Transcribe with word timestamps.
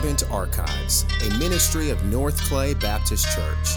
Ardent 0.00 0.30
Archives, 0.30 1.04
a 1.26 1.38
ministry 1.38 1.90
of 1.90 2.02
North 2.06 2.40
Clay 2.48 2.72
Baptist 2.72 3.26
Church. 3.36 3.76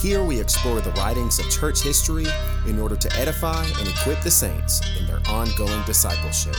Here 0.00 0.22
we 0.22 0.38
explore 0.38 0.80
the 0.80 0.92
writings 0.92 1.40
of 1.40 1.50
church 1.50 1.82
history 1.82 2.26
in 2.68 2.78
order 2.78 2.94
to 2.94 3.12
edify 3.18 3.64
and 3.64 3.88
equip 3.88 4.20
the 4.20 4.30
saints 4.30 4.80
in 4.96 5.04
their 5.08 5.18
ongoing 5.26 5.82
discipleship. 5.84 6.54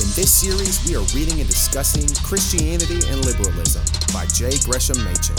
In 0.00 0.08
this 0.16 0.32
series, 0.32 0.80
we 0.88 0.96
are 0.96 1.04
reading 1.14 1.40
and 1.40 1.46
discussing 1.46 2.08
Christianity 2.24 3.06
and 3.12 3.22
Liberalism 3.22 3.84
by 4.14 4.24
J. 4.32 4.56
Gresham 4.64 4.96
Machen. 5.04 5.36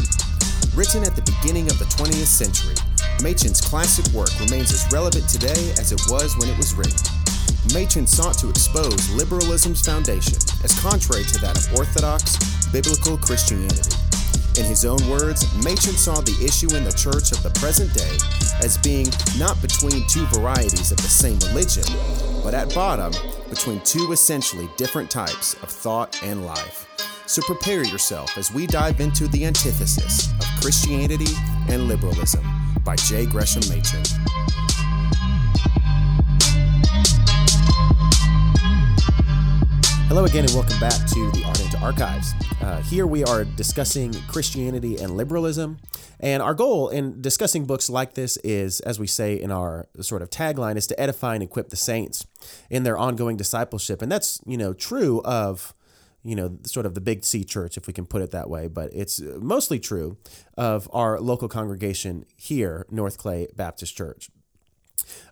Written 0.75 1.01
at 1.03 1.15
the 1.15 1.25
beginning 1.41 1.65
of 1.71 1.79
the 1.79 1.85
20th 1.85 2.29
century, 2.29 2.75
Machen's 3.23 3.59
classic 3.59 4.05
work 4.13 4.29
remains 4.39 4.71
as 4.71 4.85
relevant 4.93 5.27
today 5.27 5.73
as 5.81 5.91
it 5.91 6.01
was 6.11 6.37
when 6.37 6.47
it 6.47 6.57
was 6.57 6.75
written. 6.75 7.01
Machen 7.73 8.05
sought 8.05 8.37
to 8.37 8.49
expose 8.49 9.09
liberalism's 9.09 9.83
foundation 9.83 10.37
as 10.63 10.79
contrary 10.79 11.23
to 11.23 11.39
that 11.39 11.57
of 11.57 11.77
Orthodox, 11.77 12.37
biblical 12.71 13.17
Christianity. 13.17 13.95
In 14.59 14.65
his 14.65 14.83
own 14.83 14.99
words, 15.09 15.45
Machen 15.63 15.95
saw 15.95 16.19
the 16.21 16.37
issue 16.43 16.75
in 16.75 16.83
the 16.83 16.91
church 16.91 17.31
of 17.31 17.41
the 17.41 17.51
present 17.59 17.93
day 17.93 18.17
as 18.63 18.77
being 18.77 19.07
not 19.37 19.61
between 19.61 20.05
two 20.07 20.25
varieties 20.27 20.91
of 20.91 20.97
the 20.97 21.03
same 21.03 21.39
religion, 21.49 21.85
but 22.43 22.53
at 22.53 22.73
bottom, 22.75 23.13
between 23.49 23.79
two 23.81 24.11
essentially 24.11 24.69
different 24.77 25.09
types 25.09 25.53
of 25.63 25.69
thought 25.69 26.21
and 26.23 26.45
life. 26.45 26.87
So 27.27 27.41
prepare 27.43 27.83
yourself 27.85 28.37
as 28.37 28.51
we 28.51 28.67
dive 28.67 28.99
into 28.99 29.27
the 29.29 29.45
antithesis 29.45 30.31
of 30.31 30.61
Christianity 30.61 31.33
and 31.69 31.87
liberalism 31.87 32.43
by 32.83 32.97
J. 32.97 33.25
Gresham 33.25 33.63
Machen. 33.69 34.03
Hello 40.11 40.25
again, 40.25 40.43
and 40.43 40.53
welcome 40.53 40.77
back 40.77 41.07
to 41.07 41.31
the 41.31 41.41
Ardent 41.45 41.81
Archives. 41.81 42.33
Uh, 42.59 42.81
here 42.81 43.07
we 43.07 43.23
are 43.23 43.45
discussing 43.45 44.11
Christianity 44.27 44.97
and 44.97 45.15
liberalism. 45.15 45.79
And 46.19 46.43
our 46.43 46.53
goal 46.53 46.89
in 46.89 47.21
discussing 47.21 47.65
books 47.65 47.89
like 47.89 48.13
this 48.13 48.35
is, 48.43 48.81
as 48.81 48.99
we 48.99 49.07
say 49.07 49.39
in 49.39 49.51
our 49.51 49.87
sort 50.01 50.21
of 50.21 50.29
tagline, 50.29 50.75
is 50.75 50.85
to 50.87 50.99
edify 50.99 51.35
and 51.35 51.41
equip 51.41 51.69
the 51.69 51.77
saints 51.77 52.27
in 52.69 52.83
their 52.83 52.97
ongoing 52.97 53.37
discipleship. 53.37 54.01
And 54.01 54.11
that's, 54.11 54.41
you 54.45 54.57
know, 54.57 54.73
true 54.73 55.21
of, 55.23 55.73
you 56.23 56.35
know, 56.35 56.57
sort 56.63 56.85
of 56.85 56.93
the 56.93 56.99
big 56.99 57.23
C 57.23 57.45
church, 57.45 57.77
if 57.77 57.87
we 57.87 57.93
can 57.93 58.05
put 58.05 58.21
it 58.21 58.31
that 58.31 58.49
way. 58.49 58.67
But 58.67 58.89
it's 58.93 59.21
mostly 59.21 59.79
true 59.79 60.17
of 60.57 60.89
our 60.91 61.21
local 61.21 61.47
congregation 61.47 62.25
here, 62.35 62.85
North 62.91 63.17
Clay 63.17 63.47
Baptist 63.55 63.95
Church. 63.95 64.29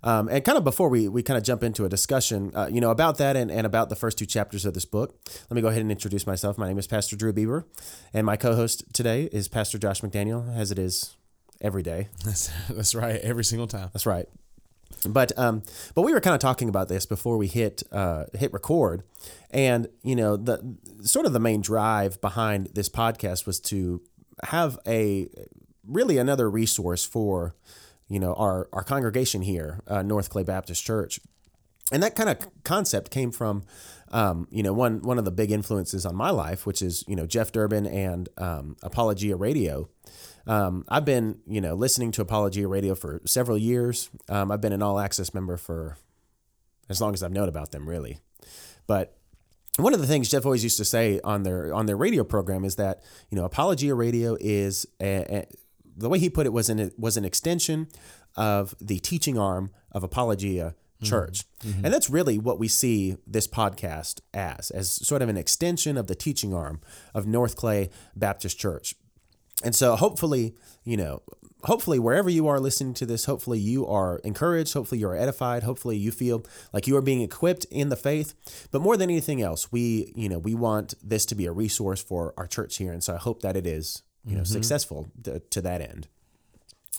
Um, 0.03 0.29
and 0.29 0.43
kind 0.43 0.57
of 0.57 0.63
before 0.63 0.89
we, 0.89 1.07
we 1.07 1.23
kind 1.23 1.37
of 1.37 1.43
jump 1.43 1.63
into 1.63 1.85
a 1.85 1.89
discussion, 1.89 2.51
uh, 2.55 2.69
you 2.71 2.79
know, 2.81 2.91
about 2.91 3.17
that 3.17 3.35
and, 3.35 3.51
and 3.51 3.65
about 3.65 3.89
the 3.89 3.95
first 3.95 4.17
two 4.17 4.25
chapters 4.25 4.65
of 4.65 4.73
this 4.73 4.85
book, 4.85 5.19
let 5.49 5.55
me 5.55 5.61
go 5.61 5.67
ahead 5.67 5.81
and 5.81 5.91
introduce 5.91 6.25
myself. 6.25 6.57
My 6.57 6.67
name 6.67 6.77
is 6.77 6.87
Pastor 6.87 7.15
Drew 7.15 7.33
Bieber, 7.33 7.65
and 8.13 8.25
my 8.25 8.37
co-host 8.37 8.85
today 8.93 9.29
is 9.31 9.47
Pastor 9.47 9.77
Josh 9.77 10.01
McDaniel, 10.01 10.55
as 10.55 10.71
it 10.71 10.79
is 10.79 11.17
every 11.61 11.83
day. 11.83 12.07
That's, 12.25 12.49
that's 12.69 12.95
right, 12.95 13.19
every 13.21 13.43
single 13.43 13.67
time. 13.67 13.89
That's 13.93 14.05
right. 14.05 14.27
But 15.07 15.37
um, 15.37 15.63
but 15.95 16.01
we 16.01 16.13
were 16.13 16.19
kind 16.19 16.33
of 16.33 16.41
talking 16.41 16.67
about 16.67 16.89
this 16.89 17.05
before 17.05 17.37
we 17.37 17.47
hit 17.47 17.83
uh, 17.91 18.25
hit 18.33 18.51
record, 18.51 19.03
and 19.51 19.87
you 20.03 20.15
know 20.15 20.35
the 20.35 20.77
sort 21.01 21.25
of 21.25 21.31
the 21.31 21.39
main 21.39 21.61
drive 21.61 22.19
behind 22.21 22.69
this 22.73 22.89
podcast 22.89 23.45
was 23.45 23.59
to 23.61 24.01
have 24.43 24.79
a 24.87 25.29
really 25.87 26.17
another 26.17 26.49
resource 26.49 27.05
for 27.05 27.55
you 28.09 28.19
know 28.19 28.33
our 28.33 28.67
our 28.73 28.83
congregation 28.83 29.41
here, 29.41 29.81
uh, 29.87 30.01
North 30.01 30.29
Clay 30.29 30.43
Baptist 30.43 30.83
Church, 30.83 31.19
and 31.91 32.03
that 32.03 32.15
kind 32.15 32.29
of 32.29 32.63
concept 32.63 33.11
came 33.11 33.31
from 33.31 33.63
um, 34.11 34.47
you 34.51 34.63
know 34.63 34.73
one 34.73 35.01
one 35.01 35.17
of 35.17 35.25
the 35.25 35.31
big 35.31 35.51
influences 35.51 36.05
on 36.05 36.15
my 36.15 36.31
life, 36.31 36.65
which 36.65 36.81
is 36.81 37.03
you 37.07 37.15
know 37.15 37.25
Jeff 37.25 37.51
Durbin 37.51 37.85
and 37.85 38.27
um, 38.37 38.75
Apologia 38.83 39.35
Radio. 39.35 39.89
Um, 40.47 40.83
I've 40.89 41.05
been 41.05 41.39
you 41.47 41.61
know 41.61 41.75
listening 41.75 42.11
to 42.13 42.21
Apologia 42.21 42.67
Radio 42.67 42.95
for 42.95 43.21
several 43.25 43.57
years. 43.57 44.09
Um, 44.27 44.51
I've 44.51 44.61
been 44.61 44.73
an 44.73 44.81
all 44.81 44.99
access 44.99 45.33
member 45.33 45.57
for 45.57 45.97
as 46.89 46.99
long 46.99 47.13
as 47.13 47.21
I've 47.21 47.31
known 47.31 47.47
about 47.47 47.71
them, 47.71 47.87
really. 47.87 48.19
But 48.87 49.15
one 49.77 49.93
of 49.93 50.01
the 50.01 50.07
things 50.07 50.29
Jeff 50.29 50.45
always 50.45 50.63
used 50.63 50.77
to 50.77 50.85
say 50.85 51.19
on 51.23 51.43
their 51.43 51.73
on 51.73 51.85
their 51.85 51.97
radio 51.97 52.23
program 52.23 52.65
is 52.65 52.75
that 52.75 53.01
you 53.29 53.37
know 53.37 53.45
Apologia 53.45 53.93
Radio 53.93 54.35
is 54.39 54.87
a, 54.99 55.37
a 55.37 55.45
the 55.99 56.09
way 56.09 56.19
he 56.19 56.29
put 56.29 56.45
it 56.45 56.53
was 56.53 56.69
an 56.69 56.91
was 56.97 57.17
an 57.17 57.25
extension 57.25 57.87
of 58.35 58.73
the 58.79 58.99
teaching 58.99 59.37
arm 59.37 59.71
of 59.91 60.03
Apologia 60.03 60.75
Church. 61.01 61.45
Mm-hmm. 61.63 61.85
And 61.85 61.93
that's 61.93 62.09
really 62.09 62.37
what 62.37 62.59
we 62.59 62.67
see 62.67 63.15
this 63.25 63.47
podcast 63.47 64.19
as, 64.33 64.69
as 64.71 64.89
sort 64.89 65.21
of 65.21 65.29
an 65.29 65.37
extension 65.37 65.97
of 65.97 66.07
the 66.07 66.15
teaching 66.15 66.53
arm 66.53 66.81
of 67.13 67.25
North 67.25 67.55
Clay 67.55 67.89
Baptist 68.17 68.59
Church. 68.59 68.95
And 69.63 69.73
so 69.73 69.95
hopefully, 69.95 70.55
you 70.83 70.97
know, 70.97 71.21
hopefully 71.63 71.99
wherever 71.99 72.29
you 72.29 72.47
are 72.47 72.59
listening 72.59 72.93
to 72.95 73.05
this, 73.05 73.25
hopefully 73.25 73.59
you 73.59 73.87
are 73.87 74.19
encouraged, 74.23 74.73
hopefully 74.73 74.99
you 74.99 75.07
are 75.07 75.15
edified, 75.15 75.63
hopefully 75.63 75.97
you 75.97 76.11
feel 76.11 76.45
like 76.73 76.87
you 76.87 76.95
are 76.97 77.01
being 77.01 77.21
equipped 77.21 77.65
in 77.65 77.89
the 77.89 77.95
faith. 77.95 78.33
But 78.71 78.81
more 78.81 78.97
than 78.97 79.09
anything 79.09 79.41
else, 79.41 79.71
we, 79.71 80.11
you 80.15 80.29
know, 80.29 80.39
we 80.39 80.55
want 80.55 80.95
this 81.03 81.25
to 81.27 81.35
be 81.35 81.45
a 81.45 81.51
resource 81.51 82.01
for 82.01 82.33
our 82.37 82.47
church 82.47 82.77
here. 82.77 82.91
And 82.91 83.03
so 83.03 83.15
I 83.15 83.17
hope 83.17 83.41
that 83.41 83.55
it 83.55 83.67
is 83.67 84.03
you 84.29 84.35
know, 84.35 84.41
mm-hmm. 84.41 84.53
successful 84.53 85.09
to, 85.23 85.39
to, 85.39 85.61
that 85.61 85.81
end. 85.81 86.07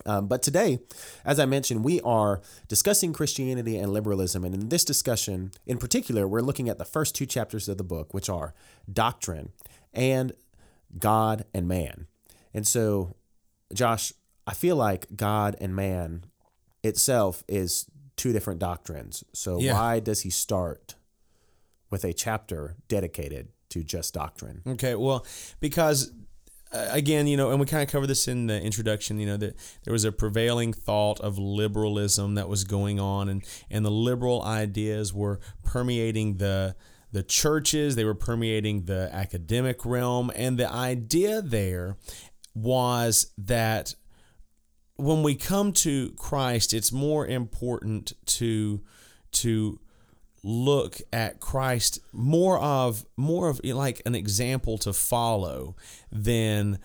Um, 0.06 0.28
but 0.28 0.42
today, 0.42 0.80
as 1.24 1.38
I 1.38 1.46
mentioned, 1.46 1.84
we 1.84 2.00
are 2.00 2.41
discussing 2.68 3.12
Christianity 3.12 3.76
and 3.76 3.92
liberalism. 3.92 4.44
And 4.44 4.54
in 4.54 4.68
this 4.68 4.84
discussion, 4.84 5.52
in 5.66 5.78
particular, 5.78 6.26
we're 6.26 6.41
looking 6.41 6.68
at 6.68 6.78
the 6.78 6.84
first 6.84 7.14
two 7.14 7.26
chapters 7.26 7.68
of 7.68 7.78
the 7.78 7.84
book, 7.84 8.14
which 8.14 8.28
are 8.28 8.54
doctrine 8.91 9.52
and 9.92 10.32
God 10.98 11.44
and 11.52 11.68
man. 11.68 12.06
And 12.54 12.66
so, 12.66 13.14
Josh, 13.72 14.12
I 14.47 14.54
feel 14.54 14.76
like 14.76 15.06
God 15.14 15.56
and 15.60 15.76
man 15.76 16.24
itself 16.82 17.44
is 17.47 17.86
two 18.16 18.32
different 18.32 18.58
doctrines. 18.58 19.22
So, 19.32 19.60
yeah. 19.60 19.74
why 19.74 20.00
does 20.00 20.22
he 20.22 20.30
start 20.30 20.94
with 21.91 22.04
a 22.04 22.12
chapter 22.12 22.76
dedicated 22.88 23.48
to 23.70 23.84
just 23.84 24.14
doctrine? 24.14 24.62
Okay, 24.66 24.94
well, 24.94 25.24
because 25.60 26.12
again, 26.72 27.26
you 27.26 27.36
know, 27.36 27.50
and 27.50 27.60
we 27.60 27.66
kind 27.66 27.82
of 27.82 27.88
covered 27.88 28.06
this 28.06 28.28
in 28.28 28.47
the 28.47 28.60
introduction, 28.60 29.19
you 29.19 29.26
know, 29.26 29.36
that 29.36 29.56
there 29.84 29.92
was 29.92 30.04
a 30.04 30.12
prevailing 30.12 30.72
thought 30.72 31.20
of 31.20 31.38
liberalism 31.38 32.34
that 32.34 32.48
was 32.48 32.64
going 32.64 33.00
on, 33.00 33.28
and, 33.28 33.44
and 33.70 33.84
the 33.84 33.91
liberal 33.91 34.42
ideas 34.42 35.12
were 35.12 35.41
permeating 35.64 36.36
the 36.38 36.76
the 37.12 37.22
churches, 37.25 37.97
they 37.97 38.04
were 38.04 38.14
permeating 38.14 38.84
the 38.84 39.10
academic 39.12 39.84
realm, 39.84 40.30
and 40.36 40.56
the 40.56 40.70
idea 40.70 41.42
there 41.42 41.97
was 42.54 43.32
that 43.36 43.97
when 44.94 45.22
we 45.25 45.34
come 45.34 45.72
to 45.72 46.12
Christ, 46.12 46.72
it's 46.72 46.92
more 46.92 47.26
important 47.26 48.12
to 48.26 48.80
to 49.32 49.80
look 50.43 51.01
at 51.12 51.41
Christ 51.41 52.01
more 52.12 52.59
of 52.59 53.05
more 53.17 53.49
of 53.49 53.61
like 53.65 54.03
an 54.06 54.15
example 54.15 54.78
to 54.78 54.93
follow 54.93 55.77
than 56.11 56.78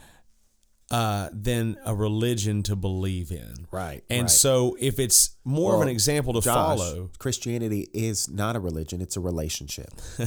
uh, 0.91 1.29
than 1.33 1.77
a 1.83 1.95
religion 1.95 2.61
to 2.63 2.75
believe 2.75 3.31
in. 3.31 3.65
Right. 3.71 4.03
And 4.09 4.23
right. 4.23 4.29
so 4.29 4.77
if 4.79 4.99
it's 4.99 5.31
more 5.43 5.71
well, 5.71 5.77
of 5.77 5.81
an 5.83 5.89
example 5.89 6.33
to 6.33 6.41
Josh, 6.41 6.53
follow, 6.53 7.09
Christianity 7.17 7.87
is 7.91 8.29
not 8.29 8.55
a 8.55 8.59
religion, 8.59 9.01
it's 9.01 9.17
a 9.17 9.19
relationship. 9.19 9.89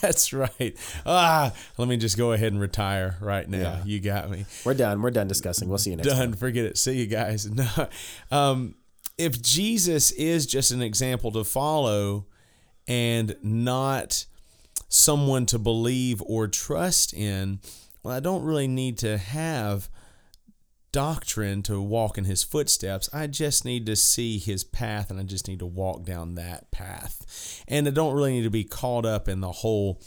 That's 0.00 0.32
right. 0.32 0.76
Ah, 1.04 1.52
let 1.76 1.88
me 1.88 1.96
just 1.96 2.16
go 2.16 2.32
ahead 2.32 2.52
and 2.52 2.60
retire 2.60 3.16
right 3.20 3.48
now. 3.48 3.58
Yeah. 3.58 3.84
You 3.84 4.00
got 4.00 4.30
me. 4.30 4.46
We're 4.64 4.74
done. 4.74 5.02
We're 5.02 5.10
done 5.10 5.26
discussing. 5.26 5.68
We'll 5.68 5.78
see 5.78 5.90
you 5.90 5.96
next 5.96 6.08
done. 6.08 6.18
time. 6.18 6.32
Forget 6.34 6.66
it. 6.66 6.78
See 6.78 6.96
you 6.96 7.06
guys. 7.06 7.48
No. 7.56 7.88
Um, 8.30 8.74
if 9.16 9.40
Jesus 9.40 10.10
is 10.12 10.46
just 10.46 10.72
an 10.72 10.82
example 10.82 11.32
to 11.32 11.42
follow, 11.42 12.26
and 12.88 13.36
not 13.42 14.26
someone 14.88 15.46
to 15.46 15.58
believe 15.58 16.22
or 16.26 16.48
trust 16.48 17.12
in, 17.12 17.60
well, 18.02 18.14
I 18.14 18.20
don't 18.20 18.44
really 18.44 18.68
need 18.68 18.98
to 18.98 19.18
have 19.18 19.88
doctrine 20.92 21.62
to 21.62 21.78
walk 21.78 22.16
in 22.16 22.24
his 22.24 22.42
footsteps. 22.42 23.10
I 23.12 23.26
just 23.26 23.66
need 23.66 23.84
to 23.84 23.96
see 23.96 24.38
his 24.38 24.64
path 24.64 25.10
and 25.10 25.20
I 25.20 25.24
just 25.24 25.46
need 25.46 25.58
to 25.58 25.66
walk 25.66 26.04
down 26.04 26.36
that 26.36 26.70
path. 26.70 27.62
And 27.68 27.86
I 27.86 27.90
don't 27.90 28.14
really 28.14 28.32
need 28.32 28.44
to 28.44 28.50
be 28.50 28.64
caught 28.64 29.04
up 29.04 29.28
in 29.28 29.40
the 29.40 29.52
whole 29.52 30.00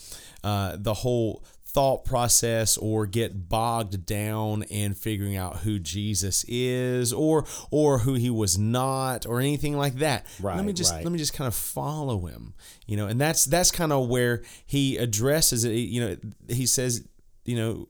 uh, 0.43 0.77
the 0.79 0.95
whole 0.95 1.43
thought 1.71 2.03
process 2.03 2.77
or 2.77 3.05
get 3.05 3.47
bogged 3.47 4.05
down 4.05 4.63
in 4.63 4.95
figuring 4.95 5.37
out 5.37 5.57
who 5.57 5.77
Jesus 5.77 6.43
is 6.47 7.13
or 7.13 7.45
or 7.69 7.99
who 7.99 8.15
he 8.15 8.29
was 8.29 8.57
not 8.57 9.25
or 9.27 9.39
anything 9.39 9.77
like 9.77 9.95
that. 9.95 10.25
Right, 10.41 10.55
let 10.55 10.65
me 10.65 10.73
just 10.73 10.93
right. 10.93 11.03
let 11.03 11.11
me 11.11 11.19
just 11.19 11.33
kind 11.33 11.47
of 11.47 11.53
follow 11.53 12.25
him. 12.25 12.53
You 12.87 12.97
know, 12.97 13.07
and 13.07 13.21
that's 13.21 13.45
that's 13.45 13.69
kind 13.69 13.93
of 13.93 14.07
where 14.09 14.41
he 14.65 14.97
addresses 14.97 15.63
it. 15.63 15.73
You 15.73 16.01
know, 16.01 16.17
he 16.47 16.65
says, 16.65 17.07
you 17.45 17.55
know, 17.55 17.87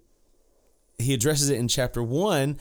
he 0.98 1.14
addresses 1.14 1.50
it 1.50 1.58
in 1.58 1.68
chapter 1.68 2.04
1 2.04 2.60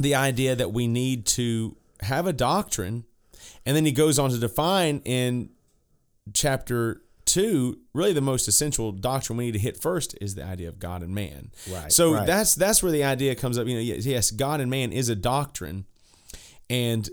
the 0.00 0.14
idea 0.14 0.56
that 0.56 0.72
we 0.72 0.88
need 0.88 1.24
to 1.24 1.76
have 2.00 2.26
a 2.26 2.32
doctrine 2.32 3.04
and 3.66 3.76
then 3.76 3.84
he 3.84 3.92
goes 3.92 4.18
on 4.18 4.30
to 4.30 4.38
define 4.38 5.00
in 5.04 5.50
chapter 6.32 7.00
two, 7.34 7.80
really 7.92 8.12
the 8.12 8.20
most 8.20 8.46
essential 8.46 8.92
doctrine 8.92 9.36
we 9.36 9.46
need 9.46 9.52
to 9.52 9.58
hit 9.58 9.76
first 9.76 10.16
is 10.20 10.36
the 10.36 10.44
idea 10.44 10.68
of 10.68 10.78
God 10.78 11.02
and 11.02 11.12
man. 11.12 11.50
Right, 11.68 11.90
So 11.90 12.14
right. 12.14 12.26
that's 12.26 12.54
that's 12.54 12.80
where 12.80 12.92
the 12.92 13.02
idea 13.02 13.34
comes 13.34 13.58
up. 13.58 13.66
You 13.66 13.74
know, 13.74 13.80
yes, 13.80 14.30
God 14.30 14.60
and 14.60 14.70
man 14.70 14.92
is 14.92 15.08
a 15.08 15.16
doctrine, 15.16 15.84
and 16.70 17.10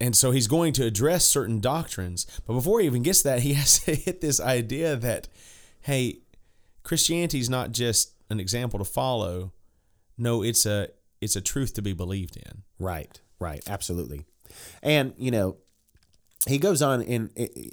and 0.00 0.14
so 0.14 0.30
he's 0.30 0.46
going 0.46 0.72
to 0.74 0.84
address 0.84 1.24
certain 1.24 1.58
doctrines. 1.58 2.26
But 2.46 2.54
before 2.54 2.78
he 2.78 2.86
even 2.86 3.02
gets 3.02 3.22
to 3.22 3.28
that, 3.28 3.40
he 3.40 3.54
has 3.60 3.80
to 3.80 3.94
hit 3.96 4.20
this 4.20 4.40
idea 4.40 4.94
that, 4.94 5.26
hey, 5.82 6.20
Christianity 6.84 7.40
is 7.40 7.50
not 7.50 7.72
just 7.72 8.12
an 8.30 8.38
example 8.38 8.78
to 8.78 8.84
follow. 8.84 9.52
No, 10.16 10.42
it's 10.44 10.64
a 10.64 10.90
it's 11.20 11.34
a 11.34 11.40
truth 11.40 11.74
to 11.74 11.82
be 11.82 11.92
believed 11.92 12.36
in. 12.36 12.62
Right, 12.78 13.20
right, 13.40 13.68
absolutely. 13.68 14.26
And 14.80 15.12
you 15.16 15.32
know, 15.32 15.56
he 16.48 16.58
goes 16.58 16.80
on 16.80 17.02
in 17.02 17.30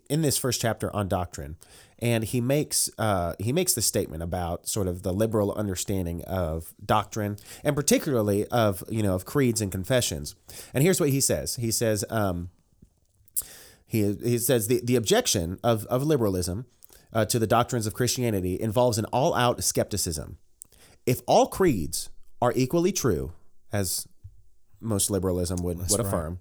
in 0.09 0.21
this 0.21 0.37
first 0.37 0.59
chapter 0.59 0.93
on 0.95 1.07
doctrine, 1.07 1.55
and 1.99 2.23
he 2.23 2.41
makes 2.41 2.89
uh, 2.97 3.33
he 3.39 3.53
makes 3.53 3.73
the 3.73 3.81
statement 3.81 4.23
about 4.23 4.67
sort 4.67 4.87
of 4.87 5.03
the 5.03 5.13
liberal 5.13 5.53
understanding 5.53 6.23
of 6.25 6.73
doctrine, 6.85 7.37
and 7.63 7.75
particularly 7.75 8.45
of 8.47 8.83
you 8.89 9.01
know 9.03 9.15
of 9.15 9.25
creeds 9.25 9.61
and 9.61 9.71
confessions. 9.71 10.35
And 10.73 10.83
here's 10.83 10.99
what 10.99 11.09
he 11.09 11.21
says. 11.21 11.55
He 11.55 11.71
says. 11.71 12.03
Um, 12.09 12.49
he, 13.89 14.13
he 14.21 14.37
says 14.37 14.67
the, 14.67 14.81
the 14.83 14.97
objection 14.97 15.59
of, 15.63 15.85
of 15.85 16.03
liberalism 16.03 16.65
uh, 17.13 17.23
to 17.25 17.39
the 17.39 17.47
doctrines 17.47 17.87
of 17.87 17.93
Christianity 17.93 18.59
involves 18.59 18.97
an 18.97 19.05
all 19.05 19.33
out 19.33 19.63
skepticism. 19.63 20.37
If 21.05 21.21
all 21.25 21.47
creeds 21.47 22.09
are 22.41 22.51
equally 22.53 22.91
true, 22.91 23.31
as 23.71 24.05
most 24.81 25.09
liberalism 25.09 25.63
would, 25.63 25.77
would 25.77 25.89
right. 25.89 25.99
affirm, 25.99 26.39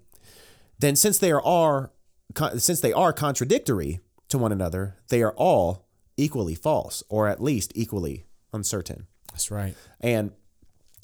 then 0.79 0.97
since 0.97 1.17
they 1.17 1.31
are, 1.31 1.41
are 1.45 1.91
con- 2.33 2.59
since 2.59 2.81
they 2.81 2.93
are 2.93 3.13
contradictory 3.13 3.99
to 4.29 4.37
one 4.37 4.51
another, 4.51 4.95
they 5.09 5.21
are 5.21 5.33
all 5.33 5.85
equally 6.17 6.55
false, 6.55 7.03
or 7.09 7.27
at 7.27 7.41
least 7.41 7.71
equally 7.75 8.25
uncertain. 8.53 9.07
That's 9.31 9.51
right. 9.51 9.75
And 10.01 10.31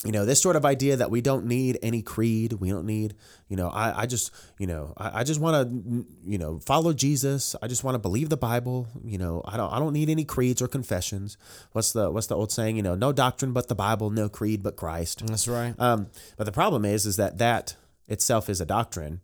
you 0.06 0.12
know 0.12 0.26
this 0.26 0.42
sort 0.42 0.58
of 0.58 0.66
idea 0.66 0.98
that 0.98 1.10
we 1.10 1.22
don't 1.22 1.46
need 1.46 1.80
any 1.82 2.02
creed 2.02 2.52
we 2.54 2.70
don't 2.70 2.86
need 2.86 3.16
you 3.48 3.56
know 3.56 3.70
i, 3.70 4.02
I 4.02 4.06
just 4.06 4.32
you 4.60 4.68
know 4.68 4.94
i, 4.98 5.22
I 5.22 5.24
just 5.24 5.40
want 5.40 5.56
to 5.56 6.06
you 6.30 6.38
know 6.38 6.60
follow 6.60 6.92
jesus 6.92 7.56
i 7.62 7.68
just 7.68 7.86
want 7.86 7.96
to 7.96 8.00
believe 8.00 8.28
the 8.28 8.36
bible 8.36 8.90
you 9.06 9.18
know 9.18 9.42
i 9.46 9.56
don't 9.56 9.72
i 9.72 9.80
don't 9.80 9.94
need 9.94 10.10
any 10.10 10.26
creeds 10.26 10.62
or 10.62 10.68
confessions 10.68 11.38
what's 11.72 11.94
the 11.94 12.12
what's 12.12 12.28
the 12.28 12.36
old 12.36 12.52
saying 12.52 12.76
you 12.76 12.84
know 12.84 12.96
no 12.96 13.14
doctrine 13.14 13.54
but 13.54 13.70
the 13.70 13.76
bible 13.76 14.10
no 14.10 14.28
creed 14.28 14.62
but 14.62 14.76
christ 14.76 15.26
That's 15.26 15.48
right. 15.48 15.74
um, 15.80 16.08
but 16.36 16.44
the 16.44 16.52
problem 16.52 16.84
is, 16.84 17.06
is 17.06 17.16
that 17.16 17.38
that 17.38 17.78
itself 18.08 18.50
is 18.50 18.60
a 18.60 18.66
doctrine, 18.66 19.22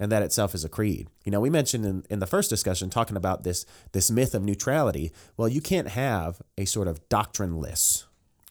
and 0.00 0.10
that 0.10 0.22
itself 0.22 0.54
is 0.54 0.64
a 0.64 0.68
creed. 0.68 1.08
You 1.24 1.30
know, 1.30 1.40
we 1.40 1.50
mentioned 1.50 1.84
in, 1.84 2.04
in 2.08 2.18
the 2.18 2.26
first 2.26 2.48
discussion 2.48 2.88
talking 2.88 3.18
about 3.18 3.44
this 3.44 3.66
this 3.92 4.10
myth 4.10 4.34
of 4.34 4.42
neutrality. 4.42 5.12
Well, 5.36 5.46
you 5.48 5.60
can't 5.60 5.88
have 5.88 6.40
a 6.58 6.64
sort 6.64 6.88
of 6.88 7.06
doctrineless 7.10 8.06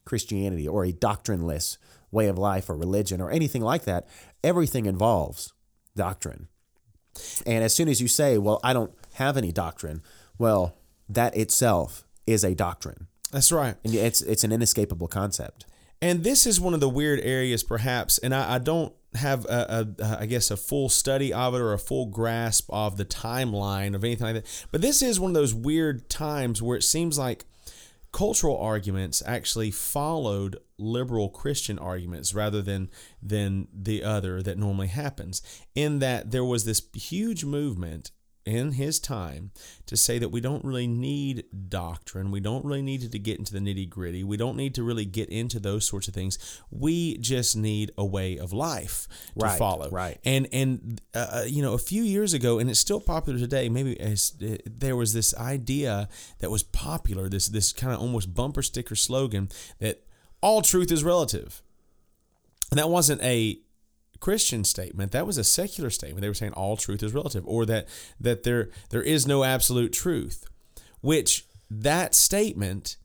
Christianity 0.05 0.67
or 0.67 0.85
a 0.85 0.91
doctrineless 0.93 1.79
way 2.11 2.27
of 2.27 2.37
life 2.37 2.69
or 2.69 2.77
religion 2.77 3.19
or 3.19 3.31
anything 3.31 3.63
like 3.63 3.83
that. 3.85 4.07
Everything 4.43 4.85
involves 4.85 5.53
doctrine. 5.95 6.47
And 7.45 7.63
as 7.63 7.75
soon 7.75 7.89
as 7.89 7.99
you 7.99 8.07
say, 8.07 8.37
"Well, 8.37 8.59
I 8.63 8.71
don't 8.71 8.93
have 9.13 9.35
any 9.35 9.51
doctrine," 9.51 10.01
well, 10.37 10.77
that 11.09 11.35
itself 11.35 12.05
is 12.27 12.43
a 12.43 12.53
doctrine, 12.53 13.07
That's 13.31 13.51
right. 13.51 13.75
and 13.83 13.95
it's 13.95 14.21
it's 14.21 14.43
an 14.43 14.51
inescapable 14.51 15.07
concept. 15.07 15.65
And 16.01 16.23
this 16.23 16.45
is 16.45 16.61
one 16.61 16.73
of 16.75 16.79
the 16.79 16.87
weird 16.87 17.19
areas, 17.21 17.63
perhaps, 17.63 18.19
and 18.19 18.33
I, 18.33 18.55
I 18.55 18.57
don't 18.59 18.93
have 19.15 19.45
a, 19.45 19.87
a, 19.99 20.03
a, 20.03 20.17
I 20.21 20.25
guess, 20.25 20.51
a 20.51 20.57
full 20.57 20.89
study 20.89 21.33
of 21.33 21.53
it 21.55 21.59
or 21.59 21.73
a 21.73 21.79
full 21.79 22.05
grasp 22.05 22.69
of 22.69 22.97
the 22.97 23.05
timeline 23.05 23.95
of 23.95 24.03
anything 24.03 24.25
like 24.25 24.35
that. 24.35 24.67
But 24.71 24.81
this 24.81 25.01
is 25.01 25.19
one 25.19 25.31
of 25.31 25.35
those 25.35 25.53
weird 25.53 26.09
times 26.09 26.61
where 26.61 26.77
it 26.77 26.83
seems 26.83 27.17
like 27.17 27.45
cultural 28.11 28.57
arguments 28.57 29.21
actually 29.25 29.71
followed 29.71 30.57
liberal 30.77 31.29
Christian 31.29 31.77
arguments 31.77 32.33
rather 32.33 32.61
than 32.61 32.89
than 33.21 33.67
the 33.73 34.03
other 34.03 34.41
that 34.41 34.57
normally 34.57 34.87
happens. 34.87 35.41
In 35.75 35.99
that 35.99 36.31
there 36.31 36.45
was 36.45 36.65
this 36.65 36.81
huge 36.93 37.45
movement 37.45 38.11
in 38.49 38.71
his 38.73 38.99
time 38.99 39.51
to 39.85 39.95
say 39.95 40.17
that 40.19 40.29
we 40.29 40.41
don't 40.41 40.63
really 40.65 40.87
need 40.87 41.43
doctrine. 41.69 42.31
We 42.31 42.39
don't 42.39 42.65
really 42.65 42.81
need 42.81 43.11
to 43.11 43.19
get 43.19 43.37
into 43.37 43.53
the 43.53 43.59
nitty 43.59 43.89
gritty. 43.89 44.23
We 44.23 44.37
don't 44.37 44.57
need 44.57 44.75
to 44.75 44.83
really 44.83 45.05
get 45.05 45.29
into 45.29 45.59
those 45.59 45.85
sorts 45.87 46.07
of 46.07 46.13
things. 46.13 46.37
We 46.71 47.17
just 47.17 47.55
need 47.55 47.91
a 47.97 48.05
way 48.05 48.37
of 48.37 48.51
life 48.53 49.07
to 49.37 49.45
Right, 49.45 49.57
follow. 49.59 49.89
right. 49.89 50.17
And 50.25 50.47
and 50.51 51.01
uh, 51.13 51.43
you 51.47 51.61
know, 51.61 51.73
a 51.73 51.77
few 51.77 52.03
years 52.03 52.33
ago, 52.33 52.59
and 52.59 52.69
it's 52.69 52.79
still 52.79 52.99
popular 53.01 53.39
today. 53.39 53.69
Maybe 53.69 53.99
as, 53.99 54.33
uh, 54.41 54.57
there 54.65 54.95
was 54.95 55.13
this 55.13 55.35
idea 55.37 56.09
that 56.39 56.49
was 56.49 56.63
popular. 56.63 57.29
This 57.29 57.47
this 57.47 57.71
kind 57.73 57.93
of 57.93 57.99
almost 57.99 58.33
bumper 58.33 58.61
sticker 58.63 58.95
slogan 58.95 59.49
that 59.79 60.03
all 60.41 60.61
truth 60.61 60.91
is 60.91 61.03
relative. 61.03 61.61
And 62.71 62.77
that 62.79 62.89
wasn't 62.89 63.21
a 63.23 63.59
Christian 64.19 64.63
statement. 64.63 65.11
That 65.11 65.25
was 65.25 65.37
a 65.37 65.43
secular 65.43 65.89
statement. 65.89 66.21
They 66.21 66.27
were 66.27 66.33
saying 66.33 66.53
all 66.53 66.75
truth 66.77 67.01
is 67.03 67.13
relative, 67.13 67.45
or 67.47 67.65
that 67.65 67.87
that 68.19 68.43
there 68.43 68.69
there 68.89 69.01
is 69.03 69.25
no 69.27 69.43
absolute 69.43 69.93
truth. 69.93 70.45
Which 71.01 71.45
that 71.71 72.13
statement 72.15 72.97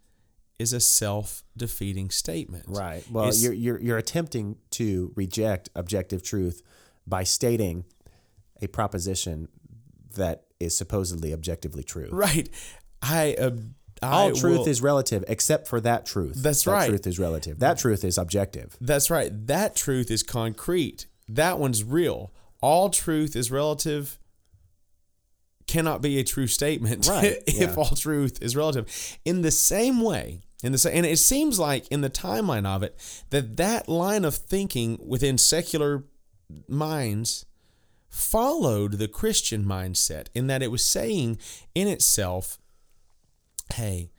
is 0.58 0.72
a 0.72 0.80
self-defeating 0.80 2.10
statement. 2.10 2.64
Right. 2.68 3.04
Well, 3.10 3.24
It's- 3.24 3.42
you're, 3.42 3.52
you're 3.52 3.80
you're 3.80 3.98
attempting 3.98 4.56
to 4.70 5.12
reject 5.16 5.68
objective 5.74 6.22
truth 6.22 6.62
by 7.06 7.24
stating 7.24 7.84
a 8.62 8.66
proposition 8.68 9.48
that 10.14 10.44
is 10.60 10.76
supposedly 10.76 11.32
objectively 11.32 11.82
true. 11.82 12.08
right. 12.10 12.48
I 13.02 13.34
uh, 13.34 13.50
uh, 14.02 14.06
I 14.06 14.10
All 14.12 14.32
truth 14.32 14.58
will- 14.60 14.68
is 14.68 14.82
relative 14.82 15.24
except 15.28 15.68
for 15.68 15.80
that 15.80 16.04
truth. 16.06 16.34
That's 16.36 16.64
that 16.64 16.70
right. 16.72 16.88
Truth 16.88 17.06
is 17.06 17.18
relative. 17.18 17.58
That 17.60 17.78
truth 17.78 18.04
is 18.04 18.18
objective. 18.18 18.76
That's 18.80 19.10
right. 19.10 19.30
That 19.46 19.76
truth 19.76 20.10
is 20.10 20.22
concrete. 20.22 21.06
That 21.28 21.58
one's 21.58 21.82
real. 21.84 22.32
All 22.60 22.90
truth 22.90 23.36
is 23.36 23.50
relative 23.50 24.18
cannot 25.66 26.02
be 26.02 26.18
a 26.18 26.24
true 26.24 26.46
statement 26.46 27.06
Right, 27.10 27.42
if 27.46 27.54
yeah. 27.60 27.74
all 27.74 27.96
truth 27.96 28.38
is 28.42 28.54
relative. 28.56 29.16
In 29.24 29.42
the 29.42 29.50
same 29.50 30.00
way, 30.02 30.40
in 30.62 30.72
the 30.72 30.78
sa- 30.78 30.90
and 30.90 31.06
it 31.06 31.18
seems 31.18 31.58
like 31.58 31.86
in 31.88 32.00
the 32.02 32.10
timeline 32.10 32.66
of 32.66 32.82
it 32.82 32.98
that 33.30 33.56
that 33.56 33.88
line 33.88 34.24
of 34.24 34.34
thinking 34.34 34.98
within 35.06 35.38
secular 35.38 36.04
minds 36.68 37.46
followed 38.08 38.92
the 38.98 39.08
Christian 39.08 39.64
mindset 39.64 40.26
in 40.34 40.46
that 40.46 40.62
it 40.62 40.70
was 40.70 40.84
saying 40.84 41.38
in 41.74 41.88
itself, 41.88 42.58
hey, 43.72 44.10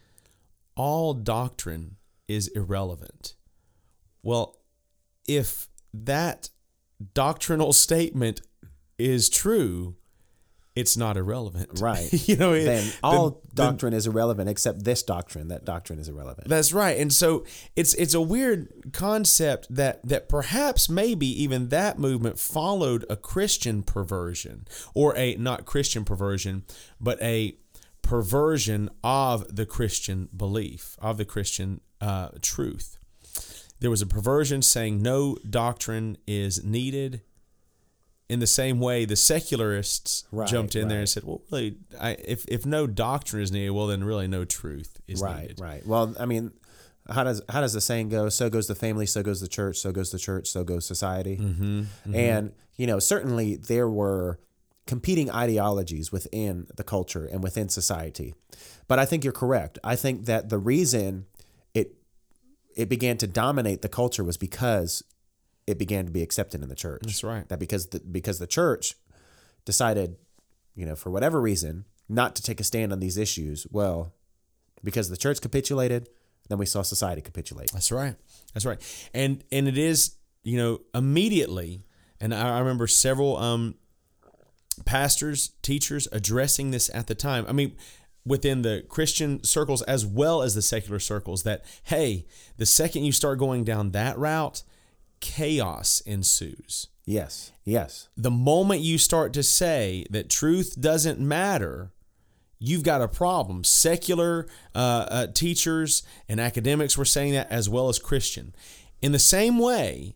all 0.75 1.14
doctrine 1.14 1.96
is 2.28 2.48
irrelevant. 2.50 3.36
Well, 4.24 4.58
if 5.28 5.68
that 5.94 6.50
doctrinal 7.14 7.72
statement 7.74 8.42
is 8.98 9.30
true, 9.30 9.96
it's 10.75 10.98
not 10.98 11.16
irrelevant. 11.16 11.70
Right. 11.80 12.12
you 12.28 12.36
know, 12.36 12.54
it- 12.54 12.66
Then 12.66 12.86
the- 12.86 12.94
all 13.04 13.30
the- 13.30 13.56
doctrine 13.56 13.94
is 13.94 14.08
irrelevant 14.08 14.50
except 14.50 14.84
this 14.84 15.04
doctrine. 15.04 15.48
That 15.48 15.64
doctrine 15.64 16.00
is 16.00 16.10
irrelevant. 16.10 16.50
that's 16.50 16.74
right. 16.74 16.98
And 16.98 17.14
so 17.14 17.46
it's 17.78 17.94
it's 17.94 18.14
a 18.14 18.20
weird 18.22 18.92
concept 18.92 19.68
that 19.70 20.06
that 20.06 20.28
perhaps 20.28 20.90
maybe 20.90 21.28
even 21.44 21.70
that 21.70 21.98
movement 21.98 22.38
followed 22.40 23.06
a 23.10 23.16
Christian 23.16 23.84
perversion 23.84 24.68
or 24.94 25.16
a 25.16 25.36
not 25.36 25.66
Christian 25.66 26.04
perversion, 26.04 26.64
but 27.00 27.22
a 27.22 27.56
perversion 28.06 28.90
of 29.04 29.56
the 29.56 29.66
Christian 29.66 30.30
belief, 30.36 30.96
of 31.02 31.18
the 31.18 31.26
Christian 31.26 31.82
uh, 32.00 32.30
truth. 32.42 32.98
There 33.80 33.90
was 33.90 34.02
a 34.02 34.06
perversion 34.06 34.62
saying 34.62 35.02
no 35.02 35.38
doctrine 35.50 36.18
is 36.28 36.64
needed. 36.64 37.22
In 38.30 38.40
the 38.40 38.48
same 38.48 38.80
way, 38.80 39.06
the 39.06 39.16
secularists 39.16 40.24
Right, 40.32 40.48
jumped 40.48 40.76
in 40.76 40.88
there 40.88 41.00
and 41.00 41.10
said, 41.10 41.24
"Well, 41.24 41.42
really, 41.52 41.78
I, 42.00 42.12
if 42.12 42.46
if 42.48 42.66
no 42.66 42.88
doctrine 42.88 43.44
is 43.44 43.52
needed, 43.52 43.72
well, 43.72 43.88
then 43.88 44.04
really 44.04 44.28
no 44.28 44.46
truth 44.46 45.00
is 45.08 45.22
right. 45.22 45.42
needed." 45.42 45.60
Right. 45.60 45.70
right. 45.70 45.86
Well, 45.86 46.16
I 46.20 46.26
mean, 46.26 46.52
how 47.10 47.24
does 47.24 47.42
how 47.50 47.62
does 47.62 47.74
the 47.74 47.82
saying 47.82 48.10
go? 48.10 48.30
So 48.30 48.50
goes 48.50 48.68
the 48.68 48.76
family. 48.76 49.06
So 49.06 49.22
goes 49.22 49.42
the 49.42 49.48
church. 49.48 49.78
So 49.78 49.92
goes 49.92 50.12
the 50.12 50.18
church. 50.20 50.48
So 50.48 50.64
goes 50.64 50.86
society. 50.86 51.38
Mm-hmm, 51.38 52.16
And 52.16 52.54
you 52.78 52.88
know, 52.88 53.00
certainly 53.00 53.56
there 53.56 53.90
were 53.90 54.40
competing 54.88 55.32
ideologies 55.32 56.12
within 56.12 56.68
the 56.75 56.84
culture 56.84 57.25
and 57.25 57.44
within 57.44 57.70
society. 57.70 58.36
But 58.88 59.00
I 59.00 59.06
think 59.06 59.24
you're 59.24 59.34
correct. 59.34 59.80
I 59.84 59.96
think 59.96 60.25
that 60.25 60.50
the 60.50 60.58
reason 60.58 61.25
it 61.74 61.96
it 62.75 62.89
began 62.89 63.18
to 63.18 63.27
dominate 63.27 63.82
the 63.82 63.89
culture 63.89 64.24
was 64.24 64.38
because 64.38 65.04
it 65.65 65.80
began 65.80 66.06
to 66.06 66.12
be 66.12 66.22
accepted 66.22 66.62
in 66.62 66.70
the 66.70 66.75
church. 66.75 67.01
That's 67.04 67.24
right. 67.24 67.48
That 67.50 67.60
because 67.60 67.88
the, 67.88 68.00
because 68.00 68.38
the 68.38 68.48
church 68.48 68.96
decided, 69.65 70.18
you 70.75 70.86
know, 70.86 70.96
for 70.96 71.10
whatever 71.10 71.42
reason, 71.42 71.86
not 72.08 72.36
to 72.36 72.44
take 72.44 72.60
a 72.60 72.63
stand 72.63 72.92
on 72.92 73.00
these 73.00 73.18
issues. 73.18 73.65
Well, 73.72 74.13
because 74.84 75.10
the 75.10 75.18
church 75.18 75.42
capitulated, 75.42 76.10
then 76.48 76.60
we 76.60 76.68
saw 76.68 76.84
society 76.84 77.22
capitulate. 77.22 77.72
That's 77.72 77.92
right. 77.92 78.15
That's 78.54 78.65
right. 78.65 78.80
And 79.13 79.44
and 79.51 79.68
it 79.68 79.77
is 79.77 80.15
you 80.44 80.58
know 80.58 80.82
immediately. 80.94 81.86
And 82.22 82.34
I, 82.34 82.58
I 82.58 82.60
remember 82.60 82.88
several 82.88 83.36
um, 83.38 83.75
pastors, 84.86 85.51
teachers 85.62 86.08
addressing 86.12 86.72
this 86.72 86.89
at 86.94 87.08
the 87.08 87.15
time. 87.15 87.46
I 87.48 87.51
mean, 87.51 87.75
within 88.25 88.63
the 88.63 88.84
Christian 88.89 89.44
circles 89.44 89.82
as 89.84 90.05
well 90.05 90.41
as 90.41 90.55
the 90.55 90.62
secular 90.62 91.00
circles 91.00 91.44
that, 91.44 91.63
hey, 91.84 92.25
the 92.58 92.65
second 92.65 93.03
you 93.03 93.12
start 93.12 93.39
going 93.39 93.63
down 93.63 93.91
that 93.91 94.17
route, 94.17 94.63
chaos 95.20 96.01
ensues. 96.01 96.88
Yes. 97.05 97.51
Yes. 97.63 98.10
The 98.17 98.32
moment 98.32 98.82
you 98.82 98.98
start 98.98 99.32
to 99.34 99.44
say 99.44 100.05
that 100.10 100.29
truth 100.29 100.79
doesn't 100.79 101.20
matter, 101.20 101.91
you've 102.58 102.84
got 102.84 103.01
a 103.01 103.08
problem. 103.08 103.63
Secular 103.63 104.48
uh, 104.74 105.05
uh, 105.10 105.27
teachers 105.27 106.01
and 106.27 106.39
academics 106.39 106.98
were 106.98 107.05
saying 107.05 107.34
that 107.34 107.51
as 107.51 107.70
well 107.70 107.89
as 107.89 108.00
Christian. 108.00 108.55
In 109.01 109.12
the 109.12 109.20
same 109.20 109.60
way, 109.60 110.15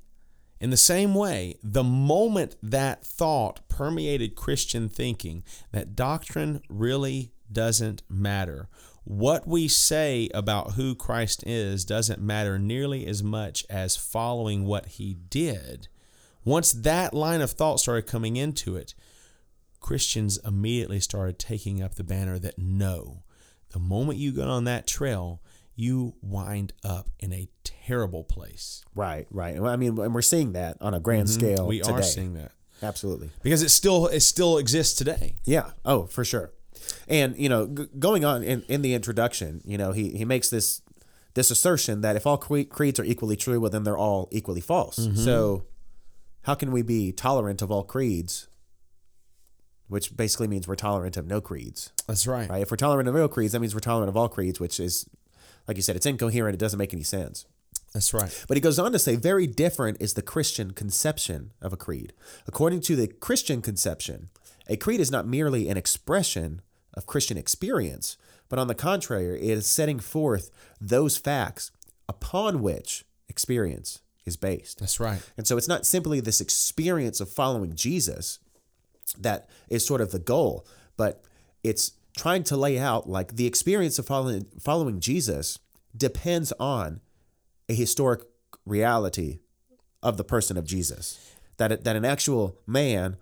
in 0.60 0.70
the 0.70 0.78
same 0.78 1.16
way, 1.16 1.56
the 1.64 1.84
moment 1.84 2.56
that 2.62 3.06
thought 3.06 3.68
permeated 3.70 4.36
Christian 4.36 4.90
thinking, 4.90 5.44
that 5.72 5.96
doctrine 5.96 6.62
really 6.70 7.32
doesn't 7.52 8.04
matter. 8.10 8.68
What 9.06 9.48
we 9.48 9.68
say 9.68 10.30
about 10.34 10.74
who 10.74 10.96
Christ 10.96 11.44
is 11.48 11.86
doesn't 11.86 12.22
matter 12.22 12.60
nearly 12.60 13.08
as 13.08 13.24
much 13.24 13.66
as 13.70 13.96
following 13.96 14.66
what 14.66 14.86
he 14.88 15.14
did. 15.14 15.88
Once 16.44 16.72
that 16.72 17.14
line 17.14 17.42
of 17.42 17.52
thought 17.52 17.80
started 17.80 18.06
coming 18.06 18.36
into 18.36 18.76
it, 18.76 18.94
Christians 19.80 20.38
immediately 20.46 21.00
started 21.00 21.40
taking 21.40 21.82
up 21.82 21.96
the 21.96 22.04
banner 22.04 22.38
that 22.38 22.60
no, 22.60 23.24
the 23.72 23.80
moment 23.80 24.20
you 24.20 24.32
go 24.32 24.44
on 24.44 24.66
that 24.66 24.88
trail, 24.88 25.42
you 25.80 26.14
wind 26.22 26.74
up 26.84 27.10
in 27.20 27.32
a 27.32 27.48
terrible 27.64 28.26
place. 28.26 28.84
Right, 28.94 29.26
right. 29.32 29.58
I 29.58 29.78
mean, 29.78 29.98
and 29.98 30.14
we're 30.14 30.22
seeing 30.22 30.52
that 30.54 30.78
on 30.82 30.94
a 30.94 31.00
grand 31.00 31.30
scale. 31.30 31.60
Mm-hmm. 31.60 31.68
We 31.68 31.80
today. 31.80 31.94
are 31.94 32.04
seeing 32.04 32.34
that 32.34 32.52
Absolutely. 32.84 33.30
because 33.42 33.64
it 33.64 33.70
still 33.70 34.08
it 34.08 34.20
still 34.20 34.58
exists 34.58 34.98
today. 34.98 35.38
Yeah. 35.46 35.72
Oh, 35.86 36.06
for 36.08 36.26
sure. 36.26 36.52
And 37.08 37.38
you 37.38 37.48
know, 37.48 37.66
g- 37.68 37.88
going 37.98 38.26
on 38.26 38.44
in, 38.44 38.64
in 38.68 38.82
the 38.82 38.94
introduction, 38.94 39.62
you 39.64 39.78
know, 39.78 39.94
he 39.94 40.10
he 40.10 40.26
makes 40.26 40.50
this 40.50 40.82
this 41.34 41.50
assertion 41.50 42.02
that 42.02 42.18
if 42.18 42.28
all 42.28 42.38
cre- 42.38 42.64
creeds 42.64 43.00
are 43.00 43.06
equally 43.06 43.38
true, 43.38 43.62
well, 43.62 43.70
then 43.70 43.84
they're 43.84 43.98
all 43.98 44.28
equally 44.32 44.62
false. 44.62 44.98
So, 45.16 45.64
how 46.42 46.56
can 46.56 46.72
we 46.74 46.82
be 46.82 47.14
tolerant 47.14 47.62
of 47.62 47.72
all 47.72 47.84
creeds? 47.84 48.48
Which 49.88 50.16
basically 50.16 50.48
means 50.48 50.68
we're 50.68 50.76
tolerant 50.76 51.18
of 51.18 51.26
no 51.26 51.42
creeds, 51.42 51.92
That's 52.06 52.28
right. 52.28 52.48
right? 52.48 52.62
If 52.62 52.70
we're 52.70 52.78
tolerant 52.78 53.08
of 53.10 53.16
no 53.16 53.28
creeds, 53.28 53.54
that 53.54 53.60
means 53.60 53.74
we're 53.74 53.80
tolerant 53.80 54.10
of 54.10 54.16
all 54.16 54.30
creeds, 54.30 54.60
which 54.60 54.80
is, 54.80 55.10
like 55.70 55.78
you 55.78 55.84
said, 55.84 55.96
it's 55.96 56.08
incoherent. 56.08 56.56
It 56.56 56.60
doesn't 56.60 56.80
make 56.80 56.96
any 56.96 57.04
sense. 57.04 57.46
That's 57.94 58.12
right. 58.12 58.46
But 58.48 58.58
he 58.58 58.62
goes 58.62 58.80
on 58.80 58.92
to 58.92 58.98
say, 58.98 59.16
very 59.16 59.46
different 59.46 59.98
is 60.02 60.16
the 60.16 60.24
Christian 60.24 60.72
conception 60.72 61.52
of 61.62 61.72
a 61.72 61.78
creed. 61.78 62.12
According 62.48 62.82
to 62.82 62.96
the 62.96 63.06
Christian 63.08 63.62
conception, 63.62 64.30
a 64.68 64.78
creed 64.78 65.00
is 65.00 65.12
not 65.12 65.28
merely 65.28 65.70
an 65.70 65.78
expression 65.78 66.62
of 66.96 67.06
Christian 67.06 67.38
experience, 67.38 68.18
but 68.50 68.58
on 68.58 68.66
the 68.66 68.74
contrary, 68.74 69.40
it 69.40 69.58
is 69.60 69.68
setting 69.68 70.00
forth 70.00 70.50
those 70.82 71.20
facts 71.20 71.70
upon 72.08 72.64
which 72.64 73.06
experience 73.28 74.02
is 74.26 74.38
based. 74.38 74.80
That's 74.80 75.00
right. 75.00 75.22
And 75.38 75.46
so 75.46 75.56
it's 75.56 75.68
not 75.68 75.86
simply 75.86 76.20
this 76.20 76.42
experience 76.42 77.22
of 77.22 77.30
following 77.30 77.76
Jesus 77.76 78.40
that 79.20 79.48
is 79.70 79.86
sort 79.86 80.02
of 80.02 80.10
the 80.10 80.18
goal, 80.18 80.66
but 80.98 81.24
it's 81.64 81.92
trying 82.20 82.44
to 82.44 82.58
lay 82.58 82.78
out 82.78 83.10
like 83.10 83.36
the 83.38 83.48
experience 83.48 83.98
of 83.98 84.06
following 84.06 84.46
following 84.60 85.00
Jesus 85.00 85.58
depends 85.96 86.52
on 86.60 87.00
a 87.70 87.74
historic 87.74 88.22
reality 88.66 89.40
of 90.04 90.18
the 90.18 90.24
person 90.26 90.58
of 90.58 90.66
Jesus. 90.66 91.34
That 91.58 91.84
that 91.86 91.96
an 91.96 92.04
actual 92.06 92.58
man, 92.68 93.16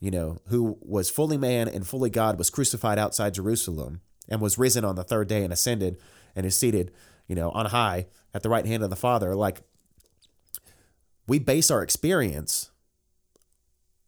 you 0.00 0.10
know, 0.10 0.38
who 0.48 0.76
was 0.82 1.08
fully 1.08 1.38
man 1.38 1.66
and 1.66 1.86
fully 1.86 2.10
God 2.10 2.36
was 2.38 2.50
crucified 2.50 2.98
outside 2.98 3.32
Jerusalem 3.34 4.02
and 4.28 4.40
was 4.40 4.58
risen 4.58 4.84
on 4.84 4.96
the 4.96 5.04
third 5.04 5.28
day 5.28 5.42
and 5.42 5.52
ascended 5.52 5.96
and 6.36 6.44
is 6.44 6.58
seated, 6.58 6.92
you 7.26 7.34
know, 7.34 7.50
on 7.52 7.66
high 7.66 8.06
at 8.34 8.42
the 8.42 8.50
right 8.50 8.66
hand 8.66 8.82
of 8.82 8.90
the 8.90 8.96
Father. 8.96 9.34
Like 9.34 9.62
we 11.26 11.38
base 11.38 11.70
our 11.70 11.82
experience 11.82 12.70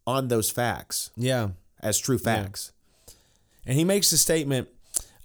on 0.05 0.27
those 0.27 0.51
facts 0.51 1.09
Yeah. 1.17 1.49
as 1.81 1.97
true 1.97 2.19
facts. 2.19 2.71
And 3.67 3.77
he 3.77 3.83
makes 3.83 4.09
the 4.09 4.17
statement 4.17 4.69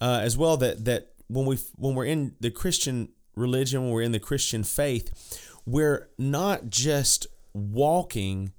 uh, 0.00 0.20
as 0.22 0.36
well 0.36 0.58
that 0.58 0.84
that 0.84 1.12
when 1.28 1.46
we 1.46 1.58
when 1.76 1.94
we're 1.94 2.04
in 2.04 2.34
the 2.40 2.50
Christian 2.50 3.08
religion, 3.36 3.82
when 3.82 3.90
we're 3.92 4.02
in 4.02 4.12
the 4.12 4.20
Christian 4.20 4.64
faith, 4.64 5.48
we're 5.64 6.10
not 6.18 6.68
just 6.68 7.26
walking, 7.54 8.52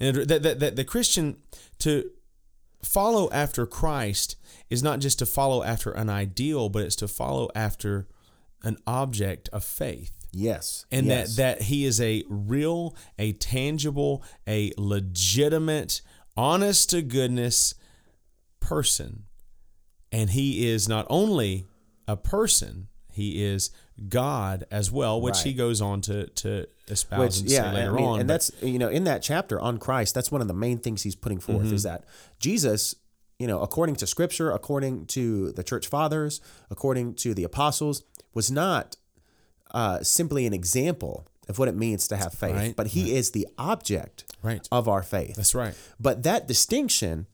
and 0.00 0.16
that, 0.16 0.42
that, 0.42 0.60
that 0.60 0.76
the 0.76 0.84
Christian 0.84 1.36
to 1.78 2.10
follow 2.82 3.30
after 3.30 3.66
Christ 3.66 4.36
is 4.68 4.82
not 4.82 5.00
just 5.00 5.18
to 5.20 5.26
follow 5.26 5.62
after 5.62 5.92
an 5.92 6.10
ideal, 6.10 6.68
but 6.68 6.82
it's 6.82 6.96
to 6.96 7.08
follow 7.08 7.48
after 7.54 8.08
an 8.62 8.76
object 8.86 9.48
of 9.52 9.64
faith 9.64 10.12
Yes. 10.32 10.84
and 10.92 11.06
yes. 11.06 11.36
that 11.36 11.58
that 11.58 11.62
he 11.64 11.84
is 11.84 12.00
a 12.00 12.24
real 12.28 12.94
a 13.18 13.32
tangible 13.32 14.22
a 14.46 14.72
legitimate 14.76 16.02
honest 16.36 16.90
to 16.90 17.02
goodness 17.02 17.74
person 18.70 19.24
and 20.12 20.30
he 20.30 20.68
is 20.68 20.88
not 20.88 21.06
only 21.10 21.66
a 22.08 22.16
person 22.16 22.88
he 23.12 23.42
is 23.44 23.70
god 24.08 24.64
as 24.70 24.90
well 24.90 25.20
which 25.20 25.42
he 25.42 25.52
goes 25.52 25.80
on 25.80 26.00
to 26.00 26.26
to 26.28 26.66
espouse 26.88 27.42
which 27.42 27.52
yeah, 27.52 27.72
later 27.72 27.92
I 27.92 27.96
mean, 27.96 28.04
on 28.04 28.20
and 28.20 28.28
but- 28.28 28.32
that's 28.34 28.50
you 28.62 28.78
know 28.78 28.88
in 28.88 29.04
that 29.04 29.20
chapter 29.22 29.60
on 29.60 29.78
Christ, 29.78 30.14
that's 30.14 30.30
one 30.32 30.40
of 30.40 30.48
the 30.48 30.54
main 30.66 30.78
things 30.78 31.02
he's 31.02 31.16
putting 31.16 31.40
forth 31.40 31.64
Mm-hmm. 31.66 31.74
is 31.74 31.82
that 31.84 32.04
Jesus, 32.38 32.94
you 33.38 33.46
know, 33.46 33.60
according 33.60 33.96
to 33.96 34.06
Scripture, 34.06 34.50
according 34.50 35.06
to 35.16 35.52
the 35.52 35.62
church 35.70 35.86
fathers, 35.88 36.40
according 36.70 37.14
to 37.22 37.34
the 37.34 37.44
apostles, 37.44 38.02
was 38.34 38.50
not 38.50 38.96
uh, 39.72 40.02
simply 40.02 40.46
an 40.46 40.54
example 40.54 41.26
of 41.48 41.58
what 41.58 41.68
it 41.68 41.76
means 41.76 42.08
to 42.08 42.16
have 42.16 42.32
faith, 42.32 42.54
Right, 42.56 42.76
but 42.76 42.88
he 42.88 43.14
is 43.14 43.30
the 43.32 43.46
object 43.58 44.24
Right. 44.42 44.66
of 44.72 44.88
our 44.88 45.02
faith. 45.02 45.36
that's 45.36 45.54
right 45.54 45.74
But 45.98 46.22
that 46.24 46.46
distinction 46.48 47.26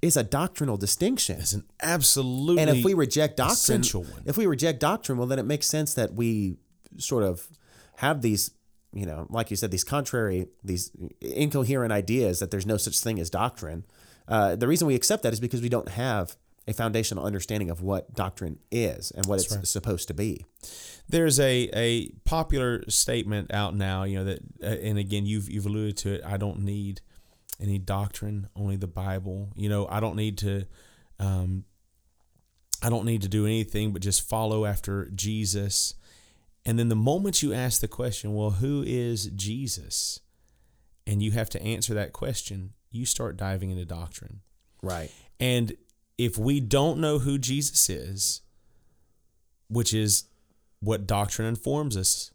is 0.00 0.16
a 0.16 0.22
doctrinal 0.22 0.76
distinction. 0.76 1.40
it's 1.40 1.52
an 1.52 1.64
absolutely 1.82 2.62
And 2.62 2.70
if 2.70 2.84
we 2.84 2.94
reject 2.94 3.36
doctrine, 3.36 3.80
essential 3.80 4.02
one. 4.04 4.22
if 4.26 4.36
we 4.36 4.46
reject 4.46 4.80
doctrine, 4.80 5.18
well, 5.18 5.26
then 5.26 5.38
it 5.38 5.44
makes 5.44 5.66
sense 5.66 5.94
that 5.94 6.14
we 6.14 6.56
sort 6.96 7.24
of 7.24 7.48
have 7.96 8.22
these, 8.22 8.52
you 8.92 9.04
know, 9.06 9.26
like 9.28 9.50
you 9.50 9.56
said, 9.56 9.70
these 9.70 9.84
contrary, 9.84 10.46
these 10.62 10.92
incoherent 11.20 11.92
ideas 11.92 12.38
that 12.38 12.50
there's 12.50 12.66
no 12.66 12.76
such 12.76 12.98
thing 13.00 13.18
as 13.18 13.28
doctrine. 13.28 13.84
Uh, 14.28 14.54
the 14.54 14.68
reason 14.68 14.86
we 14.86 14.94
accept 14.94 15.22
that 15.24 15.32
is 15.32 15.40
because 15.40 15.60
we 15.62 15.68
don't 15.68 15.88
have 15.90 16.36
a 16.68 16.74
foundational 16.74 17.24
understanding 17.24 17.70
of 17.70 17.80
what 17.80 18.12
doctrine 18.14 18.58
is 18.70 19.10
and 19.12 19.24
what 19.26 19.40
it's 19.40 19.70
supposed 19.70 20.06
to 20.06 20.14
be. 20.14 20.44
there's 21.08 21.40
a, 21.40 21.70
a 21.74 22.10
popular 22.26 22.84
statement 22.90 23.52
out 23.54 23.74
now, 23.74 24.04
you 24.04 24.18
know 24.18 24.24
that, 24.24 24.40
uh, 24.62 24.66
and 24.66 24.98
again 24.98 25.24
you've 25.24 25.48
you've 25.48 25.64
alluded 25.64 25.96
to 25.96 26.12
it. 26.14 26.20
I 26.26 26.36
don't 26.36 26.60
need 26.60 27.00
any 27.60 27.78
doctrine, 27.78 28.48
only 28.54 28.76
the 28.76 28.86
Bible. 28.86 29.52
You 29.56 29.68
know, 29.68 29.86
I 29.88 30.00
don't 30.00 30.16
need 30.16 30.38
to, 30.38 30.66
um, 31.18 31.64
I 32.82 32.88
don't 32.88 33.04
need 33.04 33.22
to 33.22 33.28
do 33.28 33.46
anything 33.46 33.92
but 33.92 34.02
just 34.02 34.28
follow 34.28 34.64
after 34.64 35.10
Jesus. 35.14 35.94
And 36.64 36.78
then 36.78 36.88
the 36.88 36.96
moment 36.96 37.42
you 37.42 37.52
ask 37.52 37.80
the 37.80 37.88
question, 37.88 38.34
well, 38.34 38.50
who 38.50 38.84
is 38.86 39.26
Jesus? 39.26 40.20
And 41.06 41.22
you 41.22 41.32
have 41.32 41.50
to 41.50 41.62
answer 41.62 41.94
that 41.94 42.12
question, 42.12 42.74
you 42.90 43.06
start 43.06 43.36
diving 43.36 43.70
into 43.70 43.84
doctrine. 43.84 44.40
Right. 44.82 45.10
And 45.40 45.72
if 46.16 46.36
we 46.36 46.60
don't 46.60 47.00
know 47.00 47.18
who 47.18 47.38
Jesus 47.38 47.88
is, 47.88 48.42
which 49.68 49.92
is 49.94 50.24
what 50.80 51.06
doctrine 51.06 51.48
informs 51.48 51.96
us, 51.96 52.30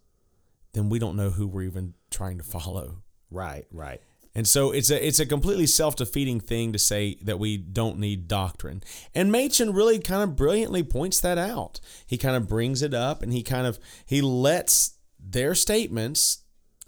then 0.73 0.89
we 0.89 0.99
don't 0.99 1.15
know 1.15 1.29
who 1.29 1.47
we're 1.47 1.63
even 1.63 1.93
trying 2.09 2.37
to 2.37 2.43
follow. 2.43 3.03
Right. 3.29 3.65
Right. 3.71 4.01
And 4.35 4.47
so 4.47 4.71
it's 4.71 4.89
a 4.89 5.05
it's 5.05 5.19
a 5.19 5.25
completely 5.25 5.67
self-defeating 5.67 6.39
thing 6.39 6.73
to 6.73 6.79
say 6.79 7.17
that 7.21 7.37
we 7.37 7.57
don't 7.57 7.99
need 7.99 8.27
doctrine. 8.27 8.81
And 9.13 9.31
Machen 9.31 9.73
really 9.73 9.99
kind 9.99 10.23
of 10.23 10.35
brilliantly 10.35 10.83
points 10.83 11.19
that 11.21 11.37
out. 11.37 11.79
He 12.07 12.17
kind 12.17 12.35
of 12.35 12.47
brings 12.47 12.81
it 12.81 12.93
up 12.93 13.21
and 13.21 13.31
he 13.31 13.43
kind 13.43 13.67
of 13.67 13.79
he 14.05 14.21
lets 14.21 14.95
their 15.19 15.53
statements 15.53 16.39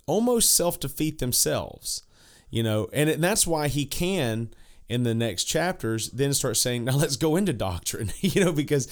almost 0.07 0.53
self-defeat 0.53 1.19
themselves. 1.19 2.03
You 2.49 2.63
know, 2.63 2.89
and, 2.93 3.09
and 3.09 3.23
that's 3.23 3.45
why 3.45 3.67
he 3.67 3.85
can 3.85 4.49
in 4.87 5.03
the 5.03 5.15
next 5.15 5.43
chapters 5.43 6.09
then 6.11 6.33
start 6.33 6.57
saying, 6.57 6.85
"Now 6.85 6.95
let's 6.95 7.17
go 7.17 7.35
into 7.35 7.53
doctrine." 7.53 8.11
you 8.21 8.43
know, 8.43 8.51
because 8.51 8.87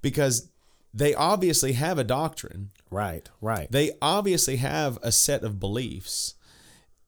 because 0.00 0.48
they 0.94 1.14
obviously 1.14 1.72
have 1.72 1.98
a 1.98 2.04
doctrine. 2.04 2.70
Right. 2.90 3.28
Right. 3.40 3.70
They 3.70 3.92
obviously 4.00 4.56
have 4.56 4.98
a 5.02 5.12
set 5.12 5.44
of 5.44 5.60
beliefs. 5.60 6.34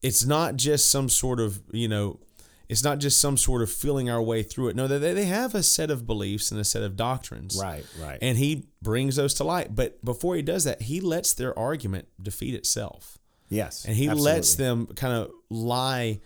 It's 0.02 0.24
not 0.24 0.56
just 0.56 0.90
some 0.90 1.08
sort 1.08 1.40
of, 1.40 1.60
you 1.72 1.88
know, 1.88 2.20
it's 2.68 2.84
not 2.84 2.98
just 2.98 3.20
some 3.20 3.36
sort 3.36 3.62
of 3.62 3.70
feeling 3.70 4.08
our 4.08 4.22
way 4.22 4.42
through 4.44 4.68
it. 4.68 4.76
No, 4.76 4.86
they, 4.86 5.12
they 5.12 5.24
have 5.24 5.54
a 5.56 5.62
set 5.62 5.90
of 5.90 6.06
beliefs 6.06 6.52
and 6.52 6.60
a 6.60 6.64
set 6.64 6.82
of 6.84 6.96
doctrines. 6.96 7.58
Right. 7.60 7.84
Right. 8.00 8.18
And 8.22 8.38
he 8.38 8.68
brings 8.80 9.16
those 9.16 9.34
to 9.34 9.44
light. 9.44 9.74
But 9.74 10.04
before 10.04 10.36
he 10.36 10.42
does 10.42 10.64
that, 10.64 10.82
he 10.82 11.00
lets 11.00 11.34
their 11.34 11.58
argument 11.58 12.06
defeat 12.22 12.54
itself. 12.54 13.18
yes. 13.48 13.84
And 13.84 13.96
he 13.96 14.08
lets 14.08 14.54
them 14.54 14.86
kind 14.86 15.12
of 15.14 15.32
lie 15.50 16.20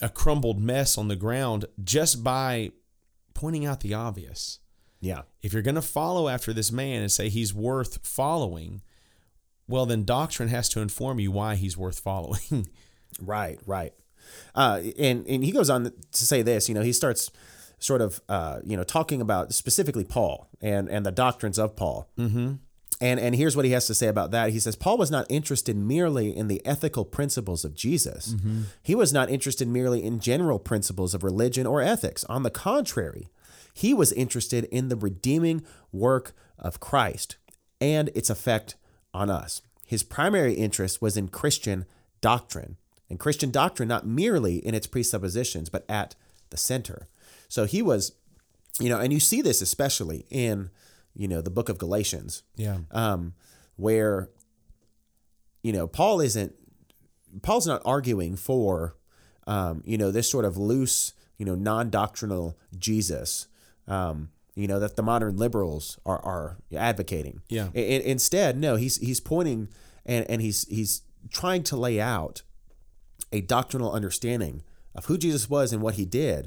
a 0.00 0.08
crumbled 0.08 0.60
mess 0.60 0.96
on 0.96 1.08
the 1.08 1.16
ground 1.16 1.64
just 1.82 2.22
by 2.22 2.70
pointing 3.34 3.66
out 3.66 3.80
the 3.80 3.94
obvious. 3.94 4.60
Yeah. 5.00 5.22
If 5.42 5.52
you're 5.52 5.62
going 5.62 5.74
to 5.74 5.82
follow 5.82 6.28
after 6.28 6.52
this 6.52 6.70
man 6.70 7.02
and 7.02 7.10
say 7.10 7.28
he's 7.28 7.52
worth 7.52 8.06
following, 8.06 8.80
well, 9.66 9.86
then 9.86 10.04
doctrine 10.04 10.50
has 10.50 10.68
to 10.70 10.80
inform 10.80 11.18
you 11.18 11.32
why 11.32 11.56
he's 11.56 11.76
worth 11.76 11.98
following. 11.98 12.68
Right, 13.20 13.60
right. 13.66 13.92
Uh, 14.54 14.80
and 14.98 15.26
and 15.26 15.44
he 15.44 15.52
goes 15.52 15.70
on 15.70 15.84
to 15.84 15.92
say 16.26 16.42
this. 16.42 16.68
You 16.68 16.74
know, 16.74 16.82
he 16.82 16.92
starts 16.92 17.30
sort 17.78 18.00
of 18.00 18.20
uh, 18.28 18.60
you 18.64 18.76
know 18.76 18.84
talking 18.84 19.20
about 19.20 19.52
specifically 19.52 20.04
Paul 20.04 20.48
and 20.60 20.88
and 20.88 21.04
the 21.04 21.12
doctrines 21.12 21.58
of 21.58 21.76
Paul. 21.76 22.08
Mm-hmm. 22.18 22.54
And 23.00 23.20
and 23.20 23.34
here's 23.34 23.56
what 23.56 23.64
he 23.64 23.72
has 23.72 23.86
to 23.88 23.94
say 23.94 24.06
about 24.06 24.30
that. 24.30 24.50
He 24.50 24.60
says 24.60 24.76
Paul 24.76 24.96
was 24.98 25.10
not 25.10 25.26
interested 25.28 25.76
merely 25.76 26.34
in 26.34 26.48
the 26.48 26.64
ethical 26.64 27.04
principles 27.04 27.64
of 27.64 27.74
Jesus. 27.74 28.34
He 28.82 28.94
was 28.94 29.12
not 29.12 29.28
interested 29.30 29.68
merely 29.68 30.02
in 30.02 30.20
general 30.20 30.58
principles 30.58 31.12
of 31.12 31.22
religion 31.22 31.66
or 31.66 31.82
ethics. 31.82 32.24
On 32.24 32.44
the 32.44 32.50
contrary, 32.50 33.28
he 33.74 33.92
was 33.92 34.12
interested 34.12 34.64
in 34.64 34.88
the 34.88 34.96
redeeming 34.96 35.64
work 35.92 36.32
of 36.58 36.80
Christ 36.80 37.36
and 37.80 38.10
its 38.14 38.30
effect 38.30 38.76
on 39.12 39.28
us. 39.28 39.60
His 39.86 40.02
primary 40.02 40.54
interest 40.54 41.02
was 41.02 41.16
in 41.16 41.28
Christian 41.28 41.84
doctrine, 42.20 42.76
and 43.14 43.20
Christian 43.20 43.52
doctrine 43.52 43.88
not 43.88 44.04
merely 44.04 44.56
in 44.56 44.74
its 44.74 44.88
presuppositions, 44.88 45.68
but 45.68 45.84
at 45.88 46.16
the 46.50 46.56
center. 46.56 47.06
So 47.48 47.64
he 47.64 47.80
was, 47.80 48.10
you 48.80 48.88
know, 48.88 48.98
and 48.98 49.12
you 49.12 49.20
see 49.20 49.40
this 49.40 49.62
especially 49.62 50.26
in, 50.30 50.70
you 51.14 51.28
know, 51.28 51.40
the 51.40 51.48
book 51.48 51.68
of 51.68 51.78
Galatians, 51.78 52.42
yeah. 52.56 52.78
um, 52.90 53.34
where, 53.76 54.30
you 55.62 55.72
know, 55.72 55.86
Paul 55.86 56.20
isn't, 56.20 56.56
Paul's 57.42 57.68
not 57.68 57.82
arguing 57.84 58.34
for, 58.34 58.96
um, 59.46 59.84
you 59.86 59.96
know, 59.96 60.10
this 60.10 60.28
sort 60.28 60.44
of 60.44 60.56
loose, 60.56 61.12
you 61.38 61.46
know, 61.46 61.54
non 61.54 61.90
doctrinal 61.90 62.58
Jesus. 62.76 63.46
Um, 63.86 64.30
you 64.56 64.66
know 64.68 64.78
that 64.78 64.94
the 64.94 65.02
modern 65.02 65.36
liberals 65.36 65.98
are, 66.06 66.24
are 66.24 66.58
advocating. 66.76 67.42
Yeah. 67.48 67.70
I- 67.74 67.78
instead, 67.78 68.56
no, 68.56 68.76
he's 68.76 68.98
he's 68.98 69.18
pointing 69.18 69.68
and, 70.06 70.24
and 70.30 70.40
he's 70.40 70.64
he's 70.68 71.02
trying 71.28 71.64
to 71.64 71.76
lay 71.76 72.00
out 72.00 72.42
a 73.36 73.40
doctrinal 73.40 73.90
understanding 73.98 74.62
of 74.94 75.06
who 75.06 75.16
Jesus 75.18 75.50
was 75.50 75.72
and 75.72 75.82
what 75.82 75.94
he 76.00 76.04
did. 76.22 76.42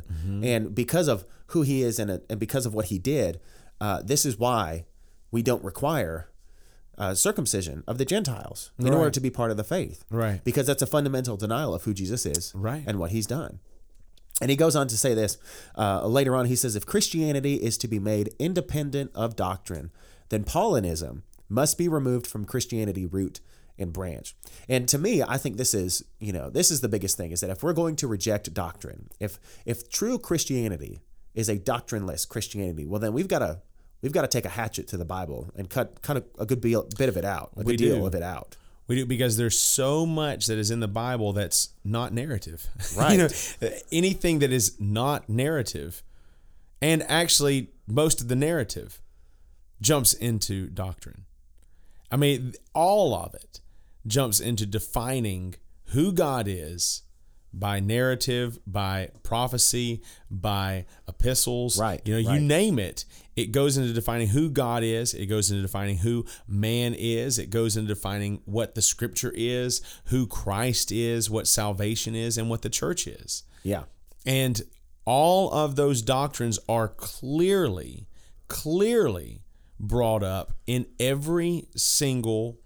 And 0.52 0.74
because 0.74 1.08
of 1.14 1.26
who 1.48 1.62
he 1.64 1.78
is 1.84 2.00
and, 2.00 2.10
and 2.30 2.40
because 2.40 2.66
of 2.66 2.74
what 2.74 2.86
he 2.86 2.98
did, 2.98 3.40
uh, 3.86 4.02
this 4.12 4.26
is 4.26 4.38
why 4.46 4.86
we 5.32 5.42
don't 5.50 5.64
require 5.72 6.30
uh, 6.98 7.14
circumcision 7.14 7.84
of 7.88 7.98
the 7.98 8.06
Gentiles 8.06 8.72
in 8.80 8.94
order 8.94 9.12
to 9.12 9.20
be 9.20 9.30
part 9.30 9.52
of 9.52 9.58
the 9.58 9.64
faith. 9.64 10.04
Right. 10.10 10.42
Because 10.44 10.66
that's 10.66 10.82
a 10.82 10.88
fundamental 10.88 11.36
denial 11.38 11.76
of 11.76 11.84
who 11.84 11.94
Jesus 11.94 12.26
is 12.26 12.54
Right. 12.56 12.84
and 12.88 12.98
what 13.00 13.12
he's 13.12 13.28
done. 13.28 13.60
And 14.42 14.50
he 14.50 14.56
goes 14.56 14.76
on 14.76 14.88
to 14.88 14.98
say 14.98 15.14
this 15.14 15.38
uh, 15.78 16.08
later 16.08 16.36
on. 16.36 16.46
He 16.46 16.56
says, 16.56 16.76
if 16.76 16.86
Christianity 16.86 17.56
is 17.56 17.78
to 17.80 17.88
be 17.88 18.00
made 18.00 18.34
independent 18.40 19.12
of 19.14 19.36
doctrine, 19.36 19.92
then 20.30 20.44
Paulinism 20.44 21.24
must 21.50 21.78
be 21.78 21.88
removed 21.88 22.28
from 22.28 22.46
Christianity 22.46 23.06
root 23.06 23.40
and 23.80 23.94
branch. 23.94 24.36
And 24.68 24.88
to 24.90 24.98
me, 24.98 25.22
I 25.22 25.38
think 25.38 25.58
this 25.58 25.74
is, 25.74 26.04
you 26.20 26.34
know, 26.34 26.50
this 26.50 26.72
is 26.72 26.82
the 26.82 26.90
biggest 26.90 27.18
thing 27.18 27.32
is 27.32 27.42
that 27.42 27.50
if 27.50 27.64
we're 27.64 27.74
going 27.74 27.96
to 27.98 28.08
reject 28.08 28.54
doctrine, 28.54 29.10
if 29.20 29.40
if 29.66 29.90
true 29.90 30.18
Christianity 30.18 31.02
is 31.34 31.50
a 31.50 31.58
doctrineless 31.58 32.26
Christianity, 32.26 32.86
well 32.86 33.00
then 33.00 33.14
we've 33.14 33.28
got 33.28 33.40
to 33.40 33.62
we've 34.02 34.12
got 34.12 34.22
to 34.24 34.28
take 34.28 34.46
a 34.46 34.50
hatchet 34.50 34.88
to 34.90 34.98
the 34.98 35.06
Bible 35.06 35.52
and 35.56 35.70
cut 35.70 36.02
cut 36.02 36.18
a, 36.18 36.24
a 36.42 36.46
good 36.46 36.62
be- 36.62 36.76
bit 36.98 37.10
of 37.10 37.18
it 37.18 37.26
out, 37.26 37.52
a 37.56 37.60
We 37.64 37.74
good 37.74 37.78
deal 37.78 38.00
do. 38.00 38.06
of 38.08 38.16
it 38.16 38.24
out. 38.24 38.56
We 38.88 38.96
do 38.96 39.06
because 39.06 39.38
there's 39.38 39.58
so 39.60 40.06
much 40.06 40.48
that 40.48 40.58
is 40.58 40.72
in 40.72 40.80
the 40.80 40.88
Bible 40.88 41.34
that's 41.34 41.70
not 41.84 42.14
narrative. 42.14 42.68
Right. 42.96 43.12
you 43.12 43.18
know, 43.18 43.70
anything 43.92 44.40
that 44.40 44.52
is 44.52 44.80
not 44.80 45.28
narrative, 45.28 46.04
and 46.82 47.04
actually 47.04 47.70
most 47.86 48.22
of 48.22 48.28
the 48.30 48.36
narrative 48.36 49.02
jumps 49.82 50.14
into 50.14 50.68
doctrine. 50.68 51.26
I 52.10 52.16
mean, 52.16 52.54
all 52.74 53.14
of 53.14 53.36
it 53.36 53.60
jumps 54.08 54.40
into 54.40 54.66
defining 54.66 55.56
who 55.88 56.12
God 56.12 56.48
is 56.48 57.04
by 57.54 57.80
narrative, 57.80 58.60
by 58.68 59.10
prophecy, 59.24 60.02
by 60.30 60.86
epistles. 61.08 61.80
Right, 61.80 62.02
You 62.06 62.22
know, 62.22 62.34
you 62.34 62.40
name 62.40 62.78
it. 62.80 63.06
It 63.36 63.52
goes 63.52 63.78
into 63.78 63.94
defining 63.94 64.30
who 64.30 64.50
God 64.50 64.84
is. 64.84 65.14
It 65.14 65.28
goes 65.28 65.50
into 65.50 65.62
defining 65.62 65.98
who 65.98 66.26
man 66.48 66.94
is. 66.98 67.40
It 67.40 67.50
goes 67.50 67.78
into 67.78 67.88
defining 67.88 68.42
what 68.46 68.76
the 68.76 68.82
scripture 68.82 69.32
is, 69.36 69.82
who 70.06 70.28
Christ 70.28 70.92
is, 70.92 71.30
what 71.30 71.48
salvation 71.48 72.16
is, 72.16 72.38
and 72.38 72.50
what 72.50 72.62
the 72.62 72.70
church 72.70 73.08
is. 73.08 73.44
Yeah. 73.64 73.84
And 74.26 74.62
all 75.06 75.52
of 75.52 75.76
those 75.76 76.02
doctrines 76.02 76.60
are 76.68 76.88
clearly, 76.88 78.08
clearly 78.48 79.44
brought 79.80 80.24
up 80.24 80.54
in 80.66 80.88
every 81.00 81.68
single 81.76 82.60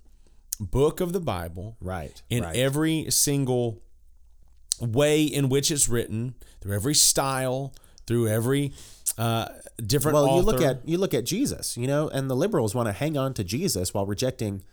book 0.61 1.01
of 1.01 1.11
the 1.11 1.19
Bible, 1.19 1.75
Right. 1.81 2.21
in 2.29 2.43
right. 2.43 2.55
every 2.55 3.07
single 3.09 3.81
way 4.79 5.23
in 5.23 5.49
which 5.49 5.71
it's 5.71 5.87
written, 5.89 6.35
through 6.61 6.73
every 6.75 6.95
style, 6.95 7.73
through 8.07 8.27
every 8.27 8.73
uh, 9.17 9.47
different. 9.85 10.13
well 10.15 10.35
you 10.37 10.41
look 10.41 10.61
at 10.61 10.87
you 10.87 10.97
look 10.97 11.13
at 11.13 11.25
jesus 11.25 11.75
you 11.77 11.85
know 11.85 12.07
and 12.09 12.29
the 12.29 12.35
liberals 12.35 12.73
want 12.73 12.87
to 12.87 12.93
hang 12.93 13.17
on 13.17 13.33
to 13.33 13.43
jesus 13.43 13.93
while 13.93 14.05
rejecting 14.05 14.63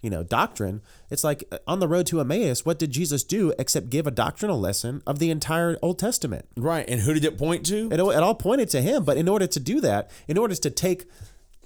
you 0.00 0.08
know 0.08 0.22
doctrine 0.22 0.80
it's 1.10 1.24
like 1.24 1.42
uh, 1.50 1.58
on 1.66 1.80
the 1.80 1.88
road 1.88 2.06
to 2.06 2.20
emmaus 2.20 2.64
what 2.64 2.78
did 2.78 2.90
jesus 2.92 3.24
do 3.24 3.52
except 3.58 3.90
give 3.90 4.06
a 4.06 4.10
doctrinal 4.12 4.58
lesson 4.60 5.02
of 5.06 5.18
the 5.18 5.30
entire 5.30 5.76
old 5.82 5.98
testament 5.98 6.46
right, 6.56 6.84
and 6.88 7.00
who 7.00 7.12
did 7.12 7.24
it 7.24 7.36
point 7.36 7.66
to? 7.66 7.88
it, 7.90 7.94
it 7.98 8.00
all 8.00 8.34
pointed 8.36 8.68
to 8.70 8.80
him 8.80 9.02
but 9.04 9.16
in 9.16 9.28
order 9.28 9.46
to 9.48 9.58
do 9.58 9.80
that 9.80 10.10
in 10.28 10.38
order 10.38 10.54
to 10.54 10.70
take 10.70 11.06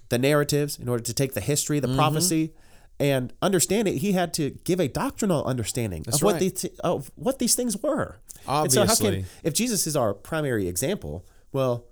the 0.08 0.18
narratives 0.18 0.78
in 0.78 0.88
order 0.88 1.02
to 1.02 1.12
take 1.12 1.34
the 1.34 1.40
history 1.40 1.80
Mm-hmm. 1.80 1.90
the 1.92 1.96
prophecy 1.96 2.52
and 3.00 3.32
understand 3.42 3.88
it 3.88 3.96
he 3.96 4.12
had 4.12 4.32
to 4.34 4.50
give 4.64 4.78
a 4.80 4.88
doctrinal 4.88 5.44
understanding 5.44 6.04
of 6.06 6.22
what 6.22 6.32
right. 6.34 6.40
these 6.40 6.64
of 6.84 7.10
what 7.16 7.38
these 7.38 7.54
things 7.54 7.76
were 7.82 8.18
And 8.46 8.70
so 8.72 8.80
how 8.80 8.92
Obviously. 8.92 9.22
can 9.22 9.26
if 9.42 9.54
jesus 9.54 9.86
is 9.86 9.96
our 9.96 10.14
primary 10.14 10.68
example 10.68 11.26
well 11.52 11.86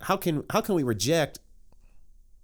how 0.00 0.16
can 0.16 0.44
how 0.50 0.60
can 0.60 0.74
we 0.74 0.82
reject 0.82 1.38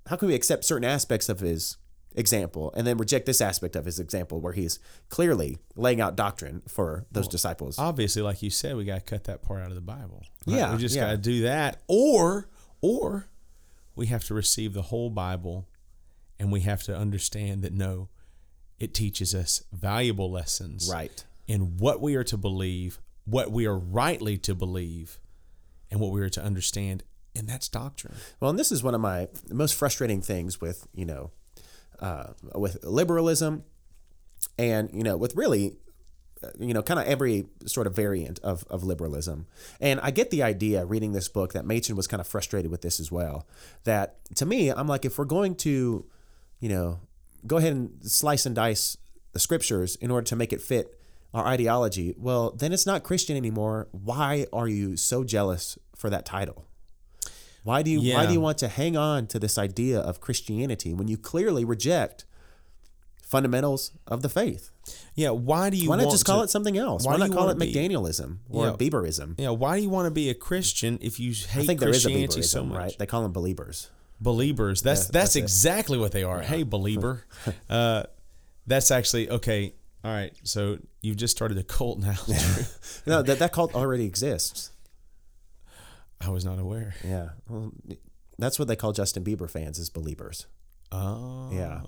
how 0.06 0.16
can 0.16 0.28
we 0.28 0.34
accept 0.34 0.64
certain 0.64 0.88
aspects 0.88 1.28
of 1.28 1.40
his 1.40 1.76
example 2.14 2.72
and 2.76 2.86
then 2.86 2.96
reject 2.96 3.26
this 3.26 3.40
aspect 3.40 3.76
of 3.76 3.84
his 3.84 4.00
example 4.00 4.40
where 4.40 4.52
he's 4.52 4.78
clearly 5.08 5.58
laying 5.76 6.00
out 6.00 6.16
doctrine 6.16 6.62
for 6.66 7.06
those 7.12 7.28
disciples 7.28 7.78
Obviously, 7.78 8.22
like 8.22 8.42
you 8.42 8.50
said, 8.50 8.76
we 8.76 8.84
got 8.84 8.94
to 8.94 9.00
cut 9.00 9.24
that 9.24 9.42
part 9.42 9.60
out 9.62 9.68
of 9.68 9.74
the 9.74 9.80
Bible. 9.80 10.24
right? 10.46 10.56
Yeah, 10.56 10.72
we 10.72 10.78
just 10.78 10.96
yeah. 10.96 11.06
got 11.06 11.10
to 11.12 11.16
do 11.18 11.42
that, 11.42 11.82
or 11.86 12.48
or 12.80 13.28
we 13.94 14.06
have 14.06 14.24
to 14.24 14.34
receive 14.34 14.72
the 14.72 14.82
whole 14.82 15.10
Bible, 15.10 15.68
and 16.38 16.52
we 16.52 16.60
have 16.60 16.82
to 16.84 16.96
understand 16.96 17.62
that 17.62 17.72
no, 17.72 18.08
it 18.78 18.94
teaches 18.94 19.34
us 19.34 19.64
valuable 19.72 20.30
lessons, 20.30 20.90
right 20.92 21.24
in 21.46 21.78
what 21.78 22.00
we 22.00 22.14
are 22.14 22.24
to 22.24 22.36
believe, 22.36 23.00
what 23.24 23.50
we 23.50 23.66
are 23.66 23.78
rightly 23.78 24.36
to 24.38 24.54
believe, 24.54 25.18
and 25.90 26.00
what 26.00 26.12
we 26.12 26.20
are 26.20 26.28
to 26.28 26.42
understand, 26.42 27.02
and 27.34 27.48
that's 27.48 27.68
doctrine. 27.68 28.14
Well, 28.40 28.50
and 28.50 28.58
this 28.58 28.70
is 28.70 28.82
one 28.82 28.94
of 28.94 29.00
my 29.00 29.28
most 29.50 29.74
frustrating 29.74 30.20
things 30.22 30.60
with 30.60 30.86
you 30.94 31.06
know, 31.06 31.30
uh, 32.00 32.28
with 32.54 32.84
liberalism, 32.84 33.64
and 34.56 34.90
you 34.92 35.02
know, 35.02 35.16
with 35.16 35.34
really, 35.34 35.76
uh, 36.42 36.50
you 36.60 36.72
know, 36.72 36.82
kind 36.82 37.00
of 37.00 37.06
every 37.06 37.46
sort 37.66 37.86
of 37.86 37.96
variant 37.96 38.38
of 38.40 38.64
of 38.70 38.84
liberalism. 38.84 39.46
And 39.80 39.98
I 40.00 40.10
get 40.10 40.30
the 40.30 40.42
idea 40.42 40.84
reading 40.84 41.12
this 41.12 41.28
book 41.28 41.52
that 41.54 41.64
Machen 41.64 41.96
was 41.96 42.06
kind 42.06 42.20
of 42.20 42.26
frustrated 42.26 42.70
with 42.70 42.82
this 42.82 43.00
as 43.00 43.10
well. 43.10 43.46
That 43.84 44.16
to 44.36 44.46
me, 44.46 44.68
I'm 44.68 44.86
like, 44.86 45.04
if 45.04 45.18
we're 45.18 45.24
going 45.24 45.56
to, 45.56 46.04
you 46.60 46.68
know, 46.68 47.00
go 47.46 47.56
ahead 47.58 47.72
and 47.72 47.90
slice 48.02 48.46
and 48.46 48.54
dice 48.54 48.96
the 49.32 49.38
scriptures 49.38 49.96
in 49.96 50.10
order 50.10 50.24
to 50.26 50.36
make 50.36 50.52
it 50.52 50.60
fit 50.60 50.94
our 51.34 51.46
ideology, 51.46 52.14
well, 52.18 52.50
then 52.52 52.72
it's 52.72 52.86
not 52.86 53.02
Christian 53.02 53.36
anymore. 53.36 53.86
Why 53.92 54.46
are 54.52 54.66
you 54.68 54.96
so 54.96 55.24
jealous 55.24 55.78
for 55.94 56.08
that 56.10 56.24
title? 56.24 56.64
Why 57.64 57.82
do 57.82 57.90
you 57.90 58.14
why 58.14 58.24
do 58.26 58.32
you 58.32 58.40
want 58.40 58.56
to 58.58 58.68
hang 58.68 58.96
on 58.96 59.26
to 59.26 59.38
this 59.38 59.58
idea 59.58 59.98
of 60.00 60.20
Christianity 60.20 60.94
when 60.94 61.06
you 61.08 61.18
clearly 61.18 61.64
reject 61.66 62.24
fundamentals 63.22 63.92
of 64.06 64.22
the 64.22 64.28
faith? 64.28 64.70
Yeah, 65.14 65.30
why 65.30 65.68
do 65.68 65.76
you 65.76 65.90
Why 65.90 65.96
not 65.96 66.04
want 66.06 66.14
just 66.14 66.24
call 66.24 66.38
to- 66.38 66.44
it 66.44 66.50
something 66.50 66.78
else? 66.78 67.04
why 67.04 67.12
Why, 67.12 67.26
not 67.26 67.32
call 67.36 67.50
it 67.50 67.58
be- 67.58 67.72
McDanielism 67.74 68.38
or 68.48 68.66
Yeah. 68.68 68.72
Bieberism? 68.72 69.34
Yeah, 69.38 69.50
why 69.50 69.76
do 69.76 69.82
you 69.82 69.90
want 69.90 70.06
to 70.06 70.10
be 70.10 70.30
a 70.30 70.34
Christian 70.34 70.98
if 71.02 71.20
you 71.20 71.32
hate 71.32 71.62
I 71.64 71.66
think 71.66 71.80
there 71.80 71.90
is 71.90 72.04
a 72.04 72.08
Christianity 72.08 72.40
Bieberism, 72.40 72.44
so 72.44 72.64
much? 72.64 72.78
right? 72.78 72.98
They 72.98 73.06
call 73.06 73.22
them 73.22 73.32
believers. 73.32 73.90
Believers. 74.20 74.82
That's 74.82 75.02
Yeah, 75.02 75.10
that's, 75.12 75.34
that's 75.34 75.36
exactly 75.36 75.98
what 75.98 76.12
they 76.12 76.24
are. 76.24 76.40
Hey, 76.40 76.62
believer. 76.62 77.24
uh, 77.70 78.04
that's 78.66 78.90
actually 78.90 79.30
okay. 79.30 79.74
All 80.04 80.12
right. 80.12 80.32
So 80.42 80.78
you've 81.02 81.16
just 81.16 81.36
started 81.36 81.58
a 81.58 81.62
cult 81.62 81.98
now. 81.98 82.16
No, 83.06 83.22
that 83.22 83.38
that 83.38 83.52
cult 83.52 83.74
already 83.74 84.04
exists. 84.04 84.70
I 86.20 86.30
was 86.30 86.44
not 86.44 86.58
aware. 86.58 86.94
Yeah, 87.04 87.30
well, 87.48 87.72
that's 88.38 88.58
what 88.58 88.68
they 88.68 88.76
call 88.76 88.92
Justin 88.92 89.24
Bieber 89.24 89.48
fans 89.48 89.78
is 89.78 89.88
believers. 89.88 90.46
Oh. 90.90 91.50
Yeah. 91.52 91.80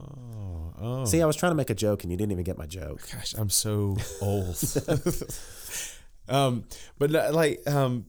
Oh. 0.81 1.05
See, 1.05 1.23
I 1.23 1.27
was 1.27 1.37
trying 1.37 1.53
to 1.53 1.57
make 1.57 1.71
a 1.71 1.75
joke 1.75 2.03
and 2.03 2.11
you 2.11 2.19
didn't 2.19 2.33
even 2.33 2.45
get 2.45 2.59
my 2.59 2.67
joke. 2.67 3.01
Gosh, 3.13 3.35
I'm 3.37 3.51
so 3.51 3.97
old. 4.21 4.57
um, 6.29 6.65
but 6.99 7.15
uh, 7.15 7.31
like, 7.33 7.69
um, 7.69 8.07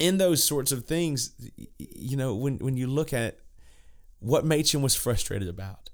in 0.00 0.18
those 0.18 0.42
sorts 0.44 0.72
of 0.72 0.84
things, 0.84 1.32
you 1.78 2.16
know, 2.16 2.34
when 2.34 2.58
when 2.58 2.76
you 2.76 2.86
look 2.86 3.12
at 3.12 3.38
what 4.20 4.44
Machen 4.44 4.82
was 4.82 4.94
frustrated 4.94 5.48
about, 5.48 5.90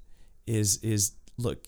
is 0.47 0.77
is 0.77 1.13
look, 1.37 1.67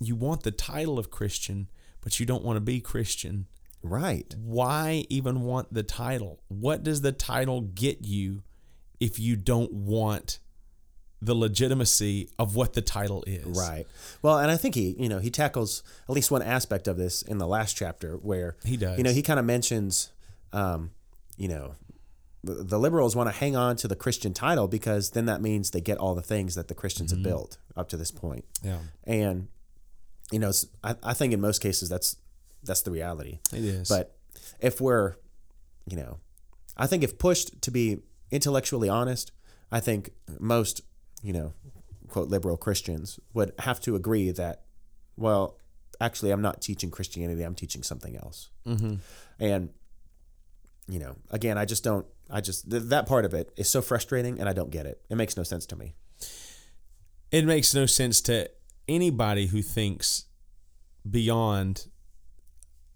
you 0.00 0.16
want 0.16 0.42
the 0.42 0.50
title 0.50 0.98
of 0.98 1.10
Christian, 1.10 1.68
but 2.00 2.18
you 2.20 2.26
don't 2.26 2.44
want 2.44 2.56
to 2.56 2.60
be 2.60 2.80
Christian. 2.80 3.46
Right. 3.82 4.34
Why 4.38 5.04
even 5.10 5.42
want 5.42 5.72
the 5.72 5.82
title? 5.82 6.40
What 6.48 6.82
does 6.82 7.02
the 7.02 7.12
title 7.12 7.60
get 7.60 8.02
you 8.02 8.42
if 8.98 9.18
you 9.18 9.36
don't 9.36 9.72
want 9.72 10.38
the 11.20 11.34
legitimacy 11.34 12.30
of 12.38 12.56
what 12.56 12.72
the 12.72 12.80
title 12.80 13.24
is? 13.26 13.58
Right. 13.58 13.86
Well, 14.22 14.38
and 14.38 14.50
I 14.50 14.56
think 14.56 14.74
he, 14.74 14.96
you 14.98 15.08
know, 15.10 15.18
he 15.18 15.30
tackles 15.30 15.82
at 16.08 16.14
least 16.14 16.30
one 16.30 16.40
aspect 16.42 16.88
of 16.88 16.96
this 16.96 17.20
in 17.20 17.36
the 17.36 17.46
last 17.46 17.76
chapter 17.76 18.16
where 18.16 18.56
He 18.64 18.78
does. 18.78 18.96
You 18.96 19.04
know, 19.04 19.12
he 19.12 19.22
kind 19.22 19.38
of 19.38 19.44
mentions, 19.44 20.10
um, 20.52 20.92
you 21.36 21.48
know, 21.48 21.74
the, 22.42 22.54
the 22.54 22.78
liberals 22.78 23.16
want 23.16 23.28
to 23.28 23.34
hang 23.34 23.56
on 23.56 23.76
to 23.76 23.88
the 23.88 23.96
Christian 23.96 24.34
title 24.34 24.68
because 24.68 25.10
then 25.10 25.26
that 25.26 25.40
means 25.40 25.70
they 25.70 25.80
get 25.80 25.98
all 25.98 26.14
the 26.14 26.22
things 26.22 26.54
that 26.54 26.68
the 26.68 26.74
Christians 26.74 27.10
have 27.10 27.22
built 27.22 27.58
up 27.76 27.88
to 27.88 27.96
this 27.96 28.10
point. 28.10 28.44
Yeah. 28.62 28.78
And 29.04 29.48
you 30.30 30.38
know, 30.38 30.52
I, 30.82 30.96
I 31.02 31.14
think 31.14 31.32
in 31.32 31.40
most 31.40 31.60
cases 31.60 31.88
that's 31.88 32.16
that's 32.62 32.82
the 32.82 32.90
reality. 32.90 33.38
It 33.52 33.64
is. 33.64 33.88
But 33.88 34.16
if 34.60 34.80
we're, 34.80 35.16
you 35.86 35.96
know, 35.96 36.18
I 36.76 36.86
think 36.86 37.02
if 37.02 37.18
pushed 37.18 37.60
to 37.62 37.70
be 37.70 37.98
intellectually 38.30 38.88
honest, 38.88 39.32
I 39.70 39.80
think 39.80 40.10
most, 40.40 40.80
you 41.22 41.32
know, 41.32 41.52
quote 42.08 42.28
liberal 42.28 42.56
Christians 42.56 43.20
would 43.32 43.52
have 43.60 43.80
to 43.80 43.96
agree 43.96 44.30
that, 44.32 44.62
well, 45.16 45.58
actually, 46.00 46.30
I'm 46.30 46.42
not 46.42 46.60
teaching 46.60 46.90
Christianity. 46.90 47.42
I'm 47.42 47.54
teaching 47.54 47.82
something 47.82 48.16
else. 48.16 48.50
Mm-hmm. 48.66 48.94
And, 49.38 49.70
you 50.88 50.98
know, 50.98 51.16
again, 51.30 51.58
I 51.58 51.64
just 51.64 51.84
don't. 51.84 52.06
I 52.30 52.40
just 52.40 52.70
th- 52.70 52.84
that 52.84 53.06
part 53.06 53.24
of 53.24 53.34
it 53.34 53.52
is 53.56 53.68
so 53.68 53.82
frustrating, 53.82 54.40
and 54.40 54.48
I 54.48 54.52
don't 54.52 54.70
get 54.70 54.86
it. 54.86 55.00
It 55.10 55.16
makes 55.16 55.36
no 55.36 55.42
sense 55.42 55.66
to 55.66 55.76
me. 55.76 55.94
it 57.30 57.44
makes 57.44 57.74
no 57.74 57.86
sense 57.86 58.20
to 58.22 58.48
anybody 58.88 59.46
who 59.46 59.60
thinks 59.62 60.26
beyond 61.08 61.86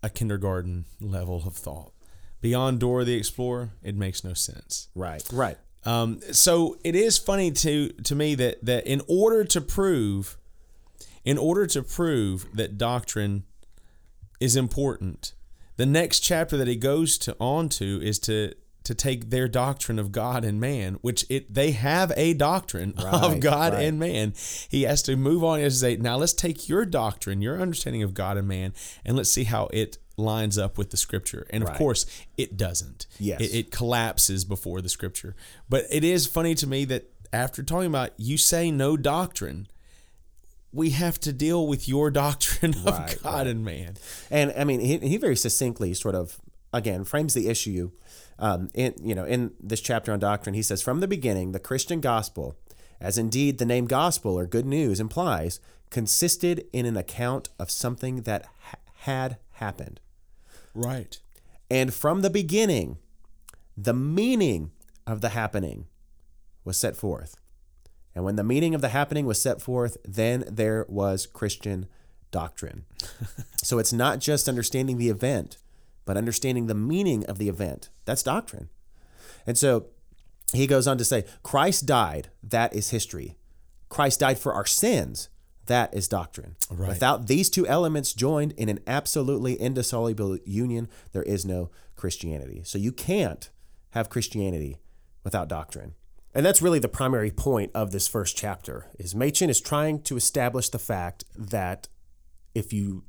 a 0.03 0.09
kindergarten 0.11 0.85
level 1.01 1.43
of 1.47 1.55
thought. 1.57 1.93
Beyond 2.41 2.79
Dora 2.81 3.05
the 3.05 3.15
Explorer, 3.15 3.71
it 3.83 3.97
makes 3.97 4.23
no 4.23 4.33
sense. 4.33 4.89
Right. 4.95 5.23
Right. 5.33 5.59
Um, 5.85 6.21
so 6.33 6.77
it 6.85 6.95
is 6.95 7.19
funny 7.19 7.51
to 7.51 7.89
to 8.05 8.15
me 8.15 8.35
that 8.37 8.65
that 8.65 8.87
in 8.87 9.03
order 9.09 9.45
to 9.45 9.61
prove, 9.61 10.37
in 11.25 11.37
order 11.39 11.67
to 11.67 11.83
prove 11.83 12.47
that 12.55 12.79
doctrine 12.79 13.45
is 14.41 14.55
important, 14.57 15.33
the 15.79 15.87
next 15.87 16.21
chapter 16.21 16.59
that 16.59 16.69
he 16.69 16.77
goes 16.77 17.17
to 17.19 17.35
on 17.39 17.71
to 17.71 18.03
is 18.03 18.19
to 18.19 18.53
to 18.85 18.95
take 18.95 19.29
their 19.29 19.49
doctrine 19.49 19.99
of 19.99 20.13
God 20.13 20.45
and 20.45 20.59
man, 20.59 20.95
which 21.03 21.25
it 21.29 21.53
they 21.53 21.71
have 21.71 22.13
a 22.17 22.35
doctrine 22.35 22.95
of 22.99 23.39
God 23.41 23.73
right. 23.75 23.85
and 23.85 23.99
man. 23.99 24.35
He 24.69 24.83
has 24.83 25.03
to 25.03 25.17
move 25.17 25.45
on 25.45 25.61
and 25.61 25.73
say, 25.73 25.97
now 25.97 26.17
let's 26.17 26.33
take 26.33 26.69
your 26.69 26.85
doctrine, 26.85 27.41
your 27.41 27.61
understanding 27.61 28.03
of 28.03 28.13
God 28.13 28.37
and 28.37 28.49
man, 28.49 28.75
and 29.05 29.17
let's 29.17 29.31
see 29.31 29.45
how 29.45 29.69
it 29.73 29.99
lines 30.17 30.59
up 30.59 30.79
with 30.79 30.91
the 30.91 30.97
scripture. 30.97 31.47
And 31.51 31.63
of 31.63 31.75
course, 31.75 32.07
it 32.37 32.57
doesn't. 32.57 33.07
Yes. 33.21 33.41
It, 33.41 33.55
it 33.55 33.71
collapses 33.71 34.45
before 34.45 34.81
the 34.81 34.89
scripture. 34.89 35.37
But 35.69 35.85
it 35.91 36.03
is 36.03 36.27
funny 36.27 36.55
to 36.57 36.67
me 36.67 36.85
that 36.87 37.11
after 37.33 37.63
talking 37.63 37.87
about 37.87 38.13
you 38.17 38.37
say 38.37 38.71
no 38.71 38.97
doctrine, 38.97 39.69
we 40.73 40.91
have 40.91 41.19
to 41.21 41.33
deal 41.33 41.67
with 41.67 41.89
your 41.89 42.11
doctrine 42.25 42.75
of 42.75 42.99
Right, 42.99 43.19
God 43.23 43.47
and 43.47 43.65
man. 43.65 43.97
And 44.31 44.53
I 44.57 44.65
mean, 44.65 44.81
he, 44.81 44.99
he 44.99 45.17
very 45.17 45.37
succinctly 45.37 45.95
sort 45.95 46.15
of 46.15 46.41
again 46.73 47.05
frames 47.05 47.35
the 47.35 47.49
issue. 47.49 47.91
Um, 48.39 48.71
in 48.75 48.95
you 49.03 49.15
know, 49.15 49.25
in 49.25 49.53
this 49.61 49.81
chapter 49.81 50.13
on 50.13 50.21
doctrine, 50.21 50.55
he 50.55 50.63
says, 50.63 50.81
from 50.83 51.01
the 51.01 51.09
beginning, 51.09 51.53
the 51.53 51.59
Christian 51.59 52.01
gospel, 52.01 52.57
as 53.01 53.19
indeed 53.19 53.59
the 53.59 53.67
name 53.67 53.87
gospel 53.87 54.39
or 54.39 54.47
good 54.47 54.67
news 54.67 55.01
implies, 55.01 55.61
consisted 55.91 56.67
in 56.73 56.87
an 56.87 56.97
account 56.97 57.49
of 57.59 57.71
something 57.71 58.23
that 58.23 58.47
ha- 58.61 58.79
had 58.95 59.39
happened. 59.53 60.01
Right. 60.75 61.19
And 61.71 61.93
from 61.93 62.23
the 62.23 62.31
beginning, 62.31 62.99
the 63.77 63.95
meaning 63.95 64.71
of 65.07 65.21
the 65.21 65.31
happening 65.31 65.87
was 66.65 66.77
set 66.77 66.97
forth. 66.97 67.37
And 68.15 68.25
when 68.25 68.37
the 68.37 68.45
meaning 68.45 68.75
of 68.75 68.81
the 68.81 68.89
happening 68.89 69.27
was 69.27 69.41
set 69.41 69.61
forth, 69.61 69.97
then 70.05 70.45
there 70.49 70.87
was 70.89 71.27
Christian 71.27 71.87
doctrine. 72.31 72.85
so 73.63 73.79
it's 73.79 73.93
not 73.93 74.19
just 74.19 74.49
understanding 74.49 74.99
the 74.99 75.09
event, 75.09 75.59
but 76.05 76.17
understanding 76.17 76.67
the 76.67 76.75
meaning 76.75 77.25
of 77.27 77.39
the 77.39 77.49
event. 77.49 77.91
That's 78.05 78.23
doctrine. 78.23 78.69
And 79.47 79.57
so 79.57 79.87
he 80.53 80.67
goes 80.67 80.87
on 80.87 80.99
to 80.99 81.05
say, 81.05 81.25
Christ 81.43 81.87
died, 81.87 82.29
that 82.43 82.75
is 82.75 82.91
history. 82.91 83.37
Christ 83.89 84.21
died 84.21 84.39
for 84.39 84.53
our 84.53 84.67
sins, 84.67 85.29
that 85.67 85.93
is 85.95 86.09
doctrine. 86.09 86.57
Right. 86.71 86.89
Without 86.89 87.27
these 87.27 87.49
two 87.49 87.67
elements 87.67 88.13
joined 88.15 88.53
in 88.53 88.69
an 88.69 88.81
absolutely 88.87 89.55
indissoluble 89.55 90.39
union, 90.45 90.89
there 91.13 91.23
is 91.23 91.45
no 91.45 91.71
Christianity. 91.97 92.63
So 92.65 92.79
you 92.79 92.93
can't 92.93 93.51
have 93.91 94.09
Christianity 94.09 94.79
without 95.25 95.49
doctrine. 95.49 95.95
And 96.35 96.45
that's 96.45 96.63
really 96.63 96.79
the 96.79 96.89
primary 96.89 97.31
point 97.31 97.71
of 97.75 97.91
this 97.91 98.07
first 98.07 98.37
chapter 98.37 98.87
is 98.99 99.15
Machen 99.15 99.51
is 99.51 99.61
trying 99.61 100.03
to 100.03 100.17
establish 100.17 100.69
the 100.69 100.79
fact 100.79 101.25
that 101.37 101.89
if 102.55 102.73
you 102.73 103.05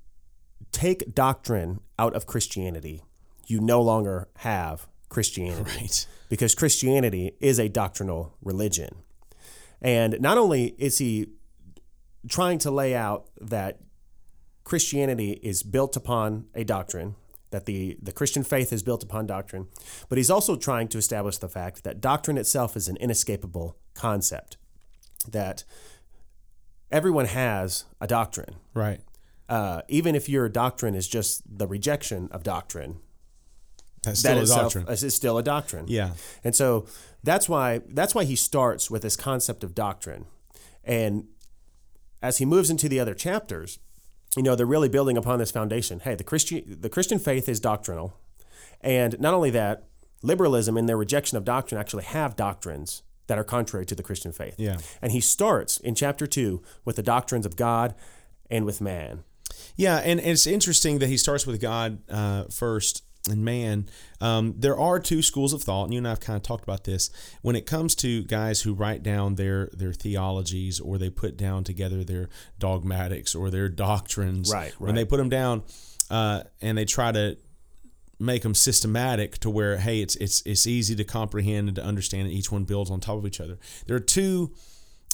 take 0.72 1.14
doctrine 1.14 1.82
out 1.98 2.16
of 2.16 2.26
Christianity, 2.26 3.04
you 3.48 3.60
no 3.60 3.82
longer 3.82 4.28
have 4.38 4.88
Christianity. 5.10 5.64
Right. 5.80 6.08
Because 6.30 6.54
Christianity 6.54 7.32
is 7.40 7.58
a 7.58 7.68
doctrinal 7.68 8.36
religion. 8.44 8.98
And 9.82 10.20
not 10.20 10.38
only 10.38 10.76
is 10.78 11.00
he 11.00 11.32
trying 12.28 12.60
to 12.60 12.72
lay 12.72 12.96
out 12.96 13.30
that 13.42 13.80
Christianity 14.64 15.40
is 15.42 15.64
built 15.64 15.96
upon 15.96 16.46
a 16.54 16.64
doctrine, 16.64 17.16
that 17.52 17.66
the, 17.66 17.98
the 18.02 18.12
Christian 18.12 18.44
faith 18.44 18.72
is 18.72 18.84
built 18.84 19.04
upon 19.04 19.26
doctrine, 19.26 19.68
but 20.08 20.18
he's 20.18 20.30
also 20.30 20.56
trying 20.56 20.88
to 20.90 20.98
establish 20.98 21.38
the 21.38 21.50
fact 21.50 21.84
that 21.84 22.00
doctrine 22.02 22.38
itself 22.38 22.78
is 22.78 22.88
an 22.88 22.98
inescapable 22.98 23.78
concept, 23.94 24.58
that 25.28 25.64
everyone 26.92 27.26
has 27.26 27.86
a 28.00 28.08
doctrine. 28.08 28.56
Right. 28.74 29.02
Uh, 29.48 29.82
even 29.88 30.16
if 30.16 30.30
your 30.30 30.48
doctrine 30.48 30.94
is 30.94 31.08
just 31.08 31.42
the 31.58 31.68
rejection 31.68 32.30
of 32.32 32.44
doctrine, 32.44 33.00
That's 34.04 34.22
that 34.22 34.30
still 34.30 34.38
a 34.38 34.42
itself 34.42 34.74
doctrine. 34.74 34.88
is 34.88 35.16
still 35.16 35.38
a 35.40 35.44
doctrine. 35.44 35.86
Yeah. 35.88 36.12
And 36.44 36.56
so 36.56 36.86
that's 37.24 37.50
why 37.50 37.82
that's 37.90 38.14
why 38.14 38.26
he 38.26 38.36
starts 38.36 38.92
with 38.92 39.02
this 39.02 39.16
concept 39.16 39.64
of 39.64 39.74
doctrine. 39.74 40.26
And 40.84 41.26
as 42.22 42.38
he 42.38 42.46
moves 42.46 42.70
into 42.70 42.88
the 42.88 43.00
other 43.00 43.16
chapters, 43.16 43.80
you 44.36 44.44
know, 44.44 44.56
they're 44.56 44.66
really 44.66 44.90
building 44.90 45.18
upon 45.18 45.40
this 45.40 45.52
foundation. 45.52 46.00
Hey, 46.02 46.16
the 46.16 46.24
Christian 46.24 46.78
the 46.82 46.90
Christian 46.90 47.20
faith 47.20 47.50
is 47.50 47.60
doctrinal. 47.60 48.18
And 48.82 49.20
not 49.20 49.34
only 49.34 49.50
that, 49.52 49.86
liberalism 50.22 50.78
in 50.78 50.86
their 50.86 50.98
rejection 50.98 51.38
of 51.38 51.44
doctrine 51.44 51.80
actually 51.80 52.04
have 52.04 52.36
doctrines 52.36 53.04
that 53.28 53.38
are 53.38 53.44
contrary 53.44 53.86
to 53.86 53.96
the 53.96 54.04
Christian 54.04 54.32
faith. 54.32 54.56
Yeah. 54.58 54.78
And 55.02 55.12
he 55.12 55.22
starts 55.22 55.78
in 55.78 55.96
chapter 55.96 56.26
2 56.28 56.62
with 56.86 56.96
the 56.96 57.04
doctrines 57.04 57.46
of 57.46 57.56
God 57.56 57.96
and 58.50 58.66
with 58.66 58.82
man. 58.82 59.24
Yeah, 59.76 59.98
and, 59.98 60.20
and 60.20 60.32
it's 60.32 60.48
interesting 60.48 61.00
that 61.00 61.08
he 61.08 61.18
starts 61.18 61.46
with 61.46 61.62
God 61.62 62.00
uh, 62.10 62.46
first 62.46 63.04
and 63.32 63.44
man. 63.44 63.90
Um, 64.22 64.56
there 64.58 64.78
are 64.78 65.00
two 65.00 65.22
schools 65.22 65.54
of 65.54 65.64
thought, 65.64 65.86
and 65.86 65.94
you 65.94 66.00
and 66.00 66.08
I 66.08 66.12
have 66.12 66.20
kind 66.20 66.38
of 66.38 66.44
talked 66.44 66.64
about 66.64 66.84
this. 66.84 67.10
When 67.42 67.56
it 67.56 67.66
comes 67.66 67.96
to 67.96 68.24
guys 68.24 68.62
who 68.62 68.74
write 68.74 69.04
down 69.04 69.36
their 69.36 69.70
their 69.74 69.94
theologies 69.94 70.80
or 70.80 70.98
they 70.98 71.10
put 71.10 71.38
down 71.38 71.64
together 71.64 72.04
their 72.04 72.30
dogmatics 72.58 73.36
or 73.36 73.50
their 73.50 73.70
doctrines, 73.70 74.52
Right, 74.54 74.74
when 74.80 74.96
they 74.96 75.06
put 75.06 75.18
them 75.18 75.30
down 75.30 75.64
uh, 76.10 76.44
and 76.62 76.78
they 76.78 76.86
try 76.86 77.12
to 77.12 77.38
make 78.20 78.42
them 78.42 78.54
systematic 78.54 79.38
to 79.38 79.50
where 79.50 79.78
hey 79.78 80.02
it's 80.02 80.16
it's 80.18 80.42
it's 80.46 80.68
easy 80.68 80.94
to 80.94 81.06
comprehend 81.06 81.70
and 81.70 81.76
to 81.76 81.84
understand 81.84 82.24
and 82.24 82.34
each 82.34 82.52
one 82.52 82.66
builds 82.66 82.92
on 82.92 83.00
top 83.00 83.18
of 83.18 83.26
each 83.26 83.40
other 83.40 83.58
there 83.88 83.96
are 83.96 84.02
two 84.02 84.52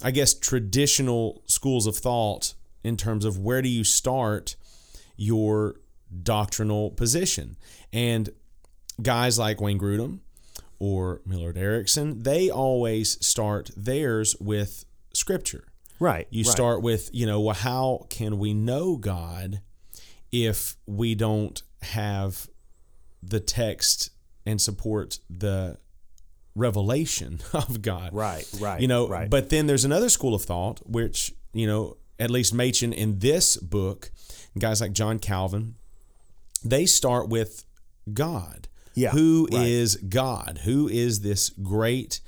i 0.02 0.10
guess 0.10 0.34
traditional 0.34 1.44
schools 1.46 1.86
of 1.86 1.96
thought 1.96 2.56
in 2.84 2.98
terms 2.98 3.24
of 3.24 3.38
where 3.38 3.62
do 3.62 3.70
you 3.70 3.84
start 3.84 4.56
your 5.18 5.76
doctrinal 6.24 6.92
position 6.92 7.58
and 7.92 8.30
guys 9.02 9.38
like 9.38 9.60
wayne 9.60 9.80
grudem 9.80 10.20
or 10.80 11.22
millard 11.26 11.58
erickson 11.58 12.24
they 12.24 12.50
always 12.50 13.24
start 13.26 13.70
theirs 13.76 14.36
with 14.40 14.86
scripture 15.14 15.66
Right. 16.00 16.28
you 16.30 16.44
right. 16.44 16.52
start 16.52 16.82
with, 16.82 17.10
you 17.14 17.26
know, 17.26 17.40
well, 17.40 17.56
how 17.56 18.06
can 18.10 18.38
we 18.38 18.54
know 18.54 18.98
God 18.98 19.62
if 20.32 20.76
we 20.86 21.16
don't 21.16 21.62
have 21.84 22.50
the 23.24 23.40
text 23.40 24.10
and 24.46 24.60
support 24.60 25.20
the 25.30 25.78
revelation 26.54 27.40
of 27.54 27.82
God? 27.82 28.10
Right, 28.14 28.46
right, 28.60 28.82
You 28.82 28.88
know, 28.88 29.08
right. 29.08 29.30
but 29.30 29.50
then 29.50 29.68
there's 29.68 29.86
another 29.86 30.10
school 30.10 30.36
of 30.36 30.44
thought, 30.44 30.82
which, 30.86 31.34
you 31.54 31.66
know, 31.66 31.96
at 32.20 32.30
least 32.30 32.54
Machen 32.54 32.92
in 32.92 33.20
this 33.20 33.56
book, 33.58 34.12
guys 34.60 34.82
like 34.82 34.92
John 34.94 35.20
Calvin, 35.20 35.76
they 36.64 36.86
start 36.86 37.30
with 37.30 37.66
God. 38.14 38.68
Yeah, 38.94 39.10
Who 39.12 39.48
right. 39.52 39.68
is 39.68 39.98
God? 39.98 40.62
Who 40.64 40.88
is 40.88 41.20
this 41.22 41.50
great 41.50 42.22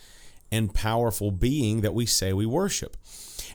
and 0.52 0.74
powerful 0.74 1.32
being 1.32 1.82
that 1.82 1.94
we 1.94 2.06
say 2.06 2.34
we 2.34 2.46
worship? 2.46 2.98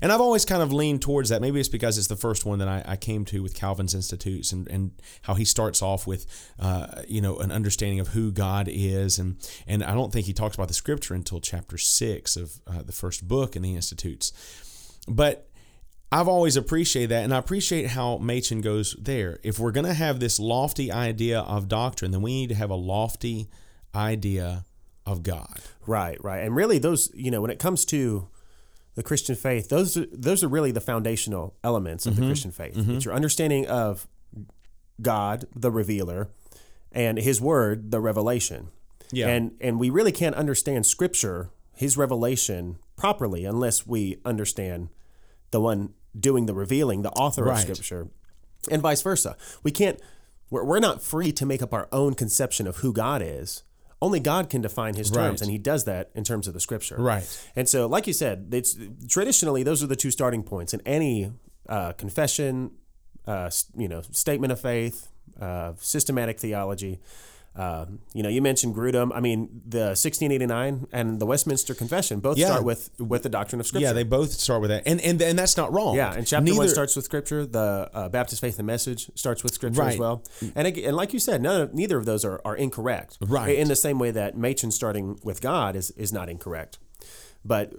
And 0.01 0.11
I've 0.11 0.21
always 0.21 0.45
kind 0.45 0.63
of 0.63 0.73
leaned 0.73 1.01
towards 1.01 1.29
that. 1.29 1.41
Maybe 1.41 1.61
it's 1.61 1.69
because 1.69 1.97
it's 1.97 2.09
the 2.09 2.17
first 2.17 2.45
one 2.45 2.59
that 2.59 2.67
I, 2.67 2.83
I 2.85 2.97
came 2.97 3.25
to 3.27 3.41
with 3.41 3.55
Calvin's 3.55 3.95
Institutes 3.95 4.51
and, 4.51 4.69
and 4.69 4.91
how 5.23 5.35
he 5.35 5.45
starts 5.45 5.81
off 5.81 6.09
with, 6.09 6.27
uh, 6.59 7.03
you 7.07 7.21
know, 7.21 7.39
an 7.39 7.53
understanding 7.53 8.01
of 8.01 8.09
who 8.09 8.33
God 8.33 8.67
is. 8.69 9.21
And, 9.21 9.37
and 9.65 9.85
I 9.85 9.95
don't 9.95 10.13
think 10.13 10.27
he 10.27 10.33
talks 10.33 10.57
about 10.57 10.67
the 10.67 10.75
scripture 10.75 11.15
until 11.15 11.41
chapter 11.41 11.79
six 11.79 12.37
of 12.37 12.61
uh, 12.67 12.83
the 12.83 12.93
first 12.93 13.29
book 13.29 13.55
in 13.55 13.63
the 13.63 13.77
Institutes. 13.77 14.33
But 15.07 15.49
I've 16.13 16.29
always 16.29 16.57
appreciated 16.57 17.11
that, 17.11 17.25
and 17.25 17.35
I 17.35 17.39
appreciate 17.39 17.89
how 17.89 18.19
Machen 18.19 18.61
goes 18.61 18.95
there. 19.01 19.41
If 19.43 19.59
we're 19.59 19.73
going 19.73 19.87
to 19.87 19.95
have 19.95 20.21
this 20.21 20.39
lofty 20.39 20.93
idea 20.93 21.41
of 21.41 21.69
doctrine, 21.69 22.11
then 22.11 22.21
we 22.21 22.33
need 22.35 22.51
to 22.51 22.55
have 22.55 22.71
a 22.71 22.75
lofty 22.75 23.49
idea 23.95 24.67
of 25.07 25.23
God. 25.23 25.61
Right, 25.87 26.23
right. 26.23 26.45
And 26.45 26.55
really 26.55 26.79
those, 26.79 27.11
you 27.15 27.31
know, 27.31 27.41
when 27.41 27.51
it 27.51 27.59
comes 27.59 27.85
to 27.87 28.29
the 28.95 29.03
Christian 29.03 29.35
faith, 29.35 29.71
those 29.71 29.97
are, 29.97 30.07
those 30.13 30.45
are 30.45 30.49
really 30.49 30.71
the 30.71 30.81
foundational 30.81 31.57
elements 31.65 32.07
of 32.07 32.17
the 32.17 32.21
mm-hmm. 32.21 32.31
Christian 32.31 32.51
faith. 32.51 32.75
Mm-hmm. 32.75 32.97
It's 32.97 33.05
your 33.07 33.15
understanding 33.15 33.67
of 33.67 34.07
God, 35.01 35.47
the 35.57 35.71
revealer, 35.71 36.29
and 36.93 37.19
his 37.19 37.41
word, 37.41 37.91
the 37.91 38.01
revelation. 38.01 38.69
Yeah. 39.11 39.29
And 39.29 39.53
and 39.61 39.79
we 39.81 39.91
really 39.91 40.13
can't 40.13 40.35
understand 40.37 40.87
scripture, 40.87 41.51
his 41.75 41.97
revelation 41.97 42.79
properly 42.97 43.45
unless 43.45 43.87
we 43.87 44.19
understand 44.25 44.89
the 45.51 45.61
one 45.61 45.95
doing 46.19 46.47
the 46.47 46.55
revealing, 46.55 47.03
the 47.03 47.11
author 47.11 47.45
Right. 47.45 47.57
of 47.69 47.77
scripture, 47.77 48.09
and 48.71 48.81
vice 48.83 49.03
versa. 49.03 49.37
We 49.63 49.71
can't 49.71 49.99
we're, 50.51 50.65
we're 50.65 50.81
not 50.81 51.03
free 51.03 51.33
to 51.33 51.47
make 51.47 51.63
up 51.63 51.73
our 51.73 51.89
own 51.93 52.15
conception 52.15 52.67
of 52.67 52.77
who 52.79 52.93
God 52.93 53.23
is. 53.25 53.63
Only 54.03 54.21
God 54.21 54.51
can 54.51 54.61
define 54.61 54.95
his 54.95 55.11
terms, 55.11 55.41
Right. 55.41 55.43
and 55.43 55.51
he 55.51 55.59
does 55.59 55.85
that 55.85 56.11
in 56.15 56.25
terms 56.25 56.47
of 56.49 56.55
the 56.55 56.61
scripture. 56.61 56.97
Right. 56.99 57.25
And 57.57 57.69
so, 57.69 57.87
like 57.87 58.07
you 58.07 58.13
said, 58.13 58.49
it's 58.53 58.77
traditionally 59.09 59.63
those 59.63 59.83
are 59.83 59.87
the 59.87 59.97
two 59.97 60.11
starting 60.11 60.43
points 60.43 60.75
in 60.75 60.81
any 60.85 61.33
uh, 61.69 61.93
confession, 61.93 62.73
uh, 63.27 63.49
you 63.77 63.89
know, 63.89 64.03
statement 64.11 64.53
of 64.53 64.61
faith, 64.61 65.09
uh, 65.41 65.73
systematic 65.81 66.39
theology. 66.41 67.01
Um, 67.55 67.99
you 68.15 68.23
know, 68.23 68.31
you 68.31 68.41
mentioned 68.41 68.75
Grudem. 68.75 69.11
I 69.15 69.21
mean, 69.21 69.61
the 69.67 69.93
1689 69.95 70.87
and 70.91 71.21
the 71.21 71.27
Westminster 71.27 71.75
Confession 71.75 72.21
both 72.21 72.39
Yeah. 72.39 72.47
start 72.47 72.65
with 72.65 72.89
with 72.99 73.23
the 73.25 73.29
doctrine 73.29 73.61
of 73.61 73.67
Scripture. 73.67 73.87
Yeah, 73.89 73.93
they 73.93 74.05
both 74.05 74.33
start 74.33 74.63
with 74.63 74.71
that, 74.71 74.85
and 74.87 75.01
and 75.03 75.21
and 75.21 75.39
that's 75.39 75.57
not 75.57 75.71
wrong. 75.71 75.95
Yeah, 75.95 76.15
and 76.15 76.27
chapter 76.27 76.55
one 76.55 76.69
starts 76.69 76.97
with 76.97 77.05
Scripture. 77.05 77.45
The 77.45 77.91
uh, 77.93 78.09
Baptist 78.09 78.41
Faith 78.41 78.59
and 78.59 78.67
Message 78.67 79.11
starts 79.17 79.43
with 79.43 79.53
Scripture 79.53 79.83
as 79.83 79.99
well. 79.99 80.25
And 80.55 80.67
and 80.67 80.97
like 80.97 81.13
you 81.13 81.19
said, 81.19 81.43
none 81.43 81.61
of, 81.61 81.75
neither 81.75 81.99
of 81.99 82.07
those 82.07 82.25
are, 82.25 82.41
are 82.45 82.57
incorrect. 82.57 83.19
Right. 83.21 83.59
In 83.59 83.69
the 83.69 83.77
same 83.77 83.99
way 83.99 84.11
that 84.13 84.35
Machen 84.37 84.71
starting 84.71 85.19
with 85.23 85.43
God 85.43 85.77
is 85.77 85.91
is 85.93 86.11
not 86.11 86.31
incorrect, 86.31 86.79
but 87.45 87.75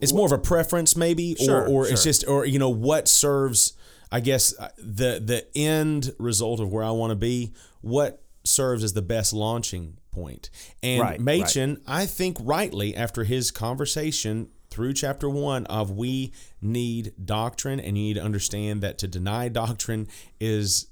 It's 0.00 0.12
more 0.12 0.26
of 0.26 0.32
a 0.32 0.38
preference, 0.38 0.96
maybe, 0.96 1.34
Sure, 1.36 1.62
or, 1.62 1.68
or 1.68 1.88
it's 1.88 2.04
just, 2.04 2.26
or 2.26 2.44
you 2.46 2.58
know, 2.58 2.68
what 2.70 3.06
serves. 3.08 3.74
I 4.10 4.20
guess 4.20 4.58
uh, 4.58 4.68
the 4.78 5.20
the 5.24 5.46
end 5.54 6.12
result 6.18 6.60
of 6.60 6.72
where 6.72 6.82
I 6.82 6.90
want 6.92 7.10
to 7.10 7.16
be, 7.16 7.52
what 7.82 8.22
serves 8.48 8.82
as 8.82 8.94
the 8.94 9.02
best 9.02 9.32
launching 9.32 9.98
point. 10.10 10.50
And 10.82 11.00
Right, 11.02 11.20
Machen, 11.20 11.80
I 11.86 12.06
think 12.06 12.38
rightly, 12.40 12.96
after 12.96 13.24
his 13.24 13.50
conversation 13.50 14.48
through 14.70 14.92
chapter 14.94 15.30
one 15.30 15.64
of 15.66 15.90
we 15.90 16.32
need 16.60 17.12
doctrine, 17.24 17.80
and 17.80 17.96
you 17.96 18.04
need 18.04 18.14
to 18.14 18.22
understand 18.22 18.82
that 18.82 18.98
to 18.98 19.06
deny 19.08 19.48
doctrine 19.48 20.08
is 20.40 20.88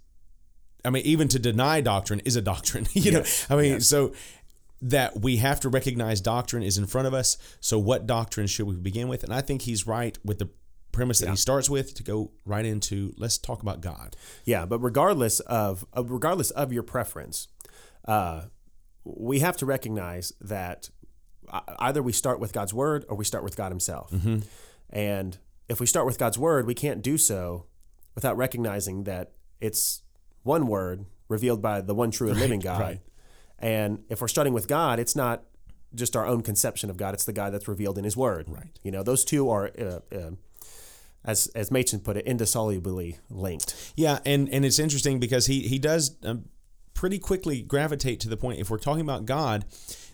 I 0.85 0.91
mean, 0.91 1.03
even 1.05 1.27
to 1.29 1.41
deny 1.41 1.81
doctrine 1.81 2.21
is 2.25 2.37
a 2.37 2.41
doctrine. 2.43 2.87
You 2.95 3.11
Yes, 3.13 3.47
know, 3.51 3.57
I 3.57 3.61
mean, 3.61 3.73
yes. 3.73 3.87
so 3.89 4.13
that 4.83 5.21
we 5.21 5.39
have 5.39 5.59
to 5.61 5.69
recognize 5.69 6.21
doctrine 6.21 6.63
is 6.63 6.79
in 6.79 6.87
front 6.87 7.09
of 7.09 7.15
us. 7.15 7.39
So, 7.61 7.79
what 7.79 8.07
doctrine 8.07 8.47
should 8.47 8.67
we 8.67 8.77
begin 8.77 9.09
with? 9.09 9.25
And 9.25 9.35
I 9.35 9.41
think 9.41 9.63
he's 9.63 9.87
right 9.87 10.17
with 10.25 10.39
the 10.39 10.49
premise 10.97 11.19
that 11.21 11.29
he 11.29 11.37
starts 11.37 11.69
with 11.69 11.95
to 11.95 12.03
go 12.03 12.31
right 12.45 12.65
into 12.65 13.13
let's 13.17 13.39
talk 13.39 13.63
about 13.63 13.81
God. 13.81 14.17
Yeah, 14.45 14.65
but 14.67 14.79
regardless 14.79 15.41
of 15.41 15.87
uh, 15.97 16.03
regardless 16.05 16.51
of 16.51 16.73
your 16.73 16.83
preference, 16.83 17.49
uh, 18.07 18.43
we 19.05 19.41
have 19.41 19.57
to 19.59 19.67
recognize 19.67 20.33
that 20.41 20.91
either 21.79 22.03
we 22.03 22.13
start 22.13 22.41
with 22.41 22.53
God's 22.53 22.75
word 22.75 23.05
or 23.09 23.17
we 23.17 23.25
start 23.25 23.45
with 23.45 23.57
God 23.57 23.71
Himself. 23.71 24.13
And 24.91 25.39
if 25.69 25.81
we 25.81 25.87
start 25.87 26.07
with 26.07 26.19
God's 26.19 26.39
word, 26.39 26.67
we 26.67 26.75
can't 26.75 27.03
do 27.03 27.19
so 27.19 27.67
without 28.15 28.37
recognizing 28.37 29.05
that 29.05 29.33
it's 29.61 30.03
one 30.43 30.67
word 30.67 31.05
revealed 31.29 31.61
by 31.61 31.81
the 31.81 31.95
one 31.95 32.11
true 32.11 32.31
and 32.31 32.41
living 32.41 32.61
God. 32.71 32.81
right. 32.81 33.01
And 33.59 34.05
if 34.09 34.21
we're 34.21 34.29
starting 34.29 34.53
with 34.53 34.69
God, 34.69 34.99
it's 34.99 35.17
not 35.17 35.45
just 35.95 36.17
our 36.17 36.27
own 36.27 36.43
conception 36.43 36.91
of 36.91 36.97
God; 36.97 37.15
it's 37.15 37.25
the 37.25 37.33
God 37.33 37.53
that's 37.53 37.69
revealed 37.69 37.97
in 37.97 38.05
His 38.05 38.17
Word. 38.17 38.47
Right. 38.49 38.79
You 38.83 38.91
know, 38.91 39.03
those 39.03 39.25
two 39.25 39.49
are. 39.51 39.71
Uh, 39.79 40.01
uh, 40.15 40.31
as, 41.27 41.49
as 41.49 41.71
Machen 41.71 42.01
put 42.01 42.17
it, 42.17 42.27
indissolubly 42.27 43.19
linked. 43.29 43.93
Yeah, 43.97 44.21
and 44.25 44.49
and 44.49 44.65
it's 44.65 44.79
interesting 44.79 45.19
because 45.19 45.47
he 45.47 45.61
he 45.63 45.79
does 45.79 46.17
um, 46.23 46.47
pretty 46.95 47.19
quickly 47.19 47.61
gravitate 47.63 48.21
to 48.21 48.29
the 48.29 48.37
point. 48.37 48.61
If 48.61 48.71
we're 48.71 48.79
talking 48.79 49.03
about 49.03 49.27
God, 49.27 49.65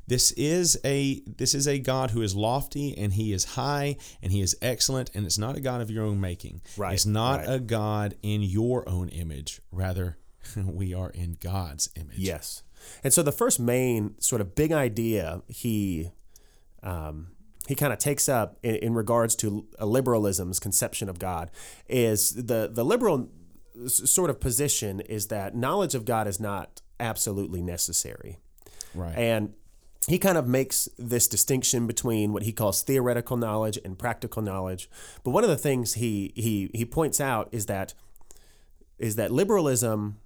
this 0.07 0.33
is 0.33 0.79
a 0.85 1.21
this 1.27 1.55
is 1.55 1.69
a 1.69 1.79
God 1.79 2.11
who 2.11 2.23
is 2.23 2.35
lofty 2.35 2.97
and 2.99 3.13
he 3.13 3.33
is 3.33 3.45
high 3.45 3.97
and 4.23 4.33
he 4.33 4.41
is 4.41 4.57
excellent, 4.61 5.11
and 5.15 5.25
it's 5.25 5.39
not 5.39 5.57
a 5.57 5.61
God 5.61 5.81
of 5.81 5.91
your 5.91 6.05
own 6.05 6.21
making. 6.21 6.63
Right, 6.77 6.95
It's 6.95 7.07
not 7.07 7.41
right. 7.41 7.55
a 7.55 7.61
God 7.61 8.15
in 8.23 8.43
your 8.43 8.89
own 8.89 9.09
image. 9.11 9.61
Rather, 9.71 10.17
we 10.57 10.95
are 10.95 11.11
in 11.11 11.37
God's 11.41 11.89
image. 11.95 12.19
Yes. 12.19 12.63
And 13.05 13.13
so 13.13 13.23
the 13.23 13.31
first 13.33 13.61
main 13.61 14.21
sort 14.21 14.41
of 14.41 14.57
big 14.57 14.73
idea 14.73 15.43
he 15.47 16.11
um, 16.83 17.29
he 17.69 17.75
kind 17.75 17.93
of 17.93 17.99
takes 17.99 18.29
up 18.29 18.59
in, 18.63 18.77
in 18.77 18.95
regards 18.95 19.37
to 19.37 19.67
a 19.79 19.87
liberalism's 19.87 20.59
conception 20.59 21.09
of 21.09 21.19
God 21.19 21.51
is 21.89 22.33
the 22.33 22.69
the 22.73 22.85
liberal 22.85 23.29
sort 23.87 24.31
of 24.31 24.41
position 24.41 25.01
is 25.01 25.29
that 25.29 25.55
knowledge 25.55 25.95
of 25.95 26.05
God 26.05 26.27
is 26.27 26.39
not 26.39 26.83
absolutely 27.01 27.63
necessary. 27.63 28.39
Right. 28.95 29.17
And 29.17 29.55
he 30.09 30.19
kind 30.19 30.37
of 30.37 30.49
makes 30.49 30.89
this 30.99 31.29
distinction 31.29 31.87
between 31.87 32.33
what 32.33 32.43
he 32.43 32.53
calls 32.53 32.83
theoretical 32.83 33.37
knowledge 33.37 33.79
and 33.85 33.99
practical 33.99 34.43
knowledge. 34.43 34.91
But 35.23 35.31
one 35.31 35.45
of 35.45 35.51
the 35.51 35.57
things 35.57 35.95
he 35.95 36.33
he 36.35 36.71
he 36.75 36.85
points 36.85 37.21
out 37.21 37.49
is 37.53 37.67
that 37.67 37.95
is 38.99 39.17
that 39.17 39.31
liberalism 39.31 40.19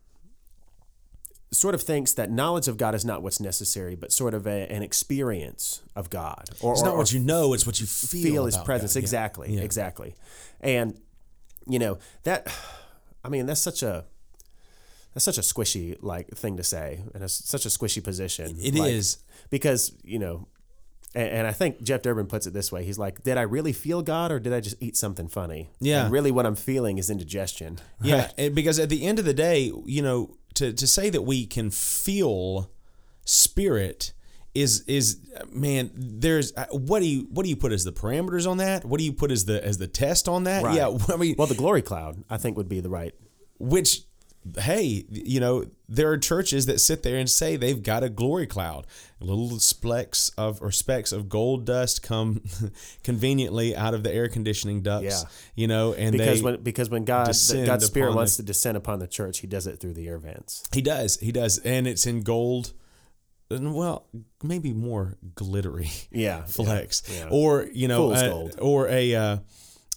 sort 1.52 1.74
of 1.74 1.82
thinks 1.82 2.12
that 2.14 2.30
knowledge 2.30 2.68
of 2.68 2.76
God 2.76 2.94
is 2.94 3.04
not 3.04 3.22
what's 3.22 3.40
necessary, 3.40 3.94
but 3.94 4.12
sort 4.12 4.34
of 4.34 4.46
a, 4.46 4.70
an 4.70 4.82
experience 4.82 5.82
of 5.94 6.10
God. 6.10 6.50
Or, 6.60 6.72
it's 6.72 6.82
or- 6.82 6.86
not 6.86 6.96
what 6.96 7.12
you 7.12 7.20
know; 7.20 7.52
it's 7.54 7.66
what 7.66 7.80
you 7.80 7.86
feel. 7.86 8.22
feel 8.22 8.44
His 8.46 8.56
presence. 8.58 8.94
God. 8.94 9.00
Exactly, 9.00 9.54
Yeah. 9.54 9.60
exactly. 9.62 10.14
And 10.60 10.98
you 11.68 11.78
know 11.78 11.98
that, 12.24 12.52
I 13.24 13.28
mean, 13.28 13.46
that's 13.46 13.60
such 13.60 13.82
a 13.82 14.04
that's 15.14 15.24
such 15.24 15.38
a 15.38 15.40
squishy 15.42 15.96
like 16.02 16.28
thing 16.28 16.56
to 16.58 16.62
say, 16.64 17.00
and 17.14 17.22
it's 17.22 17.32
such 17.48 17.64
a 17.64 17.68
squishy 17.68 18.02
position. 18.02 18.56
It 18.60 18.74
It 18.76 18.84
is 18.84 19.18
because 19.50 19.92
you 20.04 20.18
know. 20.18 20.48
And, 21.14 21.28
and 21.30 21.46
I 21.46 21.52
think 21.52 21.82
Jeff 21.82 22.02
Durbin 22.02 22.26
puts 22.26 22.46
it 22.46 22.52
this 22.52 22.70
way: 22.70 22.84
He's 22.84 22.98
like, 22.98 23.22
"Did 23.22 23.38
I 23.38 23.42
really 23.42 23.72
feel 23.72 24.02
God, 24.02 24.30
or 24.30 24.38
did 24.38 24.52
I 24.52 24.60
just 24.60 24.76
eat 24.80 24.96
something 24.98 25.28
funny?" 25.28 25.70
Yeah. 25.80 26.04
And 26.04 26.12
really, 26.12 26.30
what 26.30 26.44
I'm 26.44 26.56
feeling 26.56 26.98
is 26.98 27.08
indigestion. 27.08 27.78
Yeah, 28.02 28.30
and 28.38 28.54
because 28.54 28.78
at 28.78 28.90
the 28.90 29.06
end 29.06 29.18
of 29.18 29.24
the 29.24 29.32
day, 29.32 29.72
you 29.86 30.02
know, 30.02 30.36
to, 30.56 30.72
to 30.72 30.86
say 30.86 31.10
that 31.10 31.22
we 31.22 31.46
can 31.46 31.70
feel 31.70 32.70
spirit 33.24 34.12
is 34.54 34.80
is 34.86 35.18
man, 35.52 35.90
there's 35.94 36.52
uh, 36.56 36.66
what 36.70 37.00
do 37.00 37.06
you 37.06 37.28
what 37.30 37.44
do 37.44 37.50
you 37.50 37.56
put 37.56 37.72
as 37.72 37.84
the 37.84 37.92
parameters 37.92 38.50
on 38.50 38.56
that? 38.56 38.84
What 38.84 38.98
do 38.98 39.04
you 39.04 39.12
put 39.12 39.30
as 39.30 39.44
the 39.44 39.62
as 39.64 39.78
the 39.78 39.86
test 39.86 40.28
on 40.28 40.44
that? 40.44 40.64
Right. 40.64 40.76
Yeah, 40.76 40.96
I 41.12 41.16
mean, 41.16 41.34
Well, 41.36 41.46
the 41.46 41.54
glory 41.54 41.82
cloud, 41.82 42.24
I 42.30 42.38
think, 42.38 42.56
would 42.56 42.68
be 42.68 42.80
the 42.80 42.88
right. 42.88 43.14
which 43.58 44.02
hey, 44.58 45.04
you 45.10 45.40
know, 45.40 45.64
there 45.88 46.10
are 46.10 46.18
churches 46.18 46.66
that 46.66 46.80
sit 46.80 47.02
there 47.02 47.16
and 47.16 47.30
say 47.30 47.56
they've 47.56 47.82
got 47.82 48.02
a 48.02 48.08
glory 48.08 48.46
cloud. 48.46 48.86
Little 49.20 49.58
specks 49.58 50.30
of 50.36 50.60
or 50.60 50.70
specks 50.70 51.12
of 51.12 51.28
gold 51.28 51.64
dust 51.64 52.02
come 52.02 52.42
conveniently 53.04 53.74
out 53.76 53.94
of 53.94 54.02
the 54.02 54.12
air 54.12 54.28
conditioning 54.28 54.82
ducts. 54.82 55.04
Yeah. 55.22 55.28
You 55.54 55.68
know, 55.68 55.92
and 55.94 56.12
Because 56.12 56.40
they 56.40 56.44
when 56.44 56.62
because 56.62 56.90
when 56.90 57.04
God 57.04 57.26
God's 57.26 57.86
Spirit 57.86 58.14
wants 58.14 58.36
the- 58.36 58.42
to 58.42 58.46
descend 58.46 58.76
upon 58.76 58.98
the 58.98 59.06
church, 59.06 59.38
He 59.40 59.46
does 59.46 59.66
it 59.66 59.80
through 59.80 59.94
the 59.94 60.08
air 60.08 60.18
vents. 60.18 60.64
He 60.72 60.82
does. 60.82 61.18
He 61.18 61.32
does. 61.32 61.58
And 61.58 61.86
it's 61.86 62.06
in 62.06 62.22
gold. 62.22 62.72
Well, 63.48 64.06
maybe 64.42 64.72
more 64.72 65.14
glittery 65.36 65.90
Yeah, 66.10 66.44
flecks. 66.46 67.02
yeah, 67.08 67.18
yeah. 67.20 67.28
Or, 67.30 67.68
you 67.72 67.86
know, 67.86 68.10
uh, 68.10 68.28
gold. 68.28 68.56
or 68.60 68.88
a 68.88 69.14
uh, 69.14 69.36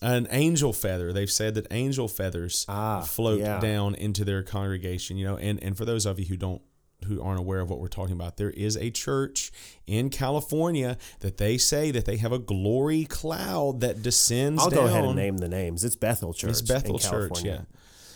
an 0.01 0.27
angel 0.31 0.71
feather. 0.73 1.11
They've 1.11 1.31
said 1.31 1.55
that 1.55 1.67
angel 1.71 2.07
feathers 2.07 2.65
Ah, 2.69 3.01
float 3.01 3.39
yeah. 3.39 3.59
down 3.59 3.95
into 3.95 4.23
their 4.23 4.43
congregation, 4.43 5.17
you 5.17 5.25
know. 5.27 5.37
And 5.37 5.61
and 5.63 5.75
for 5.77 5.85
those 5.85 6.05
of 6.05 6.19
you 6.19 6.25
who 6.25 6.37
don't 6.37 6.61
who 7.05 7.21
aren't 7.21 7.39
aware 7.39 7.59
of 7.61 7.69
what 7.69 7.79
we're 7.79 7.87
talking 7.87 8.13
about, 8.13 8.35
there 8.37 8.49
is 8.49 8.75
a 8.75 8.89
church 8.91 9.51
in 9.87 10.09
California 10.09 10.97
that 11.21 11.37
they 11.37 11.57
say 11.57 11.91
that 11.91 12.03
they 12.05 12.17
have 12.17 12.31
a 12.33 12.39
glory 12.39 13.05
cloud 13.05 13.79
that 13.79 14.01
descends 14.01 14.61
I'll 14.63 14.69
down. 14.69 14.79
go 14.79 14.85
ahead 14.85 15.03
and 15.05 15.15
name 15.15 15.37
the 15.37 15.47
names. 15.47 15.83
It's 15.85 15.95
Bethel 15.95 16.33
Church. 16.33 16.49
It's 16.51 16.61
Bethel 16.61 16.95
in 16.95 16.99
Church, 16.99 17.09
California. 17.31 17.65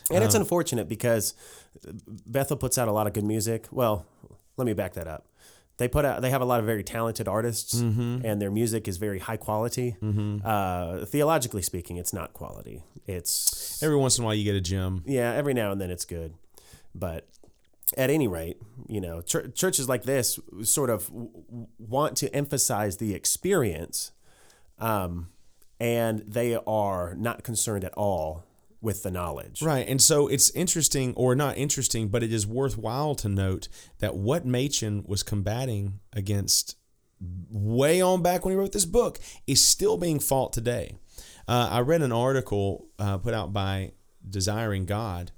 yeah. 0.10 0.16
And 0.16 0.24
it's 0.26 0.36
unfortunate 0.36 0.90
because 0.90 1.34
Bethel 2.28 2.58
puts 2.58 2.78
out 2.78 2.90
a 2.90 2.92
lot 2.92 3.08
of 3.08 3.14
good 3.14 3.24
music. 3.24 3.68
Well, 3.72 4.06
let 4.58 4.66
me 4.66 4.74
back 4.74 4.94
that 4.94 5.08
up. 5.08 5.26
They 5.78 5.88
put 5.88 6.06
out. 6.06 6.22
They 6.22 6.30
have 6.30 6.42
a 6.42 6.46
lot 6.46 6.60
of 6.60 6.66
very 6.66 6.84
talented 6.84 7.28
artists, 7.28 7.74
and 7.74 8.42
their 8.42 8.52
music 8.52 8.88
is 8.88 8.98
very 8.98 9.20
high 9.20 9.38
quality. 9.38 9.96
Uh, 10.46 11.06
theologically 11.06 11.62
speaking, 11.64 11.98
it's 11.98 12.14
not 12.14 12.34
quality. 12.34 12.84
It's 13.08 13.82
Every 13.82 13.98
once 13.98 14.18
in 14.18 14.24
a 14.24 14.26
while, 14.26 14.36
you 14.36 14.44
get 14.44 14.56
a 14.56 14.62
gem. 14.62 15.02
yeah, 15.06 15.34
every 15.34 15.54
now 15.54 15.72
and 15.72 15.82
then 15.82 15.90
it's 15.90 16.06
good, 16.06 16.36
but 16.94 17.28
at 17.98 18.10
any 18.10 18.28
rate, 18.28 18.58
you 18.88 19.02
know, 19.02 19.22
chur 19.22 19.48
churches 19.50 19.90
like 19.90 20.04
this 20.04 20.40
sort 20.64 20.90
of 20.90 21.08
w- 21.08 21.68
want 21.80 22.18
to 22.18 22.34
emphasize 22.36 22.98
the 22.98 23.14
experience, 23.16 24.12
um, 24.80 25.30
and 25.80 26.20
they 26.28 26.56
are 26.68 27.16
not 27.16 27.44
concerned 27.44 27.84
at 27.84 27.94
all 27.96 28.46
with 28.84 29.02
the 29.02 29.10
knowledge. 29.10 29.62
Right. 29.62 29.88
And 29.88 30.02
so 30.02 30.28
it's 30.28 30.52
interesting, 30.52 31.14
or 31.16 31.34
not 31.36 31.58
interesting, 31.58 32.10
but 32.10 32.22
it 32.22 32.34
is 32.34 32.46
worthwhile 32.46 33.16
to 33.16 33.30
note 33.30 33.70
that 34.00 34.16
what 34.16 34.46
Machen 34.46 35.06
was 35.08 35.24
combating 35.24 36.02
against 36.12 36.76
way 37.50 38.02
on 38.02 38.22
back 38.22 38.44
when 38.44 38.52
he 38.52 38.60
wrote 38.60 38.74
this 38.74 38.86
book 38.86 39.20
is 39.48 39.66
still 39.66 39.98
being 39.98 40.20
fought 40.20 40.52
today. 40.52 40.98
Uh, 41.48 41.70
I 41.72 41.80
read 41.80 42.02
an 42.02 42.12
article 42.12 42.88
uh, 43.00 43.18
put 43.18 43.34
out 43.34 43.54
by 43.54 43.94
Desiring 44.30 44.86
God. 44.86 45.32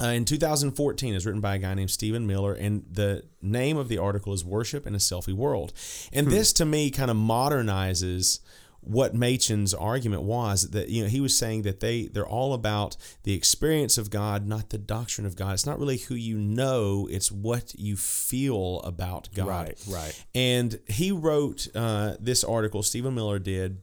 Uh, 0.00 0.06
in 0.06 0.24
2014, 0.24 1.14
is 1.14 1.26
written 1.26 1.40
by 1.40 1.56
a 1.56 1.58
guy 1.58 1.74
named 1.74 1.90
Stephen 1.90 2.26
Miller, 2.26 2.54
and 2.54 2.84
the 2.88 3.24
name 3.42 3.76
of 3.76 3.88
the 3.88 3.98
article 3.98 4.32
is 4.32 4.44
"Worship 4.44 4.86
in 4.86 4.94
a 4.94 4.98
Selfie 4.98 5.32
World." 5.32 5.72
And 6.12 6.28
this, 6.28 6.52
to 6.52 6.64
me, 6.64 6.90
kind 6.92 7.10
of 7.10 7.16
modernizes 7.16 8.38
what 8.80 9.14
Machen's 9.14 9.74
argument 9.74 10.22
was 10.22 10.70
that 10.70 10.88
you 10.88 11.02
know 11.02 11.08
he 11.08 11.20
was 11.20 11.36
saying 11.36 11.62
that 11.62 11.80
they 11.80 12.06
they're 12.06 12.26
all 12.26 12.54
about 12.54 12.96
the 13.24 13.34
experience 13.34 13.98
of 13.98 14.10
God, 14.10 14.46
not 14.46 14.70
the 14.70 14.78
doctrine 14.78 15.26
of 15.26 15.36
God. 15.36 15.54
It's 15.54 15.66
not 15.66 15.78
really 15.78 15.98
who 15.98 16.14
you 16.14 16.38
know; 16.38 17.08
it's 17.10 17.30
what 17.30 17.74
you 17.78 17.96
feel 17.96 18.80
about 18.84 19.28
God. 19.34 19.48
Right, 19.48 19.84
right. 19.88 20.24
And 20.34 20.78
he 20.86 21.12
wrote 21.12 21.68
uh, 21.74 22.14
this 22.20 22.44
article. 22.44 22.82
Stephen 22.82 23.14
Miller 23.14 23.38
did. 23.38 23.78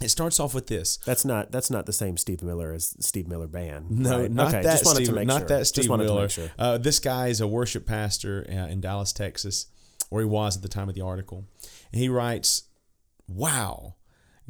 It 0.00 0.08
starts 0.08 0.40
off 0.40 0.52
with 0.52 0.66
this. 0.66 0.96
That's 1.04 1.24
not 1.24 1.52
that's 1.52 1.70
not 1.70 1.86
the 1.86 1.92
same 1.92 2.16
Steve 2.16 2.42
Miller 2.42 2.72
as 2.72 2.96
Steve 3.00 3.28
Miller 3.28 3.46
Band. 3.46 3.90
No, 3.90 4.22
right? 4.22 4.30
not 4.30 4.48
okay, 4.48 4.62
that 4.62 4.72
just 4.72 4.84
wanted 4.84 4.96
Steve, 4.96 5.08
to 5.08 5.12
make 5.14 5.28
not 5.28 5.40
sure. 5.40 5.48
that 5.48 5.66
Steve 5.66 5.84
to 5.84 5.96
Miller. 5.96 6.22
make 6.22 6.30
sure. 6.30 6.50
Uh, 6.58 6.78
this 6.78 6.98
guy 6.98 7.28
is 7.28 7.40
a 7.40 7.46
worship 7.46 7.86
pastor 7.86 8.44
uh, 8.48 8.66
in 8.66 8.80
Dallas, 8.80 9.12
Texas, 9.12 9.66
where 10.08 10.22
he 10.22 10.28
was 10.28 10.56
at 10.56 10.62
the 10.62 10.68
time 10.68 10.88
of 10.88 10.94
the 10.96 11.02
article, 11.02 11.44
and 11.92 12.00
he 12.00 12.08
writes, 12.08 12.64
"Wow, 13.34 13.96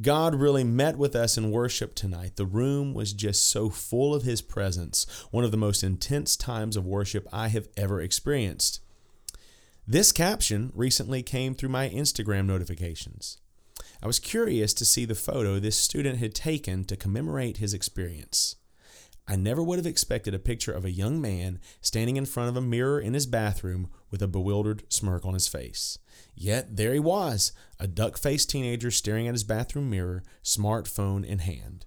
God 0.01 0.35
really 0.35 0.65
met 0.65 0.97
with 0.97 1.15
us 1.15 1.39
in 1.39 1.51
worship 1.51 1.95
tonight. 1.95 2.37
The 2.37 2.47
room 2.47 2.95
was 2.95 3.13
just 3.13 3.47
so 3.47 3.71
full 3.71 4.15
of 4.15 4.23
His 4.23 4.43
presence. 4.43 5.07
One 5.31 5.45
of 5.45 5.51
the 5.51 5.57
most 5.57 5.85
intense 5.85 6.37
times 6.37 6.77
of 6.77 6.87
worship 6.87 7.29
I 7.33 7.49
have 7.49 7.69
ever 7.77 8.01
experienced." 8.01 8.81
This 9.87 10.13
caption 10.13 10.73
recently 10.75 11.23
came 11.23 11.55
through 11.55 11.69
my 11.69 11.89
Instagram 11.89 12.47
notifications. 12.47 13.39
I 14.03 14.07
was 14.07 14.19
curious 14.19 14.75
to 14.75 14.85
see 14.85 15.05
the 15.05 15.15
photo 15.15 15.59
this 15.59 15.77
student 15.77 16.19
had 16.19 16.35
taken 16.35 16.85
to 16.85 16.97
commemorate 16.97 17.59
his 17.59 17.75
experience. 17.75 18.57
I 19.29 19.37
never 19.37 19.63
would 19.63 19.79
have 19.79 19.87
expected 19.87 20.35
a 20.35 20.41
picture 20.41 20.73
of 20.73 20.85
a 20.85 20.91
young 20.91 21.21
man 21.21 21.61
standing 21.81 22.17
in 22.17 22.27
front 22.27 22.49
of 22.49 22.57
a 22.57 22.61
mirror 22.61 23.01
in 23.01 23.15
his 23.15 23.27
bathroom 23.27 23.89
with 24.11 24.21
a 24.23 24.29
bewildered 24.29 24.83
smirk 24.89 25.25
on 25.25 25.35
his 25.35 25.47
face. 25.47 25.99
Yet 26.35 26.77
there 26.77 26.93
he 26.93 26.99
was, 26.99 27.53
a 27.79 27.87
duck 27.87 28.17
faced 28.19 28.51
teenager 28.51 28.91
staring 28.91 29.29
at 29.29 29.35
his 29.35 29.45
bathroom 29.45 29.91
mirror, 29.91 30.23
smartphone 30.43 31.25
in 31.25 31.41
hand. 31.41 31.87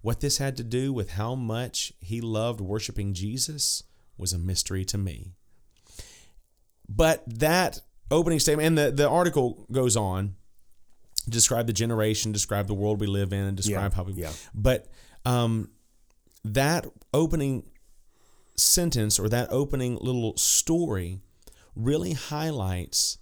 What 0.00 0.20
this 0.20 0.38
had 0.38 0.56
to 0.58 0.64
do 0.64 0.92
with 0.92 1.12
how 1.12 1.34
much 1.34 1.92
he 2.00 2.20
loved 2.20 2.60
worshiping 2.60 3.14
Jesus 3.14 3.82
was 4.16 4.32
a 4.32 4.38
mystery 4.38 4.84
to 4.86 4.98
me. 4.98 5.32
But 6.88 7.22
that 7.26 7.80
opening 8.10 8.38
statement, 8.38 8.66
and 8.66 8.78
the, 8.78 8.90
the 8.90 9.08
article 9.08 9.66
goes 9.72 9.96
on, 9.96 10.34
describe 11.28 11.66
the 11.66 11.72
generation, 11.72 12.32
describe 12.32 12.66
the 12.66 12.74
world 12.74 13.00
we 13.00 13.06
live 13.06 13.32
in, 13.32 13.44
and 13.44 13.56
describe 13.56 13.92
Yeah, 13.92 13.96
how 13.96 14.02
we. 14.02 14.12
yeah. 14.12 14.32
But 14.54 14.88
um, 15.24 15.70
that 16.44 16.86
opening 17.14 17.64
sentence 18.56 19.18
or 19.18 19.28
that 19.30 19.48
opening 19.50 19.96
little 20.00 20.36
story 20.36 21.20
really 21.74 22.12
highlights 22.12 23.18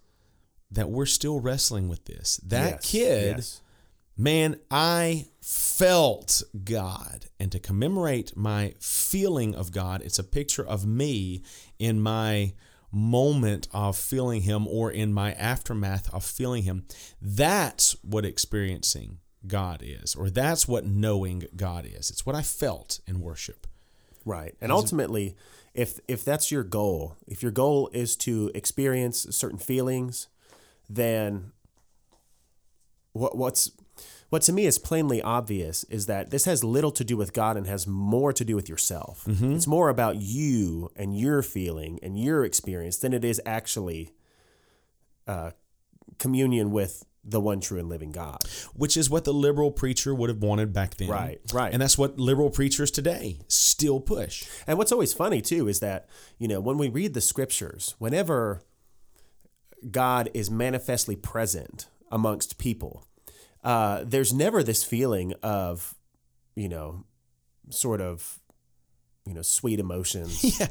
that 0.73 0.91
we're 0.91 1.07
still 1.07 1.39
wrestling 1.41 1.89
with 1.89 2.07
this. 2.07 2.39
That 2.39 2.73
Yes, 2.73 2.91
kid, 2.91 3.37
yes. 3.37 3.61
man, 4.17 4.57
I 4.71 5.27
felt 5.41 6.43
God. 6.65 7.27
And 7.39 7.53
to 7.53 7.59
commemorate 7.59 8.37
my 8.37 8.75
feeling 8.81 9.55
of 9.55 9.71
God, 9.71 10.03
it's 10.03 10.19
a 10.19 10.25
picture 10.25 10.67
of 10.67 10.87
me 10.87 11.43
in 11.79 12.01
my 12.01 12.55
moment 12.91 13.69
of 13.73 13.97
feeling 13.97 14.43
Him 14.43 14.67
or 14.69 14.91
in 14.91 15.13
my 15.13 15.33
aftermath 15.35 16.13
of 16.13 16.25
feeling 16.25 16.63
Him. 16.63 16.87
That's 17.21 17.97
what 18.03 18.25
experiencing 18.25 19.19
God 19.47 19.83
is, 19.83 20.15
or 20.15 20.31
that's 20.31 20.69
what 20.69 20.87
knowing 20.87 21.45
God 21.57 21.85
is. 21.87 22.11
It's 22.11 22.25
what 22.25 22.37
I 22.37 22.43
felt 22.43 23.01
in 23.07 23.21
worship. 23.21 23.67
Right. 24.25 24.55
And 24.61 24.71
ultimately, 24.71 25.35
if 25.75 25.99
if 26.07 26.25
that's 26.25 26.53
your 26.53 26.63
goal, 26.63 27.17
if 27.27 27.43
your 27.43 27.51
goal 27.51 27.91
is 27.93 28.15
to 28.19 28.51
experience 28.55 29.27
certain 29.31 29.59
feelings, 29.59 30.29
then 30.97 31.53
what 33.13 33.37
what's 33.37 33.71
what 34.31 34.43
to 34.43 34.53
me 34.53 34.65
is 34.65 34.79
plainly 34.79 35.21
obvious 35.21 35.85
is 35.85 36.07
that 36.07 36.31
this 36.31 36.47
has 36.47 36.65
little 36.65 36.91
to 36.93 37.05
do 37.05 37.19
with 37.19 37.35
God 37.35 37.57
and 37.59 37.67
has 37.67 37.87
more 37.87 38.33
to 38.33 38.45
do 38.45 38.57
with 38.57 38.67
yourself. 38.69 39.25
It's 39.29 39.67
more 39.67 39.91
about 39.91 40.17
you 40.17 40.91
and 40.97 41.15
your 41.19 41.43
feeling 41.43 41.99
and 42.03 42.19
your 42.19 42.43
experience 42.45 42.97
than 42.97 43.13
it 43.13 43.25
is 43.25 43.43
actually 43.45 44.15
uh, 45.27 45.51
communion 46.19 46.71
with 46.71 47.05
the 47.25 47.41
one 47.41 47.61
true 47.61 47.79
and 47.79 47.89
living 47.89 48.11
God. 48.11 48.39
which 48.75 48.97
is 48.97 49.09
what 49.11 49.25
the 49.25 49.35
liberal 49.35 49.71
preacher 49.71 50.15
would 50.15 50.29
have 50.31 50.43
wanted 50.43 50.73
back 50.73 50.97
then. 50.97 51.09
Right, 51.09 51.41
right. 51.53 51.73
And 51.73 51.81
that's 51.81 51.97
what 51.99 52.19
liberal 52.19 52.51
preachers 52.51 52.91
today 52.91 53.39
still 53.49 54.01
push. 54.01 54.45
And 54.67 54.79
what's 54.79 54.93
always 54.93 55.13
funny 55.13 55.41
too 55.43 55.69
is 55.69 55.81
that, 55.81 56.09
you 56.39 56.49
know, 56.49 56.61
when 56.61 56.79
we 56.79 56.89
read 56.89 57.13
the 57.15 57.21
scriptures, 57.21 57.95
whenever 57.99 58.63
God 59.91 60.31
is 60.35 60.51
manifestly 60.51 61.17
present 61.17 61.87
amongst 62.11 62.59
people, 62.59 63.07
uh, 63.65 64.03
there's 64.05 64.33
never 64.33 64.63
this 64.63 64.85
feeling 64.85 65.35
of, 65.43 65.95
you 66.55 66.69
know, 66.69 67.05
sort 67.71 68.01
of, 68.01 68.39
you 69.25 69.35
know, 69.35 69.43
sweet 69.43 69.81
emotions. 69.81 70.43
Yeah. 70.61 70.69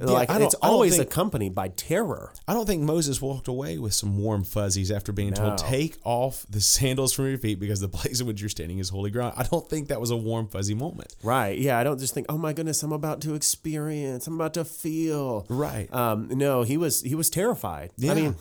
Like 0.00 0.30
it's 0.30 0.54
always 0.54 0.96
think- 0.96 1.10
accompanied 1.10 1.54
by 1.54 1.68
terror. 1.68 2.32
I 2.48 2.54
don't 2.54 2.66
think 2.66 2.82
Moses 2.82 3.20
walked 3.20 3.48
away 3.48 3.78
with 3.78 3.94
some 3.94 4.18
warm 4.18 4.44
fuzzies 4.44 4.90
after 4.90 5.12
being 5.12 5.32
told, 5.32 5.58
take 5.58 5.96
off 6.04 6.46
the 6.48 6.60
sandals 6.76 7.12
from 7.12 7.28
your 7.28 7.38
feet 7.38 7.60
because 7.60 7.80
the 7.80 7.88
place 7.88 8.20
in 8.20 8.26
which 8.26 8.40
you're 8.40 8.48
standing 8.48 8.78
is 8.78 8.88
holy 8.88 9.10
ground. 9.10 9.34
I 9.36 9.42
don't 9.44 9.68
think 9.68 9.88
that 9.88 10.00
was 10.00 10.10
a 10.10 10.16
warm, 10.16 10.48
fuzzy 10.48 10.74
moment. 10.74 11.14
Right. 11.22 11.58
Yeah. 11.58 11.78
I 11.78 11.84
don't 11.84 11.98
just 11.98 12.14
think, 12.14 12.26
oh 12.28 12.38
my 12.38 12.52
goodness, 12.52 12.82
I'm 12.82 12.92
about 12.92 13.20
to 13.22 13.34
experience, 13.34 14.26
I'm 14.26 14.34
about 14.34 14.54
to 14.54 14.64
feel. 14.64 15.46
Right. 15.48 15.92
Um, 15.92 16.28
no, 16.30 16.62
he 16.62 16.76
was 16.76 17.02
he 17.02 17.14
was 17.14 17.30
terrified. 17.30 17.90
Yeah. 17.96 18.12
I 18.12 18.14
mean, 18.14 18.36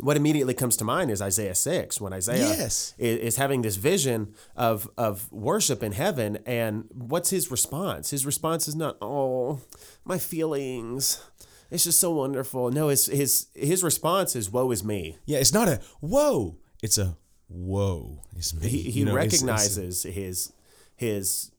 what 0.00 0.16
immediately 0.16 0.54
comes 0.54 0.76
to 0.78 0.84
mind 0.84 1.10
is 1.10 1.22
Isaiah 1.22 1.54
six, 1.54 2.00
when 2.00 2.12
Isaiah 2.12 2.38
Yes. 2.56 2.94
is, 2.98 3.18
is 3.18 3.36
having 3.36 3.62
this 3.62 3.76
vision 3.76 4.34
of 4.56 4.88
of 4.98 5.30
worship 5.32 5.82
in 5.82 5.92
heaven, 5.92 6.38
and 6.46 6.84
what's 6.92 7.30
his 7.30 7.50
response? 7.50 8.10
His 8.10 8.26
response 8.26 8.68
is 8.68 8.74
not, 8.74 8.96
"Oh, 9.00 9.60
my 10.04 10.18
feelings." 10.18 11.20
It's 11.70 11.84
just 11.84 11.98
so 12.00 12.12
wonderful. 12.12 12.70
No, 12.70 12.88
his 12.88 13.06
his 13.06 13.46
his 13.54 13.82
response 13.82 14.36
is, 14.36 14.50
"Woe 14.50 14.70
is 14.70 14.84
me." 14.84 15.18
Yeah, 15.24 15.38
it's 15.38 15.52
not 15.52 15.68
a 15.68 15.80
whoa. 16.00 16.56
It's 16.82 16.98
a 16.98 17.16
whoa. 17.48 18.22
It's 18.36 18.54
me. 18.54 18.68
He, 18.68 18.82
he 18.90 19.00
You 19.00 19.04
know, 19.06 19.16
it's- 19.16 19.34
it's- 19.34 19.42
recognizes 19.42 20.02
his 20.04 20.52
his 20.94 21.50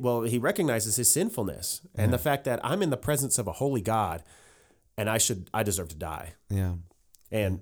well, 0.00 0.22
he 0.22 0.38
recognizes 0.38 0.96
his 0.96 1.10
sinfulness 1.12 1.82
and 1.94 2.12
the 2.12 2.18
fact 2.18 2.44
that 2.44 2.58
I'm 2.64 2.82
in 2.82 2.90
the 2.90 2.96
presence 2.96 3.38
of 3.38 3.46
a 3.46 3.52
holy 3.52 3.80
God, 3.80 4.24
and 4.96 5.08
I 5.08 5.18
should 5.18 5.48
I 5.54 5.62
deserve 5.62 5.88
to 5.90 5.96
die. 5.96 6.34
yeah. 6.50 6.74
and 7.30 7.60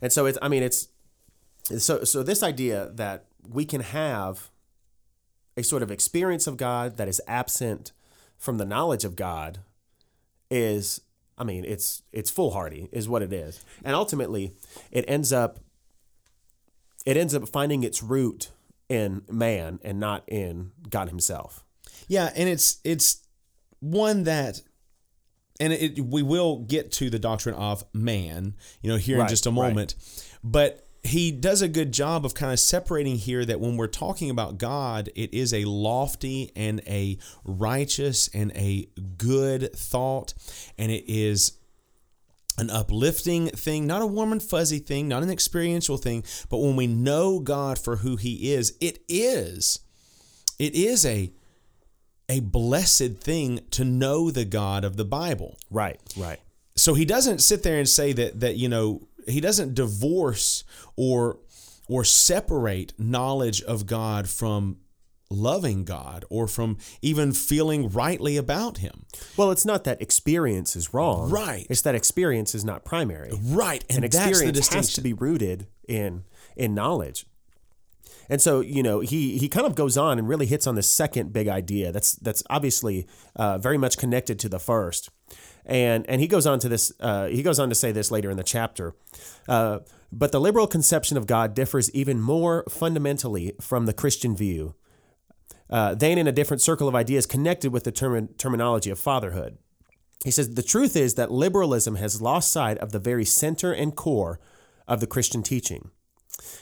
and 0.00 0.12
so 0.12 0.26
it's 0.26 0.38
i 0.42 0.48
mean 0.48 0.62
it's 0.62 0.88
so 1.78 2.04
so 2.04 2.22
this 2.22 2.42
idea 2.42 2.90
that 2.94 3.26
we 3.48 3.64
can 3.64 3.80
have 3.80 4.50
a 5.56 5.62
sort 5.62 5.82
of 5.82 5.90
experience 5.90 6.46
of 6.46 6.56
god 6.56 6.96
that 6.96 7.08
is 7.08 7.20
absent 7.26 7.92
from 8.38 8.58
the 8.58 8.64
knowledge 8.64 9.04
of 9.04 9.16
god 9.16 9.58
is 10.50 11.00
i 11.38 11.44
mean 11.44 11.64
it's 11.64 12.02
it's 12.12 12.30
foolhardy 12.30 12.88
is 12.92 13.08
what 13.08 13.22
it 13.22 13.32
is. 13.32 13.64
And 13.84 13.94
ultimately 13.94 14.54
it 14.90 15.04
ends 15.08 15.32
up 15.32 15.60
it 17.06 17.16
ends 17.16 17.34
up 17.34 17.48
finding 17.48 17.84
its 17.84 18.02
root 18.02 18.50
in 18.88 19.22
man 19.30 19.78
and 19.82 19.98
not 19.98 20.24
in 20.26 20.72
god 20.90 21.08
himself. 21.08 21.64
Yeah, 22.08 22.30
and 22.36 22.48
it's 22.48 22.78
it's 22.84 23.22
one 23.80 24.24
that, 24.24 24.60
and 25.60 25.72
it, 25.72 26.00
we 26.00 26.22
will 26.22 26.58
get 26.58 26.92
to 26.92 27.10
the 27.10 27.18
doctrine 27.18 27.54
of 27.54 27.84
man, 27.92 28.54
you 28.82 28.90
know, 28.90 28.96
here 28.96 29.20
in 29.20 29.28
just 29.28 29.46
a 29.46 29.50
right. 29.50 29.68
moment. 29.68 29.94
But 30.42 30.86
he 31.02 31.30
does 31.30 31.62
a 31.62 31.68
good 31.68 31.92
job 31.92 32.24
of 32.24 32.34
kind 32.34 32.52
of 32.52 32.58
separating 32.58 33.16
here 33.16 33.44
that 33.44 33.60
when 33.60 33.76
we're 33.76 33.86
talking 33.86 34.28
about 34.28 34.58
God, 34.58 35.10
it 35.14 35.32
is 35.32 35.54
a 35.54 35.64
lofty 35.64 36.50
and 36.56 36.80
a 36.86 37.18
righteous 37.44 38.28
and 38.34 38.52
a 38.56 38.88
good 39.16 39.72
thought, 39.74 40.34
and 40.76 40.90
it 40.90 41.04
is 41.06 41.52
an 42.58 42.70
uplifting 42.70 43.48
thing, 43.48 43.86
not 43.86 44.02
a 44.02 44.06
warm 44.06 44.32
and 44.32 44.42
fuzzy 44.42 44.78
thing, 44.78 45.08
not 45.08 45.22
an 45.22 45.30
experiential 45.30 45.96
thing, 45.96 46.24
but 46.48 46.58
when 46.58 46.74
we 46.74 46.86
know 46.86 47.38
God 47.38 47.78
for 47.78 47.96
who 47.96 48.16
he 48.16 48.52
is, 48.52 48.74
it 48.80 48.98
is 49.08 49.80
it 50.58 50.74
is 50.74 51.04
a 51.04 51.32
a 52.28 52.40
blessed 52.40 53.16
thing 53.18 53.60
to 53.70 53.84
know 53.84 54.30
the 54.30 54.44
God 54.44 54.84
of 54.84 54.96
the 54.96 55.04
Bible. 55.04 55.56
Right, 55.70 56.00
right. 56.16 56.40
So 56.74 56.94
he 56.94 57.04
doesn't 57.04 57.38
sit 57.40 57.62
there 57.62 57.78
and 57.78 57.88
say 57.88 58.12
that 58.12 58.40
that 58.40 58.56
you 58.56 58.68
know, 58.68 59.08
he 59.26 59.40
doesn't 59.40 59.74
divorce 59.74 60.64
or 60.96 61.38
or 61.88 62.04
separate 62.04 62.92
knowledge 62.98 63.62
of 63.62 63.86
God 63.86 64.28
from 64.28 64.78
loving 65.30 65.84
God 65.84 66.24
or 66.30 66.46
from 66.46 66.78
even 67.02 67.32
feeling 67.32 67.88
rightly 67.88 68.36
about 68.36 68.78
Him. 68.78 69.06
Well, 69.36 69.50
it's 69.50 69.64
not 69.64 69.84
that 69.84 70.00
experience 70.00 70.76
is 70.76 70.94
wrong. 70.94 71.30
Right. 71.30 71.66
It's 71.68 71.82
that 71.82 71.94
experience 71.94 72.54
is 72.54 72.64
not 72.64 72.84
primary. 72.84 73.32
Right. 73.42 73.84
And, 73.88 74.04
And 74.04 74.12
that's 74.12 74.24
the 74.24 74.30
experience 74.30 74.68
has 74.68 74.92
to 74.94 75.00
be 75.00 75.12
rooted 75.12 75.66
in 75.88 76.24
in 76.56 76.74
knowledge. 76.74 77.26
And 78.28 78.40
so, 78.40 78.60
you 78.60 78.82
know, 78.82 79.00
he 79.00 79.38
he 79.38 79.48
kind 79.48 79.66
of 79.66 79.74
goes 79.74 79.96
on 79.96 80.18
and 80.18 80.28
really 80.28 80.46
hits 80.46 80.66
on 80.66 80.74
the 80.74 80.82
second 80.82 81.32
big 81.32 81.48
idea. 81.48 81.92
That's 81.92 82.12
that's 82.12 82.42
obviously 82.50 83.06
uh, 83.36 83.58
very 83.58 83.78
much 83.78 83.98
connected 83.98 84.38
to 84.40 84.48
the 84.48 84.58
first. 84.58 85.10
And 85.64 86.08
and 86.08 86.20
he 86.20 86.26
goes 86.26 86.46
on 86.46 86.58
to 86.60 86.68
this. 86.68 86.92
Uh, 87.00 87.26
he 87.26 87.42
goes 87.42 87.58
on 87.58 87.68
to 87.68 87.74
say 87.74 87.92
this 87.92 88.10
later 88.10 88.30
in 88.30 88.36
the 88.36 88.44
chapter. 88.44 88.94
Uh, 89.48 89.80
but 90.12 90.32
the 90.32 90.40
liberal 90.40 90.66
conception 90.66 91.16
of 91.16 91.26
God 91.26 91.54
differs 91.54 91.90
even 91.90 92.20
more 92.20 92.64
fundamentally 92.68 93.54
from 93.60 93.86
the 93.86 93.92
Christian 93.92 94.36
view. 94.36 94.74
Uh, 95.68 95.96
than 95.96 96.16
in 96.16 96.28
a 96.28 96.32
different 96.32 96.62
circle 96.62 96.86
of 96.86 96.94
ideas 96.94 97.26
connected 97.26 97.72
with 97.72 97.82
the 97.82 97.90
term, 97.90 98.28
terminology 98.38 98.88
of 98.88 99.00
fatherhood. 99.00 99.58
He 100.24 100.30
says 100.30 100.54
the 100.54 100.62
truth 100.62 100.94
is 100.94 101.14
that 101.14 101.32
liberalism 101.32 101.96
has 101.96 102.22
lost 102.22 102.52
sight 102.52 102.78
of 102.78 102.92
the 102.92 103.00
very 103.00 103.24
center 103.24 103.72
and 103.72 103.94
core 103.94 104.38
of 104.86 105.00
the 105.00 105.08
Christian 105.08 105.42
teaching. 105.42 105.90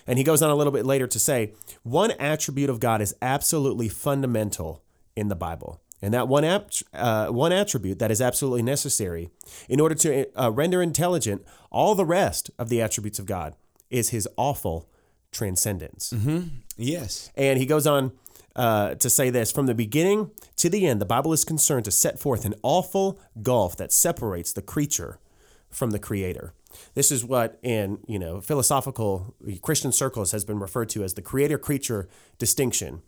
And 0.07 0.19
he 0.19 0.25
goes 0.25 0.43
on 0.43 0.51
a 0.51 0.55
little 0.55 0.73
bit 0.73 0.87
later 0.87 1.07
to 1.07 1.19
say 1.19 1.53
one 1.83 2.13
attribute 2.13 2.71
of 2.71 2.81
God 2.81 3.01
is 3.01 3.15
absolutely 3.21 3.89
fundamental 3.89 4.83
in 5.17 5.29
the 5.29 5.37
Bible. 5.37 5.81
And 6.03 6.13
that 6.13 6.29
one, 6.29 6.45
ap- 6.45 6.71
uh, 6.93 7.29
one 7.29 7.53
attribute 7.53 7.99
that 7.99 8.11
is 8.11 8.21
absolutely 8.21 8.63
necessary 8.63 9.31
in 9.69 9.81
order 9.81 9.95
to 9.95 10.27
uh, 10.39 10.51
render 10.51 10.83
intelligent 10.83 11.45
all 11.71 11.95
the 11.95 12.05
rest 12.05 12.51
of 12.59 12.69
the 12.69 12.83
attributes 12.83 13.19
of 13.19 13.27
God 13.27 13.55
is 13.91 14.11
his 14.11 14.29
awful 14.37 14.89
transcendence. 15.33 16.13
yes. 16.77 17.31
And 17.37 17.59
he 17.59 17.67
goes 17.67 17.87
on 17.87 18.13
uh, 18.57 18.95
to 18.97 19.11
say 19.11 19.31
this 19.31 19.51
from 19.51 19.67
the 19.67 19.75
beginning 19.75 20.31
to 20.57 20.69
the 20.69 20.87
end, 20.87 21.01
the 21.01 21.07
Bible 21.07 21.33
is 21.33 21.45
concerned 21.45 21.85
to 21.87 21.91
set 21.91 22.19
forth 22.19 22.45
an 22.45 22.55
awful 22.63 23.19
gulf 23.43 23.77
that 23.77 23.93
separates 23.93 24.53
the 24.53 24.63
creature 24.63 25.19
from 25.71 25.91
the 25.91 25.99
creator. 25.99 26.53
This 26.95 27.11
is 27.11 27.25
what 27.25 27.59
in 27.63 27.99
you 28.07 28.19
know 28.19 28.41
philosophical 28.41 29.35
Christian 29.63 29.93
circles 29.93 30.33
has 30.33 30.45
been 30.45 30.59
referred 30.59 30.89
to 30.91 31.05
as 31.05 31.15
the 31.15 31.23
creator 31.23 31.59
creature 31.59 32.09
distinction. 32.39 33.03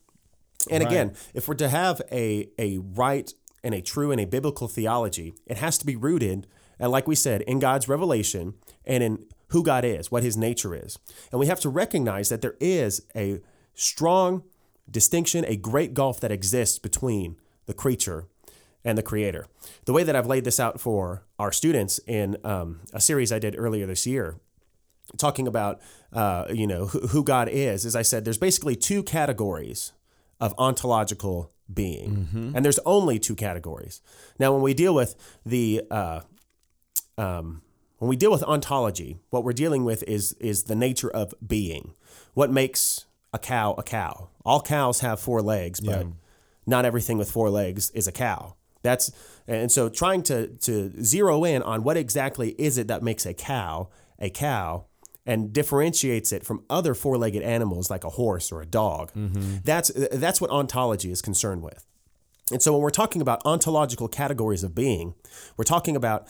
And 0.70 0.82
again, 0.82 1.14
if 1.32 1.46
we're 1.46 1.54
to 1.54 1.68
have 1.68 2.02
a 2.10 2.48
a 2.58 2.78
right 2.78 3.32
and 3.62 3.74
a 3.74 3.80
true 3.80 4.10
and 4.10 4.20
a 4.20 4.26
biblical 4.26 4.68
theology, 4.68 5.34
it 5.46 5.58
has 5.58 5.78
to 5.78 5.86
be 5.86 5.96
rooted, 5.96 6.46
and 6.78 6.90
like 6.90 7.06
we 7.06 7.14
said, 7.14 7.42
in 7.42 7.58
God's 7.58 7.88
revelation 7.88 8.54
and 8.84 9.02
in 9.02 9.26
who 9.48 9.62
God 9.62 9.84
is, 9.84 10.10
what 10.10 10.22
His 10.22 10.36
nature 10.36 10.74
is, 10.74 10.98
and 11.30 11.38
we 11.38 11.46
have 11.46 11.60
to 11.60 11.68
recognize 11.68 12.28
that 12.28 12.42
there 12.42 12.56
is 12.60 13.02
a 13.14 13.40
strong 13.74 14.42
distinction, 14.90 15.44
a 15.46 15.56
great 15.56 15.94
gulf 15.94 16.20
that 16.20 16.32
exists 16.32 16.78
between 16.78 17.36
the 17.66 17.74
creature 17.74 18.26
and 18.86 18.96
the 18.96 19.02
creator. 19.02 19.46
The 19.84 19.92
way 19.92 20.04
that 20.04 20.16
I've 20.16 20.26
laid 20.26 20.44
this 20.44 20.60
out 20.60 20.80
for 20.80 21.24
our 21.38 21.52
students 21.52 21.98
in 22.06 22.36
um, 22.44 22.80
a 22.94 23.00
series 23.00 23.32
I 23.32 23.38
did 23.38 23.56
earlier 23.58 23.84
this 23.84 24.06
year, 24.06 24.36
talking 25.18 25.46
about 25.46 25.80
uh, 26.12 26.46
you 26.50 26.66
know 26.66 26.86
who, 26.86 27.08
who 27.08 27.24
God 27.24 27.48
is, 27.50 27.84
as 27.84 27.94
I 27.96 28.02
said, 28.02 28.24
there's 28.24 28.38
basically 28.38 28.76
two 28.76 29.02
categories 29.02 29.92
of 30.40 30.54
ontological 30.56 31.52
being, 31.72 32.52
and 32.54 32.64
there's 32.64 32.78
only 32.86 33.18
two 33.18 33.34
categories. 33.34 34.00
Now, 34.38 34.52
when 34.52 34.62
we 34.62 34.72
deal 34.72 34.94
with 34.94 35.16
the 35.44 35.82
uh, 35.90 36.20
um, 37.18 37.62
when 37.98 38.08
we 38.08 38.16
deal 38.16 38.30
with 38.30 38.44
ontology, 38.44 39.18
what 39.30 39.42
we're 39.42 39.52
dealing 39.52 39.84
with 39.84 40.04
is 40.04 40.32
is 40.34 40.64
the 40.64 40.76
nature 40.76 41.10
of 41.10 41.34
being. 41.44 41.94
What 42.34 42.50
makes 42.52 43.06
a 43.32 43.38
cow 43.38 43.74
a 43.76 43.82
cow? 43.82 44.28
All 44.44 44.60
cows 44.60 45.00
have 45.00 45.18
four 45.18 45.42
legs, 45.42 45.80
but 45.80 46.06
not 46.66 46.84
everything 46.84 47.18
with 47.18 47.30
four 47.30 47.50
legs 47.50 47.90
is 47.90 48.06
a 48.06 48.12
cow. 48.12 48.55
That's 48.86 49.10
and 49.48 49.70
so 49.70 49.88
trying 49.88 50.22
to 50.24 50.46
to 50.46 51.02
zero 51.02 51.44
in 51.44 51.62
on 51.62 51.82
what 51.82 51.96
exactly 51.96 52.50
is 52.58 52.78
it 52.78 52.86
that 52.88 53.02
makes 53.02 53.26
a 53.26 53.34
cow 53.34 53.88
a 54.18 54.30
cow 54.30 54.86
and 55.26 55.52
differentiates 55.52 56.30
it 56.32 56.44
from 56.44 56.64
other 56.70 56.94
four-legged 56.94 57.42
animals 57.42 57.90
like 57.90 58.04
a 58.04 58.10
horse 58.10 58.52
or 58.52 58.62
a 58.62 58.66
dog. 58.66 59.12
Mm-hmm. 59.12 59.56
That's 59.64 59.90
that's 60.12 60.40
what 60.40 60.50
ontology 60.50 61.10
is 61.10 61.20
concerned 61.20 61.62
with. 61.62 61.84
And 62.52 62.62
so 62.62 62.72
when 62.72 62.80
we're 62.80 62.90
talking 62.90 63.20
about 63.20 63.42
ontological 63.44 64.06
categories 64.06 64.62
of 64.62 64.72
being, 64.72 65.14
we're 65.56 65.64
talking 65.64 65.96
about 65.96 66.28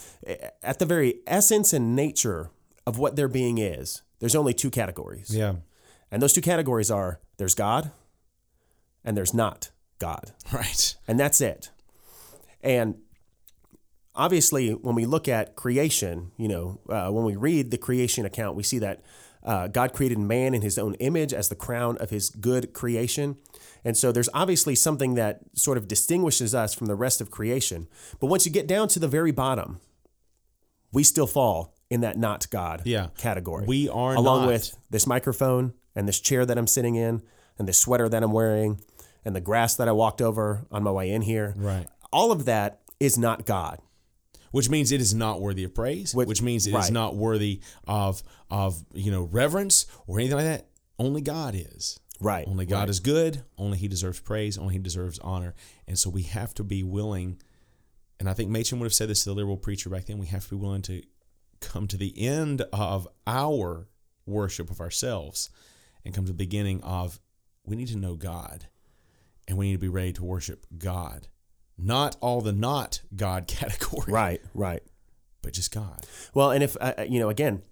at 0.62 0.78
the 0.78 0.86
very 0.86 1.16
essence 1.26 1.74
and 1.74 1.94
nature 1.94 2.50
of 2.86 2.98
what 2.98 3.16
their 3.16 3.28
being 3.28 3.59
is. 3.59 4.02
There's 4.20 4.34
only 4.34 4.54
two 4.54 4.70
categories. 4.70 5.28
Yeah. 5.30 5.57
And 6.11 6.22
those 6.22 6.32
two 6.32 6.40
categories 6.40 6.90
are 6.90 7.20
there's 7.36 7.54
God 7.54 7.90
and 9.04 9.14
there's 9.14 9.34
not 9.34 9.70
God. 9.98 10.32
Right. 10.52 10.96
And 11.07 11.20
that's 11.20 11.40
it. 11.42 11.70
And 12.67 12.97
obviously, 14.14 14.71
when 14.73 14.95
we 14.95 15.07
look 15.07 15.29
at 15.29 15.57
creation, 15.57 16.33
you 16.37 16.49
know, 16.49 16.81
uh, 16.89 17.11
when 17.11 17.25
we 17.25 17.37
read 17.37 17.71
the 17.71 17.79
creation 17.79 18.25
account, 18.27 18.57
we 18.57 18.62
see 18.62 18.79
that 18.81 19.03
uh, 19.45 19.69
God 19.69 19.93
created 19.93 20.19
man 20.19 20.55
in 20.55 20.62
his 20.62 20.77
own 20.77 20.95
image 20.95 21.33
as 21.33 21.49
the 21.49 21.55
crown 21.55 21.97
of 21.99 22.11
his 22.11 22.31
good 22.31 22.73
creation. 22.73 23.37
And 23.85 23.97
so 23.97 24.11
there's 24.11 24.29
obviously 24.35 24.75
something 24.75 25.14
that 25.14 25.41
sort 25.55 25.79
of 25.79 25.87
distinguishes 25.87 26.55
us 26.55 26.75
from 26.75 26.89
the 26.89 26.97
rest 26.97 27.21
of 27.21 27.31
creation. 27.31 27.87
But 28.19 28.27
once 28.27 28.45
you 28.45 28.51
get 28.51 28.67
down 28.67 28.89
to 28.89 28.99
the 28.99 29.07
very 29.07 29.31
bottom, 29.31 29.79
we 30.93 31.05
still 31.05 31.29
fall 31.29 31.77
in 31.89 32.01
that 32.01 32.19
not 32.19 32.51
God 32.51 32.83
Yeah. 32.85 33.09
category. 33.17 33.64
We 33.67 33.89
are 33.89 34.17
along 34.17 34.43
not. 34.43 34.49
with 34.49 34.77
this 34.91 35.07
microphone 35.07 35.75
and 35.95 36.09
this 36.09 36.19
chair 36.19 36.45
that 36.45 36.59
I'm 36.59 36.67
sitting 36.67 36.97
in 36.97 37.23
and 37.59 37.69
this 37.69 37.79
sweater 37.79 38.09
that 38.09 38.25
I'm 38.25 38.33
wearing 38.33 38.81
and 39.25 39.37
the 39.37 39.41
grass 39.41 39.77
that 39.77 39.89
I 39.89 39.93
walked 39.93 40.21
over 40.21 40.67
on 40.73 40.83
my 40.83 40.91
way 40.91 41.11
in 41.11 41.23
here. 41.23 41.55
Right. 41.57 41.87
All 42.17 42.33
of 42.33 42.47
that 42.47 42.81
is 42.99 43.19
not 43.19 43.45
God. 43.45 43.79
Which 44.51 44.71
means 44.71 44.91
it 44.91 45.03
is 45.03 45.12
not 45.12 45.43
worthy 45.43 45.64
of 45.64 45.75
praise. 45.75 46.14
Which, 46.14 46.41
means 46.41 46.67
it 46.67 46.71
is 46.71 46.75
right. 46.75 46.91
not 46.91 47.14
worthy 47.14 47.61
of 47.87 48.23
of 48.51 48.83
you 48.95 49.11
know 49.11 49.25
reverence 49.25 49.85
or 50.07 50.19
anything 50.19 50.37
like 50.37 50.47
that. 50.47 50.69
Only 50.99 51.21
God 51.21 51.55
is. 51.55 52.01
Right. 52.19 52.49
Only 52.49 52.64
God 52.64 52.89
is 52.89 53.01
good. 53.01 53.43
Only 53.59 53.77
He 53.77 53.87
deserves 53.87 54.19
praise. 54.19 54.57
Only 54.57 54.73
He 54.73 54.79
deserves 54.79 55.19
honor. 55.19 55.55
And 55.87 55.99
so 55.99 56.09
we 56.09 56.23
have 56.23 56.55
to 56.55 56.64
be 56.64 56.83
willing. 56.83 57.39
And 58.19 58.31
I 58.31 58.33
think 58.33 58.51
Machen 58.51 58.79
would 58.79 58.87
have 58.87 58.95
said 58.95 59.11
this 59.11 59.25
to 59.25 59.29
the 59.29 59.35
liberal 59.35 59.59
preacher 59.59 59.91
back 59.91 60.07
then. 60.07 60.17
We 60.17 60.29
have 60.29 60.45
to 60.45 60.51
be 60.51 60.57
willing 60.57 60.83
to 60.83 61.03
come 61.61 61.87
to 61.89 61.99
the 61.99 62.19
end 62.19 62.62
of 62.73 63.07
our 63.27 63.89
worship 64.25 64.71
of 64.71 64.81
ourselves 64.81 65.51
and 66.03 66.14
come 66.14 66.25
to 66.25 66.33
the 66.33 66.35
beginning 66.35 66.83
of 66.83 67.21
we 67.67 67.77
need 67.77 67.89
to 67.89 67.99
know 67.99 68.14
God 68.14 68.69
and 69.47 69.59
we 69.59 69.67
need 69.67 69.75
to 69.75 69.79
be 69.79 69.89
ready 69.89 70.14
to 70.14 70.25
worship 70.25 70.64
God. 70.79 71.29
Not 71.79 72.16
all 72.20 72.41
the 72.41 72.53
not 72.53 73.01
God 73.14 73.47
category, 73.49 74.12
Right, 74.12 74.41
right. 74.55 74.83
but 75.43 75.53
just 75.53 75.72
God. 75.72 76.07
Well, 76.35 76.51
and 76.51 76.62
if, 76.62 76.77
uh, 76.81 76.95
you 77.09 77.18
know, 77.20 77.29
again, 77.29 77.62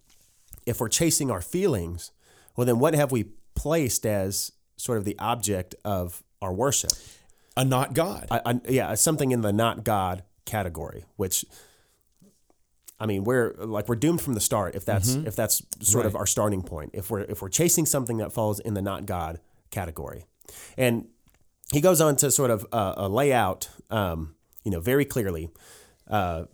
if 0.67 0.81
we're 0.81 0.89
chasing 0.89 1.31
our 1.31 1.41
feelings, 1.41 2.11
well, 2.57 2.67
then 2.67 2.79
what 2.79 2.95
have 2.95 3.13
we 3.13 3.25
placed 3.55 4.05
as 4.07 4.53
sort 4.77 4.99
of 4.99 5.05
the 5.05 5.19
object 5.19 5.75
of 5.85 6.23
our 6.43 6.53
worship? 6.53 6.93
A 7.57 7.65
not 7.65 7.95
God. 7.95 8.27
I, 8.31 8.41
I, 8.45 8.61
yeah, 8.69 8.95
something 8.95 9.31
in 9.31 9.41
the 9.43 9.53
not 9.53 9.85
God 9.85 10.25
category, 10.45 11.05
which 11.17 11.45
I 12.99 13.07
mean, 13.07 13.25
we're 13.25 13.55
like 13.59 13.89
we're 13.89 13.97
doomed 13.97 14.21
from 14.21 14.35
the 14.35 14.41
start 14.41 14.75
if 14.75 14.85
that's 14.85 15.15
if 15.15 15.37
that's 15.37 15.63
sort 15.81 16.07
of 16.07 16.17
our 16.17 16.27
starting 16.27 16.63
point. 16.63 16.91
If 16.95 17.11
we're 17.11 17.21
if 17.21 17.43
we're 17.43 17.49
chasing 17.49 17.87
something 17.87 18.17
that 18.19 18.33
falls 18.33 18.61
in 18.61 18.75
the 18.75 18.83
not 18.83 19.07
God 19.07 19.41
category, 19.71 20.25
and 20.77 21.07
he 21.73 21.81
goes 21.81 22.01
on 22.01 22.17
to 22.17 22.31
sort 22.31 22.51
of 22.51 22.67
uh, 22.73 22.95
uh, 22.97 23.09
lay 23.09 23.33
out, 23.33 23.69
um, 23.91 24.35
you 24.65 24.71
know, 24.71 24.81
very 24.81 25.05
clearly 25.05 25.51
uh, 26.09 26.45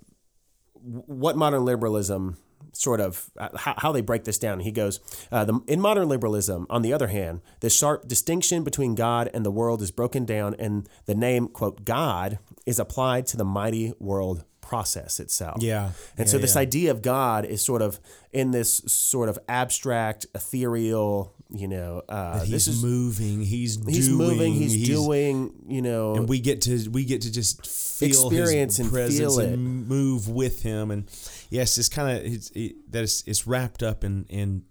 what 0.83 1.37
modern 1.37 1.65
liberalism 1.65 2.37
sort 2.73 3.01
of 3.01 3.31
uh, 3.37 3.49
how, 3.57 3.75
how 3.79 3.93
they 3.93 4.01
break 4.01 4.25
this 4.25 4.39
down. 4.39 4.61
He 4.61 4.73
goes, 4.73 5.01
uh, 5.33 5.45
the, 5.45 5.61
in 5.67 5.81
modern 5.81 6.09
liberalism, 6.09 6.67
on 6.71 6.83
the 6.83 6.93
other 6.93 7.09
hand, 7.09 7.41
the 7.61 7.71
sharp 7.71 8.07
distinction 8.07 8.63
between 8.63 8.95
God 8.95 9.29
and 9.35 9.45
the 9.45 9.51
world 9.51 9.83
is 9.83 9.91
broken 9.91 10.25
down, 10.25 10.55
and 10.59 10.89
the 11.07 11.15
name 11.15 11.49
quote 11.49 11.85
God 11.85 12.39
is 12.67 12.79
applied 12.79 13.27
to 13.27 13.37
the 13.37 13.45
mighty 13.45 13.93
world 13.99 14.45
process 14.71 15.19
itself. 15.19 15.61
Yeah. 15.61 15.87
And 16.17 16.27
Yeah, 16.29 16.33
so 16.33 16.39
this 16.39 16.55
yeah. 16.55 16.61
idea 16.61 16.91
of 16.93 17.03
God 17.03 17.45
is 17.45 17.61
sort 17.61 17.83
of 17.83 17.99
in 18.33 18.53
this 18.53 18.77
sort 18.87 19.29
of 19.29 19.37
abstract, 19.49 20.27
ethereal, 20.33 21.35
you 21.51 21.67
know, 21.67 22.03
uh, 22.09 22.39
he's 22.43 22.51
this 22.51 22.69
is 22.69 22.81
moving. 22.85 23.41
He's 23.41 23.85
he's 23.85 24.07
doing, 24.07 24.19
moving, 24.29 24.53
he's, 24.55 24.87
doing, 24.87 25.53
you 25.67 25.83
know, 25.83 26.15
and 26.15 26.29
we 26.29 26.39
get 26.39 26.61
to 26.63 26.89
we 26.89 27.05
get 27.05 27.23
to 27.23 27.33
just 27.33 27.67
feel 27.67 28.29
Experience 28.29 28.77
his 28.77 28.87
and 28.87 28.93
presence 28.93 29.19
feel 29.19 29.41
it. 29.41 29.53
and 29.55 29.89
move 29.89 30.27
with 30.27 30.63
him 30.63 30.91
and 30.91 31.05
yes 31.51 31.77
it's 31.77 31.91
kind 31.91 32.17
of 32.17 32.25
it's 32.25 32.51
it, 32.55 32.91
that 32.91 33.03
it's, 33.03 33.23
it's 33.27 33.47
wrapped 33.47 33.83
up 33.83 34.05
in 34.05 34.25
in 34.31 34.63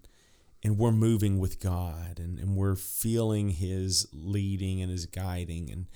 and 0.64 0.78
we're 0.78 0.90
moving 0.92 1.38
with 1.38 1.60
God 1.60 2.18
and, 2.18 2.38
and 2.38 2.56
we're 2.56 2.74
feeling 2.74 3.50
his 3.50 4.08
leading 4.12 4.82
and 4.82 4.90
his 4.90 5.06
guiding 5.06 5.70
and 5.70 5.86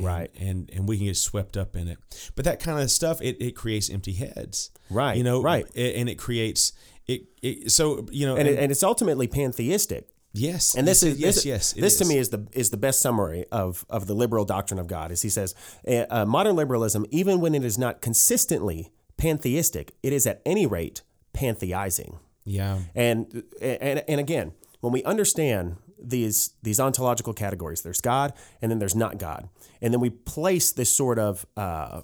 and- 0.00 0.06
Right. 0.06 0.30
and 0.38 0.70
and 0.74 0.88
we 0.88 0.96
can 0.98 1.06
get 1.06 1.16
swept 1.16 1.56
up 1.56 1.76
in 1.76 1.88
it 1.88 1.98
but 2.36 2.44
that 2.44 2.58
kind 2.60 2.80
of 2.82 2.90
stuff 2.90 3.20
it, 3.22 3.36
it 3.40 3.52
creates 3.56 3.88
empty 3.90 4.12
heads 4.12 4.70
Right, 4.90 5.16
you 5.16 5.24
know 5.24 5.40
right. 5.42 5.66
it, 5.74 5.94
and 5.96 6.08
it 6.08 6.16
creates 6.16 6.72
it, 7.06 7.22
it 7.42 7.70
so 7.70 8.06
you 8.10 8.26
know 8.26 8.36
and, 8.36 8.48
it, 8.48 8.58
and 8.58 8.70
it's 8.72 8.82
ultimately 8.82 9.26
pantheistic. 9.28 10.08
yes 10.32 10.74
And 10.76 10.86
this 10.86 11.02
is 11.02 11.18
yes 11.18 11.34
this, 11.36 11.44
yes 11.46 11.72
this 11.72 11.98
to 11.98 12.04
me 12.04 12.16
is 12.18 12.28
the 12.30 12.46
is 12.52 12.70
the 12.70 12.76
best 12.76 13.00
summary 13.00 13.44
of 13.50 13.84
of 13.88 14.06
the 14.06 14.14
liberal 14.14 14.44
doctrine 14.44 14.78
of 14.80 14.86
God. 14.86 15.10
As 15.12 15.22
he 15.22 15.28
says 15.28 15.54
uh, 15.88 16.06
uh, 16.10 16.24
modern 16.26 16.54
liberalism, 16.56 17.04
even 17.10 17.40
when 17.40 17.54
it 17.54 17.64
is 17.64 17.76
not 17.78 18.00
consistently 18.00 18.90
pantheistic, 19.16 19.94
it 20.02 20.12
is 20.12 20.26
at 20.26 20.40
any 20.46 20.66
rate 20.66 21.02
pantheizing. 21.34 22.18
yeah 22.44 22.78
And 22.94 23.42
and 23.60 24.04
and 24.08 24.20
again, 24.20 24.52
when 24.80 24.92
we 24.92 25.02
understand 25.04 25.76
these 26.02 26.50
these 26.62 26.80
ontological 26.80 27.32
categories, 27.34 27.82
there's 27.82 28.00
God 28.00 28.32
and 28.62 28.70
then 28.70 28.78
there's 28.78 28.94
not 28.96 29.18
God, 29.18 29.48
and 29.82 29.92
then 29.92 30.00
we 30.00 30.10
place 30.10 30.72
this 30.72 30.90
sort 30.90 31.18
of 31.18 31.46
uh, 31.56 32.02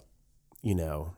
you 0.61 0.75
know. 0.75 1.13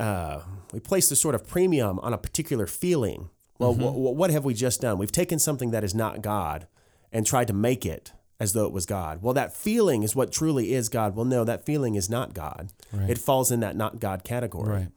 Uh, 0.00 0.40
we 0.72 0.80
place 0.80 1.08
this 1.08 1.20
sort 1.20 1.34
of 1.34 1.46
premium 1.46 1.98
on 2.00 2.12
a 2.12 2.18
particular 2.18 2.66
feeling. 2.66 3.30
Well, 3.58 3.74
wh- 3.74 3.92
wh- 3.94 4.16
what 4.16 4.30
have 4.30 4.44
we 4.44 4.52
just 4.54 4.80
done? 4.80 4.98
We've 4.98 5.12
taken 5.12 5.38
something 5.38 5.70
that 5.70 5.84
is 5.84 5.94
not 5.94 6.20
God 6.20 6.66
and 7.12 7.24
tried 7.24 7.46
to 7.46 7.52
make 7.52 7.86
it 7.86 8.12
as 8.40 8.52
though 8.54 8.66
it 8.66 8.72
was 8.72 8.86
God. 8.86 9.22
Well, 9.22 9.34
that 9.34 9.54
feeling 9.56 10.02
is 10.02 10.16
what 10.16 10.32
truly 10.32 10.72
is 10.74 10.88
God. 10.88 11.14
Well, 11.14 11.24
no, 11.24 11.44
that 11.44 11.64
feeling 11.64 11.94
is 11.94 12.10
not 12.10 12.34
God. 12.34 12.72
It 13.08 13.18
falls 13.18 13.52
in 13.52 13.60
that 13.60 13.76
not 13.76 14.00
God 14.00 14.24
category. 14.24 14.68
Right. 14.72 14.88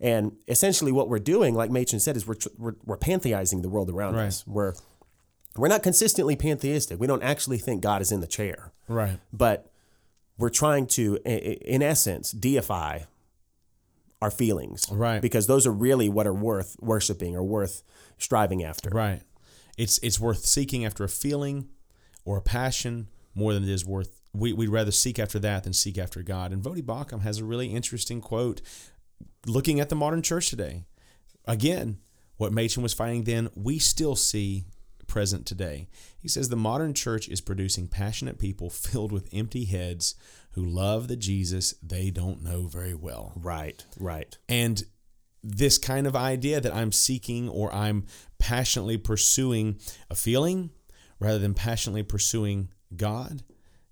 And 0.00 0.36
essentially, 0.46 0.92
what 0.92 1.08
we're 1.08 1.18
doing, 1.18 1.54
like 1.54 1.70
Machen 1.72 1.98
said, 1.98 2.16
is 2.16 2.26
we're, 2.26 2.34
tr- 2.34 2.48
we're, 2.56 2.74
we're 2.84 2.96
pantheizing 2.98 3.62
the 3.62 3.68
world 3.68 3.90
around 3.90 4.14
Right. 4.14 4.26
us. 4.26 4.46
We're, 4.46 4.74
we're 5.56 5.68
not 5.68 5.82
consistently 5.82 6.36
pantheistic. 6.36 6.98
We 6.98 7.06
don't 7.06 7.22
actually 7.22 7.58
think 7.58 7.82
God 7.82 8.02
is 8.02 8.10
in 8.12 8.20
the 8.20 8.26
chair, 8.26 8.72
right 8.88 9.18
but 9.32 9.70
we're 10.36 10.50
trying 10.50 10.86
to, 10.88 11.16
in 11.24 11.82
essence, 11.82 12.32
deify 12.32 13.00
our 14.20 14.30
feelings. 14.30 14.88
Right. 14.90 15.20
Because 15.20 15.46
those 15.46 15.66
are 15.66 15.72
really 15.72 16.08
what 16.08 16.26
are 16.26 16.34
worth 16.34 16.76
worshiping 16.80 17.36
or 17.36 17.44
worth 17.44 17.82
striving 18.18 18.64
after. 18.64 18.90
Right. 18.90 19.22
It's 19.76 19.98
it's 19.98 20.18
worth 20.18 20.44
seeking 20.46 20.84
after 20.84 21.04
a 21.04 21.08
feeling 21.08 21.68
or 22.24 22.38
a 22.38 22.42
passion 22.42 23.08
more 23.34 23.52
than 23.52 23.64
it 23.64 23.68
is 23.68 23.84
worth. 23.84 24.20
We, 24.32 24.52
we'd 24.52 24.68
rather 24.68 24.90
seek 24.90 25.18
after 25.18 25.38
that 25.40 25.64
than 25.64 25.72
seek 25.72 25.98
after 25.98 26.22
God. 26.22 26.52
And 26.52 26.62
Voddie 26.62 26.82
Baucham 26.82 27.22
has 27.22 27.38
a 27.38 27.44
really 27.44 27.68
interesting 27.68 28.20
quote 28.20 28.62
looking 29.46 29.78
at 29.78 29.90
the 29.90 29.94
modern 29.94 30.22
church 30.22 30.48
today. 30.48 30.84
Again, 31.44 31.98
what 32.36 32.52
Machen 32.52 32.82
was 32.82 32.94
fighting 32.94 33.24
then, 33.24 33.50
we 33.54 33.78
still 33.78 34.16
see 34.16 34.64
present 35.14 35.46
today. 35.46 35.86
He 36.18 36.26
says 36.26 36.48
the 36.48 36.56
modern 36.56 36.92
church 36.92 37.28
is 37.28 37.40
producing 37.40 37.86
passionate 37.86 38.36
people 38.36 38.68
filled 38.88 39.12
with 39.12 39.28
empty 39.32 39.64
heads 39.64 40.16
who 40.54 40.64
love 40.64 41.06
the 41.06 41.14
Jesus 41.14 41.72
they 41.80 42.10
don't 42.10 42.42
know 42.42 42.62
very 42.62 42.94
well. 42.94 43.32
Right, 43.36 43.84
right. 44.00 44.36
And 44.48 44.82
this 45.40 45.78
kind 45.78 46.08
of 46.08 46.16
idea 46.16 46.60
that 46.60 46.74
I'm 46.74 46.90
seeking 46.90 47.48
or 47.48 47.72
I'm 47.72 48.06
passionately 48.40 48.98
pursuing 48.98 49.78
a 50.10 50.16
feeling 50.16 50.70
rather 51.20 51.38
than 51.38 51.54
passionately 51.54 52.02
pursuing 52.02 52.70
God, 52.96 53.44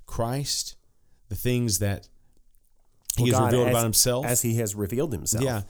Christ, 0.06 0.74
the 1.28 1.36
things 1.36 1.78
that 1.78 2.08
He 3.16 3.28
has 3.28 3.38
God 3.38 3.44
revealed 3.44 3.68
as- 3.68 3.72
about 3.74 3.84
Himself. 3.84 4.26
As 4.26 4.42
he 4.42 4.56
has 4.56 4.74
revealed 4.74 5.12
himself. 5.12 5.44
yeah. 5.44 5.62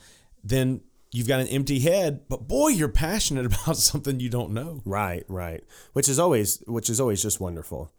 Then 0.43 0.81
you've 1.13 1.27
got 1.27 1.39
an 1.39 1.47
empty 1.47 1.79
head, 1.79 2.27
but 2.27 2.47
boy, 2.47 2.69
you're 2.69 2.89
passionate 2.89 3.45
about 3.63 3.77
something 3.77 4.19
you 4.19 4.29
don't 4.29 4.51
know. 4.51 4.81
Right, 4.83 5.23
right. 5.29 5.63
Which 5.93 6.09
is 6.09 6.19
always 6.19 6.61
which 6.67 6.89
is 6.89 6.99
always 6.99 7.21
just 7.21 7.39
wonderful. 7.39 7.91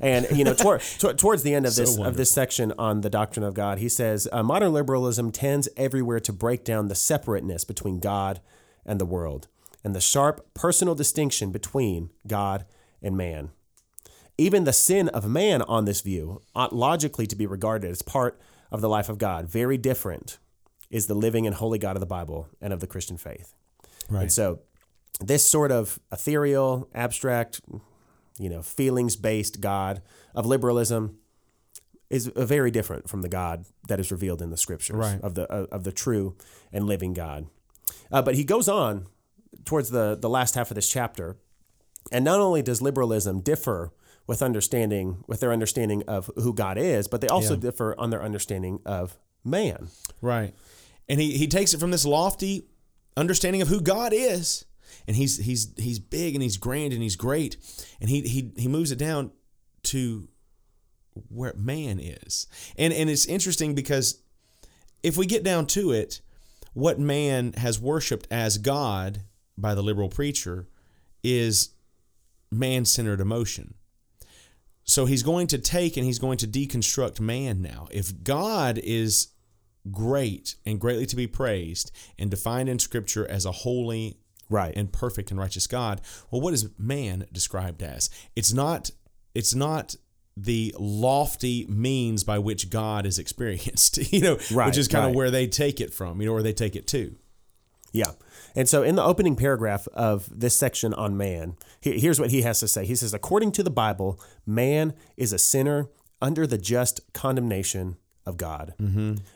And 0.00 0.26
you 0.32 0.44
know, 0.44 0.54
toward, 0.54 0.80
toward, 0.98 1.18
towards 1.18 1.42
the 1.42 1.54
end 1.54 1.66
of 1.66 1.72
So 1.72 1.82
this 1.82 1.98
of 1.98 2.16
this 2.16 2.30
section 2.30 2.72
on 2.78 3.02
the 3.02 3.10
doctrine 3.10 3.44
of 3.44 3.54
God, 3.54 3.78
he 3.78 3.88
says 3.88 4.26
uh, 4.32 4.42
modern 4.42 4.72
liberalism 4.72 5.30
tends 5.30 5.68
everywhere 5.76 6.20
to 6.20 6.32
break 6.32 6.64
down 6.64 6.88
the 6.88 6.94
separateness 6.94 7.64
between 7.64 8.00
God 8.00 8.40
and 8.84 9.00
the 9.00 9.06
world, 9.06 9.46
and 9.84 9.94
the 9.94 10.00
sharp 10.00 10.52
personal 10.54 10.94
distinction 10.94 11.52
between 11.52 12.10
God 12.26 12.64
and 13.02 13.16
man. 13.16 13.50
Even 14.36 14.64
the 14.64 14.72
sin 14.72 15.08
of 15.10 15.28
man 15.28 15.62
on 15.62 15.84
this 15.84 16.00
view 16.00 16.42
ought 16.56 16.74
logically 16.74 17.26
to 17.26 17.36
be 17.36 17.46
regarded 17.46 17.88
as 17.90 18.02
part 18.02 18.40
of 18.72 18.80
the 18.80 18.88
life 18.88 19.08
of 19.08 19.18
God. 19.18 19.48
Very 19.48 19.78
different 19.78 20.38
is 20.90 21.06
the 21.06 21.14
living 21.14 21.46
and 21.46 21.56
holy 21.56 21.78
God 21.78 21.96
of 21.96 22.00
the 22.00 22.06
Bible 22.06 22.48
and 22.60 22.72
of 22.72 22.80
the 22.80 22.86
Christian 22.86 23.16
faith. 23.16 23.54
Right. 24.10 24.22
And 24.22 24.32
so, 24.32 24.60
this 25.20 25.48
sort 25.48 25.70
of 25.72 25.98
ethereal, 26.12 26.88
abstract, 26.94 27.60
you 28.38 28.48
know, 28.50 28.62
feelings 28.62 29.16
based 29.16 29.60
God 29.60 30.02
of 30.34 30.44
liberalism 30.46 31.18
is 32.10 32.28
uh, 32.28 32.44
very 32.44 32.70
different 32.70 33.08
from 33.08 33.22
the 33.22 33.28
God 33.28 33.64
that 33.88 33.98
is 34.00 34.10
revealed 34.12 34.42
in 34.42 34.50
the 34.50 34.56
scriptures 34.56 34.96
Right. 34.96 35.20
of 35.22 35.34
the 35.34 35.44
of 35.44 35.68
of 35.70 35.84
the 35.84 35.92
true 35.92 36.36
and 36.72 36.86
living 36.86 37.12
God. 37.14 37.46
Uh, 38.12 38.22
but 38.22 38.34
he 38.34 38.44
goes 38.44 38.68
on 38.68 39.06
towards 39.64 39.90
the 39.90 40.16
the 40.20 40.28
last 40.28 40.54
half 40.54 40.70
of 40.70 40.74
this 40.74 40.88
chapter, 40.88 41.36
and 42.12 42.24
not 42.24 42.40
only 42.40 42.60
does 42.62 42.82
liberalism 42.82 43.40
differ 43.40 43.92
with 44.26 44.42
understanding 44.42 45.22
with 45.26 45.40
their 45.40 45.52
understanding 45.52 46.02
of 46.08 46.30
who 46.36 46.52
God 46.52 46.76
is, 46.76 47.08
but 47.08 47.20
they 47.20 47.28
also 47.28 47.54
Yeah. 47.54 47.60
differ 47.60 47.94
on 47.98 48.10
their 48.10 48.22
understanding 48.22 48.80
of 48.84 49.18
man. 49.44 49.88
Right. 50.20 50.54
And 51.08 51.20
he, 51.20 51.36
he 51.36 51.46
takes 51.46 51.74
it 51.74 51.80
from 51.80 51.90
this 51.90 52.06
lofty 52.06 52.66
understanding 53.16 53.62
of 53.62 53.68
who 53.68 53.80
God 53.80 54.12
is. 54.12 54.64
And 55.06 55.16
he's 55.16 55.36
he's 55.38 55.72
he's 55.76 55.98
big 55.98 56.34
and 56.34 56.42
he's 56.42 56.56
grand 56.56 56.92
and 56.92 57.02
he's 57.02 57.16
great. 57.16 57.56
And 58.00 58.08
he 58.08 58.22
he 58.22 58.52
he 58.56 58.68
moves 58.68 58.90
it 58.90 58.98
down 58.98 59.32
to 59.84 60.28
where 61.28 61.52
man 61.56 61.98
is. 62.00 62.46
And 62.78 62.92
and 62.92 63.10
it's 63.10 63.26
interesting 63.26 63.74
because 63.74 64.22
if 65.02 65.16
we 65.16 65.26
get 65.26 65.44
down 65.44 65.66
to 65.66 65.92
it, 65.92 66.22
what 66.72 66.98
man 66.98 67.52
has 67.54 67.78
worshiped 67.78 68.26
as 68.30 68.56
God 68.56 69.22
by 69.58 69.74
the 69.74 69.82
liberal 69.82 70.08
preacher 70.08 70.68
is 71.22 71.70
man-centered 72.50 73.20
emotion. 73.20 73.74
So 74.84 75.06
he's 75.06 75.22
going 75.22 75.48
to 75.48 75.58
take 75.58 75.96
and 75.96 76.06
he's 76.06 76.18
going 76.18 76.38
to 76.38 76.46
deconstruct 76.46 77.20
man 77.20 77.62
now. 77.62 77.88
If 77.90 78.22
God 78.22 78.78
is 78.82 79.28
great 79.90 80.56
and 80.64 80.80
greatly 80.80 81.06
to 81.06 81.16
be 81.16 81.26
praised 81.26 81.90
and 82.18 82.30
defined 82.30 82.68
in 82.68 82.78
scripture 82.78 83.26
as 83.28 83.44
a 83.44 83.52
holy 83.52 84.18
Right. 84.50 84.74
and 84.76 84.92
perfect 84.92 85.30
and 85.30 85.40
righteous 85.40 85.66
God, 85.66 86.00
well 86.30 86.40
what 86.40 86.54
is 86.54 86.68
man 86.78 87.26
described 87.32 87.82
as? 87.82 88.10
It's 88.36 88.52
not 88.52 88.90
it's 89.34 89.54
not 89.54 89.96
the 90.36 90.74
lofty 90.78 91.64
means 91.68 92.24
by 92.24 92.38
which 92.38 92.68
God 92.70 93.06
is 93.06 93.18
experienced, 93.18 93.96
you 94.12 94.20
know, 94.20 94.38
Right, 94.52 94.66
which 94.66 94.78
is 94.78 94.88
kind 94.88 95.04
right. 95.04 95.10
of 95.10 95.16
where 95.16 95.30
they 95.30 95.46
take 95.46 95.80
it 95.80 95.92
from, 95.92 96.20
you 96.20 96.26
know, 96.26 96.32
where 96.34 96.42
they 96.42 96.52
take 96.52 96.76
it 96.76 96.86
to. 96.88 97.14
Yeah. 97.92 98.12
And 98.56 98.68
so 98.68 98.82
in 98.82 98.96
the 98.96 99.04
opening 99.04 99.36
paragraph 99.36 99.86
of 99.94 100.28
this 100.36 100.56
section 100.56 100.92
on 100.94 101.16
man, 101.16 101.56
here's 101.80 102.18
what 102.18 102.30
he 102.30 102.42
has 102.42 102.58
to 102.60 102.68
say. 102.68 102.84
He 102.84 102.96
says, 102.96 103.14
according 103.14 103.52
to 103.52 103.62
the 103.62 103.70
Bible, 103.70 104.20
man 104.44 104.94
is 105.16 105.32
a 105.32 105.38
sinner 105.38 105.88
under 106.20 106.46
the 106.46 106.58
just 106.58 107.00
condemnation 107.12 107.96
of 108.26 108.36
God. 108.36 108.74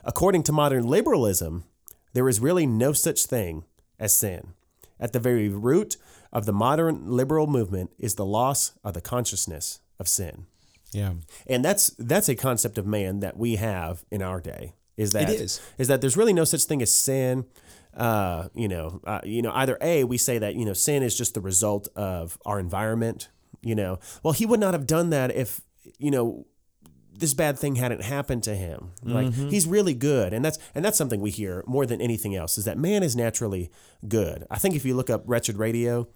According 0.04 0.42
to 0.44 0.52
modern 0.52 0.86
liberalism, 0.86 1.64
there 2.12 2.28
is 2.28 2.40
really 2.40 2.66
no 2.66 2.92
such 2.92 3.24
thing 3.26 3.64
as 3.98 4.16
sin. 4.16 4.54
At 5.00 5.12
the 5.12 5.20
very 5.20 5.48
root 5.48 5.96
of 6.32 6.44
the 6.46 6.52
modern 6.52 7.06
liberal 7.10 7.46
movement 7.46 7.90
is 7.98 8.14
the 8.14 8.24
loss 8.26 8.72
of 8.82 8.94
the 8.94 9.00
consciousness 9.00 9.80
of 9.98 10.08
sin. 10.08 10.46
Yeah. 10.92 11.14
And 11.46 11.64
that's 11.64 11.90
that's 11.98 12.28
a 12.28 12.34
concept 12.34 12.78
of 12.78 12.86
man 12.86 13.20
that 13.20 13.36
we 13.36 13.56
have 13.56 14.04
in 14.10 14.22
our 14.22 14.40
day. 14.40 14.72
Is 14.96 15.12
that 15.12 15.28
It 15.30 15.40
is. 15.40 15.60
that 15.88 16.00
there's 16.00 16.16
really 16.16 16.32
no 16.32 16.44
such 16.44 16.64
thing 16.64 16.82
as 16.82 16.92
sin. 16.94 17.44
Uh, 17.96 18.48
you 18.54 18.68
know, 18.68 19.00
uh, 19.06 19.20
you 19.24 19.42
know, 19.42 19.52
either 19.54 19.78
a 19.80 20.04
we 20.04 20.18
say 20.18 20.38
that 20.38 20.54
you 20.54 20.64
know 20.64 20.72
sin 20.72 21.02
is 21.02 21.16
just 21.16 21.34
the 21.34 21.40
result 21.40 21.88
of 21.94 22.38
our 22.44 22.58
environment. 22.58 23.28
You 23.62 23.74
know, 23.74 23.98
well 24.22 24.32
he 24.32 24.46
would 24.46 24.60
not 24.60 24.74
have 24.74 24.86
done 24.86 25.10
that 25.10 25.34
if 25.34 25.60
you 25.98 26.10
know 26.10 26.46
this 27.18 27.34
bad 27.34 27.58
thing 27.58 27.74
hadn't 27.76 28.02
happened 28.02 28.42
to 28.44 28.54
him. 28.54 28.92
Like 29.02 29.32
he's 29.34 29.66
really 29.66 29.94
good, 29.94 30.32
and 30.32 30.44
that's 30.44 30.58
and 30.74 30.84
that's 30.84 30.96
something 30.98 31.20
we 31.20 31.30
hear 31.30 31.64
more 31.66 31.84
than 31.86 32.00
anything 32.00 32.34
else 32.34 32.58
is 32.58 32.64
that 32.64 32.78
man 32.78 33.02
is 33.02 33.14
naturally 33.16 33.70
good. 34.06 34.46
I 34.50 34.58
think 34.58 34.74
if 34.76 34.84
you 34.84 34.94
look 34.94 35.10
up 35.10 35.22
Wretched 35.26 35.56
Radio, 35.58 36.08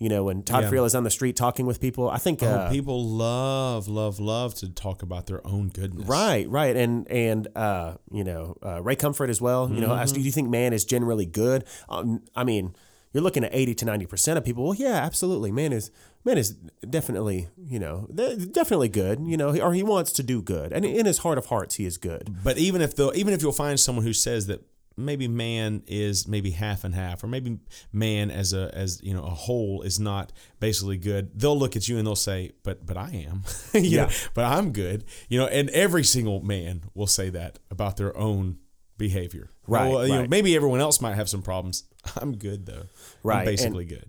You 0.00 0.08
know, 0.08 0.22
when 0.24 0.44
Todd 0.44 0.62
Yeah. 0.62 0.70
Friel 0.70 0.86
is 0.86 0.94
on 0.94 1.02
the 1.02 1.10
street 1.10 1.34
talking 1.34 1.66
with 1.66 1.80
people, 1.80 2.08
I 2.08 2.18
think. 2.18 2.40
Oh, 2.42 2.46
uh, 2.46 2.70
people 2.70 3.04
love, 3.04 3.88
love, 3.88 4.20
love 4.20 4.54
to 4.60 4.68
talk 4.68 5.02
about 5.02 5.26
their 5.26 5.44
own 5.44 5.70
goodness. 5.70 6.06
Right, 6.06 6.48
right, 6.48 6.76
and 6.76 7.10
and 7.10 7.48
uh, 7.56 7.94
you 8.12 8.22
know 8.22 8.56
uh, 8.64 8.80
Ray 8.80 8.94
Comfort 8.94 9.28
as 9.28 9.40
well. 9.40 9.68
You 9.68 9.80
know, 9.80 9.88
Mm-hmm. 9.88 10.14
do 10.14 10.20
you 10.20 10.30
think 10.30 10.48
man 10.50 10.72
is 10.72 10.84
generally 10.84 11.26
good? 11.26 11.64
Um, 11.88 12.22
I 12.36 12.44
mean, 12.44 12.76
you're 13.12 13.22
looking 13.22 13.44
at 13.44 13.54
eighty 13.54 13.74
to 13.74 13.84
ninety 13.84 14.06
percent 14.06 14.38
of 14.38 14.44
people. 14.44 14.64
Well, 14.64 14.74
yeah, 14.74 14.94
absolutely. 14.96 15.50
Man 15.52 15.72
is 15.72 15.90
man 16.24 16.38
is 16.38 16.50
definitely 16.88 17.48
you 17.56 17.78
know 17.78 18.06
definitely 18.52 18.88
good. 18.88 19.20
You 19.22 19.36
know, 19.36 19.56
or 19.60 19.72
he 19.74 19.82
wants 19.82 20.12
to 20.12 20.22
do 20.22 20.42
good, 20.42 20.72
and 20.72 20.84
in 20.84 21.06
his 21.06 21.18
heart 21.18 21.38
of 21.38 21.46
hearts, 21.46 21.76
he 21.76 21.84
is 21.86 21.96
good. 21.98 22.28
But 22.44 22.58
even 22.58 22.80
if 22.82 22.94
the 22.96 23.12
even 23.12 23.32
if 23.34 23.42
you'll 23.42 23.52
find 23.52 23.78
someone 23.78 24.04
who 24.04 24.12
says 24.12 24.46
that 24.48 24.62
maybe 24.96 25.28
man 25.28 25.80
is 25.86 26.26
maybe 26.26 26.50
half 26.50 26.82
and 26.82 26.92
half, 26.92 27.22
or 27.22 27.28
maybe 27.28 27.58
man 27.92 28.30
as 28.32 28.52
a 28.52 28.70
as 28.74 29.00
you 29.02 29.14
know 29.14 29.22
a 29.22 29.30
whole 29.30 29.82
is 29.82 29.98
not 30.00 30.32
basically 30.60 30.96
good, 30.98 31.30
they'll 31.38 31.58
look 31.58 31.76
at 31.76 31.88
you 31.88 31.98
and 31.98 32.06
they'll 32.06 32.16
say, 32.16 32.50
"But 32.62 32.84
but 32.84 32.96
I 32.96 33.24
am, 33.28 33.44
Yeah. 33.74 34.06
know, 34.06 34.10
but 34.34 34.44
I'm 34.44 34.72
good." 34.72 35.04
You 35.28 35.38
know, 35.38 35.46
and 35.46 35.70
every 35.70 36.04
single 36.04 36.42
man 36.42 36.82
will 36.94 37.06
say 37.06 37.30
that 37.30 37.58
about 37.70 37.96
their 37.96 38.16
own 38.16 38.58
behavior. 38.96 39.48
Right, 39.68 39.88
Well, 39.88 40.06
you 40.06 40.12
know, 40.14 40.20
right. 40.22 40.30
maybe 40.30 40.56
everyone 40.56 40.80
else 40.80 41.00
might 41.00 41.14
have 41.14 41.28
some 41.28 41.42
problems. 41.42 41.84
I'm 42.20 42.36
good 42.36 42.66
though. 42.66 42.86
Right, 43.22 43.40
I'm 43.40 43.44
basically 43.44 43.84
good. 43.84 44.06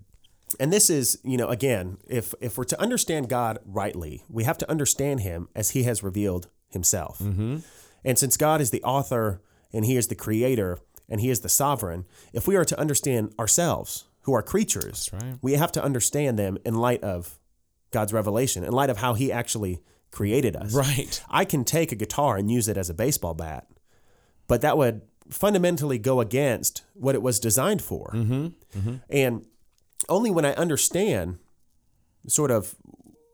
And 0.60 0.74
this 0.74 0.90
is, 0.90 1.20
you 1.24 1.38
know, 1.38 1.48
again, 1.48 1.98
if 2.08 2.34
if 2.42 2.58
we're 2.58 2.64
to 2.66 2.82
understand 2.82 3.30
God 3.30 3.60
rightly, 3.66 4.24
we 4.30 4.44
have 4.44 4.58
to 4.60 4.70
understand 4.70 5.22
Him 5.22 5.48
as 5.56 5.72
He 5.72 5.84
has 5.84 6.02
revealed 6.02 6.48
Himself. 6.70 7.20
Mm-hmm. 7.20 7.58
And 8.04 8.18
since 8.18 8.38
God 8.38 8.62
is 8.62 8.72
the 8.72 8.84
author 8.84 9.42
and 9.72 9.86
He 9.86 9.98
is 9.98 10.08
the 10.08 10.16
creator 10.16 10.80
and 11.08 11.22
He 11.22 11.30
is 11.30 11.42
the 11.42 11.50
sovereign, 11.50 12.06
if 12.34 12.48
we 12.48 12.56
are 12.56 12.66
to 12.66 12.80
understand 12.80 13.34
ourselves, 13.40 14.06
who 14.22 14.34
are 14.34 14.42
creatures, 14.42 15.10
right. 15.14 15.38
we 15.42 15.54
have 15.54 15.72
to 15.72 15.84
understand 15.84 16.38
them 16.38 16.58
in 16.66 16.76
light 16.76 17.04
of 17.04 17.40
God's 17.92 18.14
revelation, 18.14 18.64
in 18.64 18.72
light 18.72 18.90
of 18.90 18.98
how 18.98 19.14
He 19.14 19.32
actually 19.32 19.82
created 20.12 20.56
us. 20.56 20.74
Right. 20.74 21.24
I 21.30 21.46
can 21.46 21.64
take 21.64 21.92
a 21.92 21.96
guitar 21.96 22.38
and 22.38 22.50
use 22.50 22.68
it 22.68 22.78
as 22.78 22.90
a 22.90 22.94
baseball 22.94 23.34
bat, 23.34 23.68
but 24.48 24.62
that 24.62 24.78
would 24.78 25.02
fundamentally 25.30 25.98
go 25.98 26.20
against 26.22 26.84
what 26.94 27.16
it 27.16 27.22
was 27.22 27.40
designed 27.40 27.82
for. 27.82 28.12
Mm-hmm. 28.14 28.48
Mm-hmm. 28.80 28.96
And 29.10 29.46
only 30.08 30.32
when 30.32 30.46
I 30.46 30.54
understand 30.54 31.38
sort 32.28 32.52
of 32.52 32.76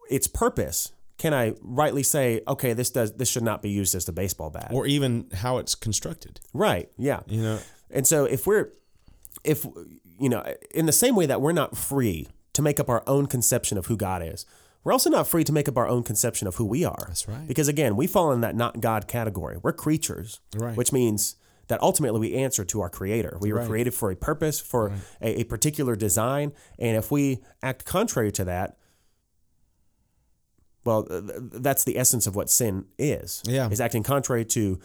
its 0.10 0.28
purpose 0.28 0.92
can 1.18 1.34
I 1.34 1.54
rightly 1.62 2.04
say, 2.04 2.42
okay, 2.46 2.74
this 2.74 2.90
does 2.90 3.14
this 3.14 3.30
should 3.30 3.44
not 3.44 3.62
be 3.62 3.70
used 3.70 3.96
as 3.96 4.08
a 4.10 4.12
baseball 4.12 4.50
bat. 4.50 4.70
Or 4.74 4.86
even 4.86 5.28
how 5.34 5.58
it's 5.60 5.74
constructed. 5.74 6.42
right? 6.54 6.90
Yeah. 6.98 7.22
You 7.28 7.42
know, 7.42 7.60
And 7.90 8.06
so 8.06 8.26
if 8.26 8.46
we're 8.46 8.72
if 9.44 9.66
you 10.20 10.30
know, 10.30 10.44
in 10.72 10.86
the 10.86 10.92
same 10.92 11.16
way 11.16 11.26
that 11.26 11.40
we're 11.42 11.54
not 11.54 11.78
free 11.78 12.28
to 12.54 12.62
make 12.62 12.80
up 12.80 12.90
our 12.90 13.04
own 13.08 13.26
conception 13.28 13.78
of 13.78 13.86
who 13.86 13.96
God 13.98 14.22
is, 14.24 14.46
we're 14.84 14.92
also 14.94 15.10
not 15.10 15.28
free 15.28 15.44
to 15.46 15.52
make 15.54 15.68
up 15.70 15.78
our 15.78 15.88
own 15.88 16.04
conception 16.04 16.48
of 16.48 16.56
who 16.56 16.66
we 16.66 16.84
are. 16.86 17.06
That's 17.08 17.28
right. 17.28 17.48
Because 17.48 17.68
again, 17.70 17.96
we 17.96 18.08
fall 18.08 18.32
in 18.34 18.42
that 18.42 18.56
not 18.56 18.80
God 18.82 19.08
category. 19.08 19.58
We're 19.62 19.74
creatures, 19.74 20.40
Right. 20.56 20.76
which 20.76 20.92
means 20.94 21.36
that 21.68 21.82
ultimately 21.82 22.20
we 22.20 22.34
answer 22.36 22.64
to 22.66 22.82
our 22.82 22.90
creator. 22.90 23.38
We 23.42 23.52
were 23.52 23.60
Right. 23.60 23.68
created 23.68 23.94
for 23.94 24.12
a 24.12 24.16
purpose, 24.16 24.60
for 24.60 24.92
a, 25.22 25.42
a 25.42 25.44
particular 25.46 25.96
design, 25.96 26.52
and 26.80 26.96
if 26.98 27.12
we 27.12 27.40
act 27.64 27.86
contrary 27.86 28.32
to 28.34 28.46
that, 28.46 28.78
well, 30.84 31.04
th- 31.04 31.26
th- 31.26 31.40
that's 31.54 31.84
the 31.84 31.98
essence 31.98 32.28
of 32.28 32.36
what 32.36 32.50
sin 32.50 32.86
is. 33.00 33.42
Yeah. 33.46 33.70
Is 33.70 33.82
acting 33.82 34.04
contrary 34.04 34.46
to 34.46 34.80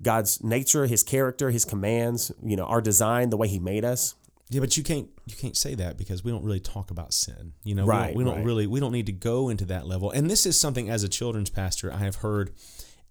God's 0.00 0.42
nature, 0.42 0.86
his 0.86 1.02
character, 1.02 1.50
his 1.50 1.64
commands, 1.64 2.32
you 2.42 2.56
know, 2.56 2.64
our 2.64 2.80
design, 2.80 3.30
the 3.30 3.36
way 3.36 3.48
he 3.48 3.58
made 3.58 3.84
us. 3.84 4.14
Yeah, 4.50 4.60
but 4.60 4.78
you 4.78 4.82
can't 4.82 5.08
you 5.26 5.36
can't 5.36 5.56
say 5.56 5.74
that 5.74 5.98
because 5.98 6.24
we 6.24 6.30
don't 6.30 6.42
really 6.42 6.60
talk 6.60 6.90
about 6.90 7.12
sin. 7.12 7.52
You 7.64 7.74
know, 7.74 7.84
Right, 7.84 8.14
we 8.14 8.14
don't, 8.14 8.16
we 8.16 8.24
don't 8.24 8.36
right. 8.36 8.46
really 8.46 8.66
we 8.66 8.80
don't 8.80 8.92
need 8.92 9.04
to 9.06 9.12
go 9.12 9.50
into 9.50 9.66
that 9.66 9.86
level. 9.86 10.10
And 10.10 10.30
this 10.30 10.46
is 10.46 10.58
something 10.58 10.88
as 10.88 11.02
a 11.02 11.08
children's 11.08 11.50
pastor 11.50 11.92
I 11.92 11.98
have 11.98 12.16
heard 12.16 12.52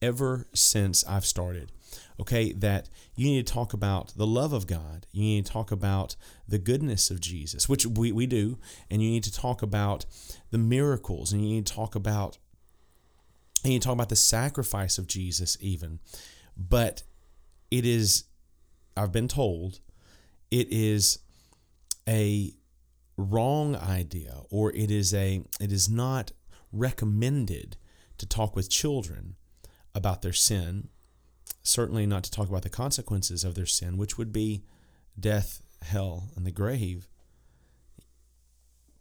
ever 0.01 0.47
since 0.55 1.05
I've 1.05 1.25
started. 1.25 1.71
Okay, 2.19 2.51
that 2.53 2.89
you 3.15 3.27
need 3.27 3.45
to 3.45 3.53
talk 3.53 3.73
about 3.73 4.13
the 4.15 4.25
love 4.25 4.51
of 4.51 4.65
God. 4.65 5.05
You 5.11 5.21
need 5.21 5.45
to 5.45 5.51
talk 5.51 5.71
about 5.71 6.15
the 6.47 6.57
goodness 6.57 7.11
of 7.11 7.21
Jesus, 7.21 7.69
which 7.69 7.85
we, 7.85 8.11
we 8.11 8.25
do, 8.25 8.57
and 8.89 9.03
you 9.03 9.09
need 9.09 9.23
to 9.23 9.33
talk 9.33 9.61
about 9.61 10.05
the 10.49 10.57
miracles, 10.57 11.31
and 11.31 11.43
you 11.43 11.55
need 11.55 11.67
to 11.67 11.73
talk 11.73 11.93
about 11.93 12.39
and 13.63 13.73
you 13.73 13.79
talk 13.79 13.93
about 13.93 14.09
the 14.09 14.15
sacrifice 14.15 14.97
of 14.97 15.07
Jesus 15.07 15.57
even. 15.59 15.99
But 16.55 17.03
it 17.69 17.85
is 17.85 18.25
I've 18.95 19.11
been 19.11 19.27
told 19.27 19.79
it 20.49 20.67
is 20.71 21.19
a 22.07 22.53
wrong 23.17 23.75
idea 23.75 24.41
or 24.49 24.73
it 24.73 24.89
is 24.91 25.13
a 25.13 25.43
it 25.59 25.71
is 25.71 25.89
not 25.89 26.31
recommended 26.71 27.77
to 28.17 28.25
talk 28.25 28.55
with 28.55 28.69
children 28.69 29.35
about 29.93 30.21
their 30.21 30.33
sin 30.33 30.89
certainly 31.63 32.05
not 32.05 32.23
to 32.23 32.31
talk 32.31 32.47
about 32.49 32.61
the 32.63 32.69
consequences 32.69 33.43
of 33.43 33.55
their 33.55 33.65
sin 33.65 33.97
which 33.97 34.17
would 34.17 34.31
be 34.31 34.63
death 35.19 35.61
hell 35.83 36.29
and 36.35 36.45
the 36.45 36.51
grave 36.51 37.07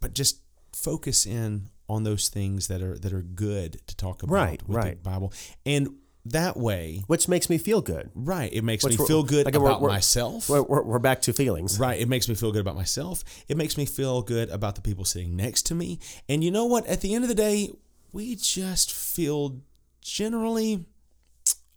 but 0.00 0.14
just 0.14 0.40
focus 0.72 1.26
in 1.26 1.68
on 1.88 2.02
those 2.04 2.28
things 2.28 2.68
that 2.68 2.82
are 2.82 2.98
that 2.98 3.12
are 3.12 3.22
good 3.22 3.80
to 3.86 3.96
talk 3.96 4.22
about 4.22 4.32
Right, 4.34 4.68
with 4.68 4.82
the 4.82 4.96
bible 4.96 5.32
and 5.64 5.94
that 6.26 6.56
way 6.56 7.04
Which 7.06 7.28
makes 7.28 7.48
me 7.48 7.56
feel 7.56 7.80
good. 7.80 8.10
right 8.14 8.52
it 8.52 8.64
makes 8.64 8.82
Which 8.82 8.98
me 8.98 9.06
feel 9.06 9.22
good 9.22 9.44
like, 9.46 9.54
about 9.54 9.80
we're- 9.80 9.94
myself 9.94 10.48
we're, 10.48 10.62
we're 10.82 10.98
back 10.98 11.22
to 11.22 11.32
feelings. 11.32 11.78
Right. 11.78 12.00
It 12.00 12.08
makes 12.08 12.28
me 12.28 12.34
feel 12.34 12.50
good 12.50 12.62
about 12.62 12.74
myself. 12.74 13.22
It 13.48 13.56
makes 13.56 13.76
me 13.78 13.86
feel 13.86 14.22
good 14.22 14.50
about 14.50 14.74
the 14.74 14.80
people 14.80 15.04
sitting 15.04 15.36
next 15.36 15.62
to 15.66 15.74
me. 15.76 16.00
And 16.28 16.42
you 16.42 16.50
know 16.50 16.64
what? 16.64 16.84
At 16.88 17.00
the 17.00 17.14
end 17.14 17.22
of 17.22 17.28
the 17.28 17.34
day, 17.36 17.70
we 18.12 18.34
just 18.34 18.92
feel 18.92 19.60
generally 20.02 20.84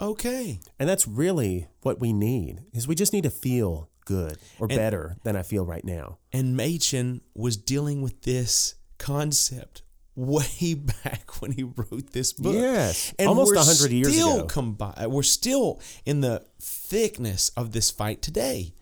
okay. 0.01 0.59
And 0.79 0.87
that's 0.87 1.07
really 1.07 1.67
what 1.81 1.99
we 1.99 2.13
need 2.13 2.61
is 2.73 2.87
we 2.87 2.95
just 2.95 3.13
need 3.13 3.23
to 3.23 3.29
feel 3.29 3.89
good 4.05 4.37
or 4.59 4.67
better 4.67 5.17
than 5.23 5.35
I 5.35 5.43
feel 5.43 5.65
right 5.65 5.83
now. 5.85 6.17
And 6.33 6.57
Machen 6.57 7.21
was 7.35 7.57
dealing 7.57 8.01
with 8.01 8.21
this 8.23 8.75
concept 8.97 9.83
way 10.15 10.73
back 11.03 11.41
when 11.41 11.51
he 11.51 11.63
wrote 11.63 12.11
this 12.11 12.33
book. 12.33 12.55
Yes, 12.55 13.13
and 13.19 13.27
almost 13.27 13.55
100 13.55 13.91
years 13.91 14.15
ago. 14.17 14.47
combi- 14.47 15.07
we're 15.07 15.23
still 15.23 15.79
in 16.05 16.21
the 16.21 16.43
thickness 16.59 17.49
of 17.55 17.71
this 17.71 17.91
fight 17.91 18.21
today. 18.21 18.73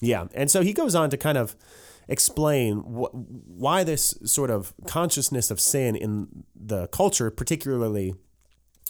Yeah. 0.00 0.26
And 0.34 0.50
so 0.50 0.62
he 0.62 0.72
goes 0.72 0.94
on 0.94 1.10
to 1.10 1.16
kind 1.16 1.38
of 1.38 1.56
explain 2.08 2.78
wh- 2.78 3.12
why 3.48 3.82
this 3.82 4.14
sort 4.24 4.50
of 4.50 4.72
consciousness 4.86 5.50
of 5.50 5.60
sin 5.60 5.96
in 5.96 6.44
the 6.54 6.86
culture, 6.88 7.30
particularly 7.30 8.14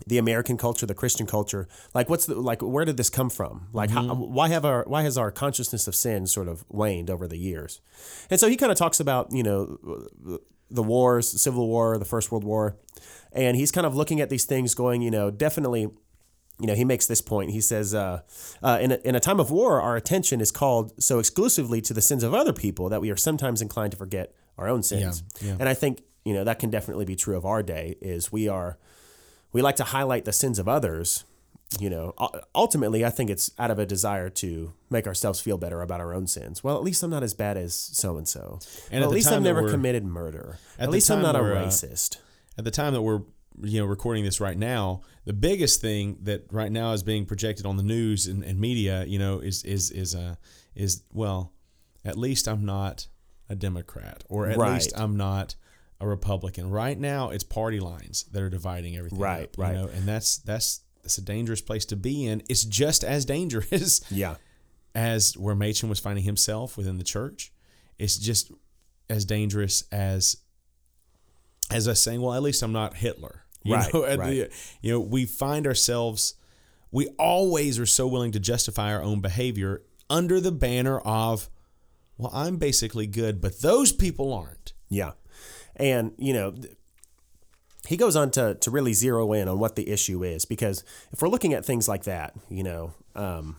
the 0.06 0.18
American 0.18 0.56
culture, 0.56 0.84
the 0.84 0.94
Christian 0.94 1.26
culture, 1.26 1.68
like 1.94 2.10
what's 2.10 2.26
the 2.26 2.34
like 2.34 2.60
where 2.60 2.84
did 2.84 2.96
this 2.96 3.08
come 3.08 3.30
from? 3.30 3.68
Like 3.72 3.90
how, 3.90 4.14
why 4.14 4.48
have 4.48 4.64
our 4.64 4.84
why 4.86 5.02
has 5.02 5.16
our 5.16 5.30
consciousness 5.30 5.88
of 5.88 5.94
sin 5.94 6.26
sort 6.26 6.48
of 6.48 6.64
waned 6.68 7.08
over 7.08 7.26
the 7.26 7.38
years? 7.38 7.80
And 8.28 8.38
so 8.38 8.48
he 8.48 8.56
kind 8.56 8.70
of 8.70 8.76
talks 8.76 9.00
about, 9.00 9.32
you 9.32 9.42
know, 9.42 9.78
the 10.70 10.82
wars, 10.82 11.32
the 11.32 11.38
Civil 11.38 11.66
War, 11.68 11.96
the 11.96 12.04
First 12.04 12.30
World 12.30 12.44
War, 12.44 12.76
and 13.32 13.56
he's 13.56 13.70
kind 13.70 13.86
of 13.86 13.94
looking 13.94 14.20
at 14.20 14.28
these 14.28 14.44
things 14.44 14.74
going, 14.74 15.00
you 15.00 15.10
know, 15.10 15.30
definitely 15.30 15.88
you 16.58 16.66
know, 16.66 16.74
he 16.74 16.84
makes 16.84 17.06
this 17.06 17.20
point. 17.20 17.50
He 17.50 17.60
says, 17.60 17.94
uh, 17.94 18.22
uh, 18.62 18.78
in, 18.80 18.92
a, 18.92 18.94
in 19.04 19.14
a 19.14 19.20
time 19.20 19.40
of 19.40 19.50
war, 19.50 19.80
our 19.80 19.94
attention 19.96 20.40
is 20.40 20.50
called 20.50 20.92
so 21.02 21.18
exclusively 21.18 21.82
to 21.82 21.92
the 21.92 22.00
sins 22.00 22.22
of 22.22 22.32
other 22.32 22.54
people 22.54 22.88
that 22.88 23.00
we 23.00 23.10
are 23.10 23.16
sometimes 23.16 23.60
inclined 23.60 23.90
to 23.90 23.98
forget 23.98 24.32
our 24.56 24.66
own 24.66 24.82
sins. 24.82 25.22
Yeah, 25.40 25.48
yeah. 25.48 25.56
And 25.60 25.68
I 25.68 25.74
think, 25.74 26.02
you 26.24 26.32
know, 26.32 26.44
that 26.44 26.58
can 26.58 26.70
definitely 26.70 27.04
be 27.04 27.14
true 27.14 27.36
of 27.36 27.44
our 27.44 27.62
day 27.62 27.96
is 28.00 28.32
we 28.32 28.48
are, 28.48 28.78
we 29.56 29.62
like 29.62 29.76
to 29.76 29.84
highlight 29.84 30.24
the 30.26 30.32
sins 30.34 30.58
of 30.58 30.68
others. 30.68 31.24
You 31.80 31.90
know, 31.90 32.14
ultimately, 32.54 33.04
I 33.04 33.10
think 33.10 33.28
it's 33.30 33.50
out 33.58 33.70
of 33.70 33.78
a 33.78 33.86
desire 33.86 34.28
to 34.30 34.72
make 34.90 35.06
ourselves 35.06 35.40
feel 35.40 35.58
better 35.58 35.80
about 35.82 36.00
our 36.00 36.12
own 36.14 36.26
sins. 36.26 36.62
Well, 36.62 36.76
at 36.76 36.82
least 36.84 37.02
I'm 37.02 37.10
not 37.10 37.22
as 37.24 37.34
bad 37.34 37.56
as 37.56 37.74
so 37.74 38.18
and 38.18 38.28
so. 38.28 38.60
And 38.92 39.02
At 39.02 39.10
least 39.10 39.28
I've 39.32 39.42
never 39.42 39.68
committed 39.70 40.04
murder. 40.04 40.58
at 40.78 40.84
At, 40.84 40.90
least 40.90 41.10
I'm 41.10 41.22
not 41.22 41.34
a 41.34 41.40
uh, 41.40 41.42
racist. 41.64 42.18
at 42.58 42.64
the 42.64 42.70
time 42.70 42.92
that 42.92 43.02
we're 43.02 43.22
you 43.62 43.80
know 43.80 43.86
recording 43.86 44.22
this 44.22 44.38
right 44.38 44.58
now 44.58 45.00
the 45.24 45.32
biggest 45.32 45.80
thing 45.80 46.18
that 46.24 46.44
right 46.52 46.70
now 46.70 46.92
is 46.92 47.02
being 47.02 47.24
projected 47.24 47.64
on 47.64 47.78
the 47.78 47.82
news 47.82 48.26
and, 48.26 48.44
and 48.44 48.60
media 48.60 49.02
you 49.06 49.18
know 49.18 49.38
is 49.40 49.64
is 49.64 49.90
is 49.90 50.14
uh 50.14 50.34
is 50.74 51.02
well 51.14 51.54
at 52.04 52.18
least 52.18 52.46
i'm 52.48 52.66
not 52.66 53.06
a 53.48 53.54
democrat 53.54 54.22
or 54.28 54.46
at 54.46 54.58
Right. 54.58 54.74
least 54.74 54.92
i'm 54.94 55.16
not 55.16 55.54
a 56.00 56.06
republican 56.06 56.70
right 56.70 56.98
now 56.98 57.30
it's 57.30 57.44
party 57.44 57.80
lines 57.80 58.24
that 58.32 58.42
are 58.42 58.50
dividing 58.50 58.96
everything 58.96 59.18
Right, 59.18 59.44
up, 59.44 59.56
you 59.56 59.62
right. 59.64 59.74
know 59.74 59.86
and 59.88 60.06
that's 60.06 60.38
that's 60.38 60.80
that's 61.02 61.18
a 61.18 61.22
dangerous 61.22 61.60
place 61.60 61.84
to 61.86 61.96
be 61.96 62.26
in 62.26 62.42
it's 62.48 62.64
just 62.64 63.02
as 63.04 63.24
dangerous 63.24 64.02
yeah. 64.10 64.36
as 64.94 65.36
where 65.38 65.54
Machen 65.54 65.88
was 65.88 66.00
finding 66.00 66.24
himself 66.24 66.76
within 66.76 66.98
the 66.98 67.04
church. 67.04 67.52
It's 67.98 68.18
just 68.18 68.50
as 69.08 69.24
dangerous 69.24 69.84
as 69.92 70.36
as 71.70 71.88
us 71.88 72.00
saying, 72.00 72.20
"Well, 72.20 72.34
at 72.34 72.42
least 72.42 72.62
I'm 72.62 72.72
not 72.72 72.94
Hitler." 72.96 73.42
You 73.66 73.74
Right, 73.74 73.92
know, 73.94 74.04
at 74.04 74.18
right. 74.20 74.30
the- 74.30 74.50
you 74.80 74.92
know, 74.92 75.00
we 75.00 75.26
find 75.26 75.66
ourselves. 75.66 76.34
We 76.92 77.08
always 77.18 77.80
are 77.80 77.86
so 77.86 78.06
willing 78.06 78.30
to 78.32 78.38
justify 78.38 78.94
our 78.94 79.02
own 79.02 79.20
behavior 79.20 79.82
under 80.08 80.40
the 80.40 80.52
banner 80.52 81.00
of, 81.00 81.48
"Well, 82.16 82.30
I'm 82.32 82.58
basically 82.58 83.06
good, 83.08 83.40
but 83.40 83.60
those 83.62 83.90
people 83.92 84.32
aren't." 84.32 84.72
Yeah. 84.88 85.12
And, 85.76 86.12
you 86.18 86.32
know, 86.32 86.54
he 87.86 87.96
goes 87.96 88.16
on 88.16 88.30
to, 88.32 88.54
to 88.54 88.70
really 88.70 88.92
zero 88.92 89.32
in 89.32 89.48
on 89.48 89.58
what 89.58 89.76
the 89.76 89.88
issue 89.88 90.24
is 90.24 90.44
because 90.44 90.82
if 91.12 91.22
we're 91.22 91.28
looking 91.28 91.54
at 91.54 91.64
things 91.64 91.88
like 91.88 92.04
that, 92.04 92.34
you 92.48 92.62
know, 92.62 92.92
um, 93.14 93.56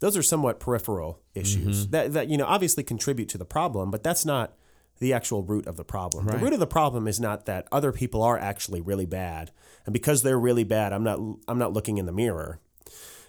those 0.00 0.16
are 0.16 0.22
somewhat 0.22 0.60
peripheral 0.60 1.20
issues 1.34 1.82
mm-hmm. 1.82 1.90
that, 1.90 2.12
that, 2.12 2.28
you 2.28 2.36
know, 2.36 2.46
obviously 2.46 2.82
contribute 2.82 3.28
to 3.30 3.38
the 3.38 3.44
problem, 3.44 3.90
but 3.90 4.02
that's 4.02 4.24
not 4.24 4.54
the 4.98 5.12
actual 5.12 5.42
root 5.42 5.66
of 5.66 5.76
the 5.76 5.84
problem. 5.84 6.26
Right. 6.26 6.38
The 6.38 6.44
root 6.44 6.52
of 6.52 6.60
the 6.60 6.66
problem 6.66 7.06
is 7.06 7.20
not 7.20 7.46
that 7.46 7.68
other 7.70 7.92
people 7.92 8.22
are 8.22 8.38
actually 8.38 8.80
really 8.80 9.06
bad. 9.06 9.50
And 9.84 9.92
because 9.92 10.22
they're 10.22 10.38
really 10.38 10.64
bad, 10.64 10.92
I'm 10.92 11.04
not, 11.04 11.18
I'm 11.48 11.58
not 11.58 11.72
looking 11.72 11.98
in 11.98 12.06
the 12.06 12.12
mirror. 12.12 12.60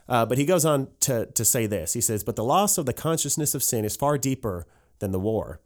Uh, 0.10 0.26
but 0.26 0.38
he 0.38 0.46
goes 0.46 0.64
on 0.64 0.88
to, 1.02 1.26
to 1.26 1.44
say 1.44 1.66
this. 1.66 1.94
He 1.94 2.00
says, 2.00 2.24
But 2.24 2.38
the 2.38 2.44
loss 2.44 2.78
of 2.78 2.86
the 2.86 2.94
consciousness 2.94 3.54
of 3.54 3.62
sin 3.62 3.84
is 3.84 3.98
far 3.98 4.18
deeper 4.18 4.66
than 5.00 5.12
the 5.12 5.20
war. 5.20 5.60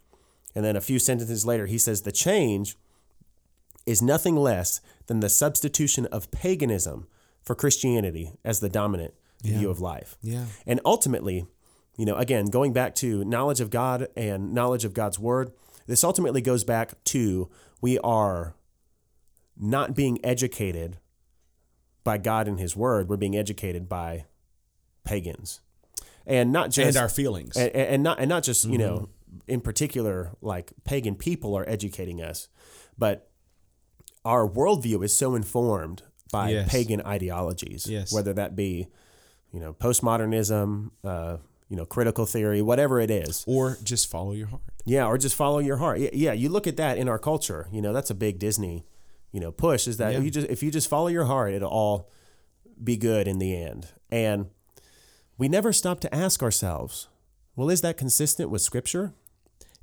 And 0.55 0.65
then 0.65 0.75
a 0.75 0.81
few 0.81 0.99
sentences 0.99 1.45
later, 1.45 1.65
he 1.65 1.77
says, 1.77 2.01
The 2.01 2.11
change 2.11 2.75
is 3.85 4.01
nothing 4.01 4.35
less 4.35 4.81
than 5.07 5.19
the 5.19 5.29
substitution 5.29 6.05
of 6.07 6.31
paganism 6.31 7.07
for 7.41 7.55
Christianity 7.55 8.33
as 8.43 8.59
the 8.59 8.69
dominant 8.69 9.13
yeah. 9.41 9.57
view 9.57 9.69
of 9.69 9.79
life. 9.79 10.17
Yeah. 10.21 10.45
And 10.67 10.79
ultimately, 10.85 11.45
you 11.97 12.05
know, 12.05 12.15
again, 12.15 12.45
going 12.45 12.73
back 12.73 12.95
to 12.95 13.23
knowledge 13.25 13.61
of 13.61 13.69
God 13.69 14.07
and 14.15 14.53
knowledge 14.53 14.85
of 14.85 14.93
God's 14.93 15.19
word, 15.19 15.51
this 15.87 16.03
ultimately 16.03 16.41
goes 16.41 16.63
back 16.63 17.03
to 17.05 17.49
we 17.81 17.97
are 17.99 18.55
not 19.57 19.95
being 19.95 20.23
educated 20.23 20.97
by 22.03 22.17
God 22.17 22.47
and 22.47 22.59
his 22.59 22.75
word, 22.75 23.09
we're 23.09 23.17
being 23.17 23.37
educated 23.37 23.87
by 23.87 24.25
pagans. 25.03 25.61
And 26.25 26.51
not 26.51 26.71
just 26.71 26.95
and 26.95 26.97
our 26.97 27.09
feelings. 27.09 27.57
And, 27.57 27.71
and 27.71 28.03
not 28.03 28.19
and 28.19 28.29
not 28.29 28.43
just, 28.43 28.65
you 28.65 28.71
mm-hmm. 28.71 28.79
know, 28.79 29.09
in 29.47 29.61
particular 29.61 30.31
like 30.41 30.73
pagan 30.83 31.15
people 31.15 31.57
are 31.57 31.67
educating 31.67 32.21
us, 32.21 32.47
but 32.97 33.29
our 34.23 34.47
worldview 34.47 35.03
is 35.03 35.17
so 35.17 35.35
informed 35.35 36.03
by 36.31 36.49
yes. 36.49 36.71
pagan 36.71 37.01
ideologies, 37.01 37.87
yes. 37.87 38.13
whether 38.13 38.33
that 38.33 38.55
be, 38.55 38.87
you 39.51 39.59
know, 39.59 39.73
postmodernism, 39.73 40.91
uh, 41.03 41.37
you 41.67 41.75
know, 41.75 41.85
critical 41.85 42.25
theory, 42.25 42.61
whatever 42.61 42.99
it 42.99 43.09
is, 43.09 43.43
or 43.47 43.77
just 43.83 44.09
follow 44.09 44.33
your 44.33 44.47
heart. 44.47 44.61
Yeah, 44.85 45.05
or 45.05 45.17
just 45.17 45.35
follow 45.35 45.59
your 45.59 45.77
heart. 45.77 45.99
Yeah, 45.99 46.33
you 46.33 46.49
look 46.49 46.67
at 46.67 46.77
that 46.77 46.97
in 46.97 47.07
our 47.07 47.19
culture. 47.19 47.67
You 47.71 47.81
know, 47.81 47.93
that's 47.93 48.09
a 48.09 48.15
big 48.15 48.39
Disney, 48.39 48.85
you 49.31 49.39
know, 49.39 49.51
push 49.51 49.87
is 49.87 49.97
that 49.97 50.13
yeah. 50.13 50.19
you 50.19 50.31
just 50.31 50.47
if 50.49 50.61
you 50.63 50.71
just 50.71 50.89
follow 50.89 51.07
your 51.07 51.25
heart, 51.25 51.53
it'll 51.53 51.69
all 51.69 52.09
be 52.83 52.97
good 52.97 53.27
in 53.27 53.39
the 53.39 53.55
end. 53.55 53.87
And 54.09 54.47
we 55.37 55.47
never 55.47 55.71
stop 55.71 55.99
to 56.01 56.13
ask 56.13 56.43
ourselves, 56.43 57.07
well, 57.55 57.69
is 57.69 57.81
that 57.81 57.97
consistent 57.97 58.49
with 58.49 58.61
Scripture? 58.61 59.13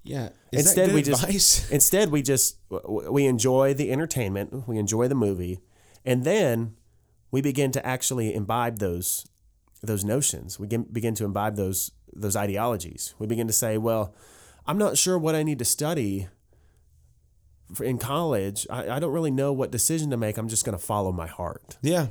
Yeah. 0.02 0.30
Is 0.52 0.66
instead, 0.66 0.92
we 0.92 1.00
advice? 1.00 1.32
just 1.32 1.70
instead 1.72 2.10
we 2.10 2.22
just 2.22 2.58
we 2.86 3.26
enjoy 3.26 3.74
the 3.74 3.90
entertainment, 3.90 4.66
we 4.66 4.78
enjoy 4.78 5.08
the 5.08 5.14
movie, 5.14 5.60
and 6.04 6.24
then 6.24 6.74
we 7.30 7.40
begin 7.40 7.70
to 7.72 7.86
actually 7.86 8.34
imbibe 8.34 8.78
those 8.78 9.26
those 9.82 10.04
notions. 10.04 10.58
We 10.58 10.66
begin 10.66 11.14
to 11.14 11.24
imbibe 11.24 11.56
those 11.56 11.92
those 12.12 12.36
ideologies. 12.36 13.14
We 13.18 13.26
begin 13.26 13.46
to 13.46 13.52
say, 13.52 13.78
well, 13.78 14.14
I'm 14.66 14.78
not 14.78 14.98
sure 14.98 15.18
what 15.18 15.34
I 15.34 15.42
need 15.42 15.58
to 15.58 15.64
study 15.64 16.28
in 17.82 17.98
college. 17.98 18.66
I, 18.70 18.88
I 18.90 18.98
don't 18.98 19.12
really 19.12 19.30
know 19.30 19.52
what 19.52 19.70
decision 19.70 20.10
to 20.10 20.16
make. 20.16 20.38
I'm 20.38 20.48
just 20.48 20.64
going 20.64 20.76
to 20.76 20.82
follow 20.82 21.12
my 21.12 21.26
heart. 21.26 21.76
Yeah. 21.82 22.08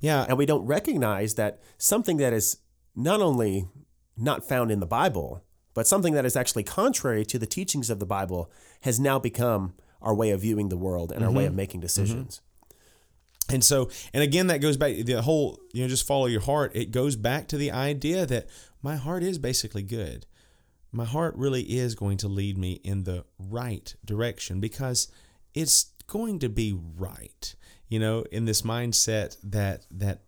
Yeah. 0.00 0.24
And 0.28 0.38
we 0.38 0.46
don't 0.46 0.66
recognize 0.66 1.34
that 1.34 1.60
something 1.78 2.18
that 2.18 2.32
is 2.32 2.58
not 2.94 3.20
only 3.20 3.68
not 4.16 4.48
found 4.48 4.70
in 4.70 4.80
the 4.80 4.86
Bible, 4.86 5.42
but 5.74 5.86
something 5.86 6.14
that 6.14 6.24
is 6.24 6.36
actually 6.36 6.62
contrary 6.62 7.24
to 7.26 7.38
the 7.38 7.46
teachings 7.46 7.90
of 7.90 7.98
the 7.98 8.06
Bible 8.06 8.50
has 8.82 8.98
now 8.98 9.18
become 9.18 9.74
our 10.00 10.14
way 10.14 10.30
of 10.30 10.40
viewing 10.40 10.68
the 10.68 10.76
world 10.76 11.10
and 11.10 11.20
mm-hmm. 11.20 11.28
our 11.28 11.34
way 11.34 11.44
of 11.44 11.50
mm-hmm. 11.50 11.56
making 11.56 11.80
decisions. 11.80 12.36
Mm-hmm. 12.36 13.54
And 13.54 13.64
so, 13.64 13.90
and 14.14 14.22
again, 14.22 14.46
that 14.46 14.60
goes 14.60 14.76
back 14.76 14.96
the 14.96 15.20
whole, 15.20 15.60
you 15.72 15.82
know, 15.82 15.88
just 15.88 16.06
follow 16.06 16.26
your 16.26 16.40
heart. 16.40 16.72
It 16.74 16.92
goes 16.92 17.14
back 17.14 17.46
to 17.48 17.58
the 17.58 17.70
idea 17.70 18.24
that 18.24 18.48
my 18.82 18.96
heart 18.96 19.22
is 19.22 19.38
basically 19.38 19.82
good. 19.82 20.26
My 20.92 21.04
heart 21.04 21.34
really 21.36 21.62
is 21.62 21.94
going 21.94 22.16
to 22.18 22.28
lead 22.28 22.56
me 22.56 22.80
in 22.84 23.04
the 23.04 23.24
right 23.38 23.94
direction 24.04 24.60
because 24.60 25.08
it's 25.52 25.90
going 26.06 26.38
to 26.38 26.48
be 26.48 26.74
right. 26.96 27.54
You 27.88 27.98
know, 27.98 28.24
in 28.32 28.44
this 28.46 28.62
mindset 28.62 29.36
that 29.44 29.86
that 29.90 30.22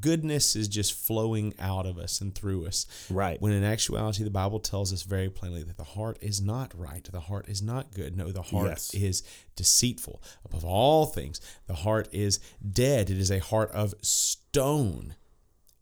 goodness 0.00 0.56
is 0.56 0.68
just 0.68 0.92
flowing 0.92 1.54
out 1.58 1.86
of 1.86 1.98
us 1.98 2.20
and 2.20 2.34
through 2.34 2.66
us. 2.66 2.86
Right. 3.10 3.40
When 3.40 3.52
in 3.52 3.64
actuality, 3.64 4.24
the 4.24 4.30
Bible 4.30 4.60
tells 4.60 4.92
us 4.92 5.02
very 5.02 5.30
plainly 5.30 5.62
that 5.62 5.76
the 5.76 5.84
heart 5.84 6.18
is 6.20 6.40
not 6.40 6.72
right. 6.76 7.04
The 7.04 7.20
heart 7.20 7.48
is 7.48 7.62
not 7.62 7.92
good. 7.94 8.16
No, 8.16 8.30
the 8.32 8.42
heart 8.42 8.68
yes. 8.68 8.94
is 8.94 9.22
deceitful. 9.54 10.22
Above 10.44 10.64
all 10.64 11.06
things, 11.06 11.40
the 11.66 11.74
heart 11.74 12.08
is 12.12 12.40
dead. 12.68 13.10
It 13.10 13.18
is 13.18 13.30
a 13.30 13.38
heart 13.38 13.70
of 13.70 13.94
stone. 14.02 15.14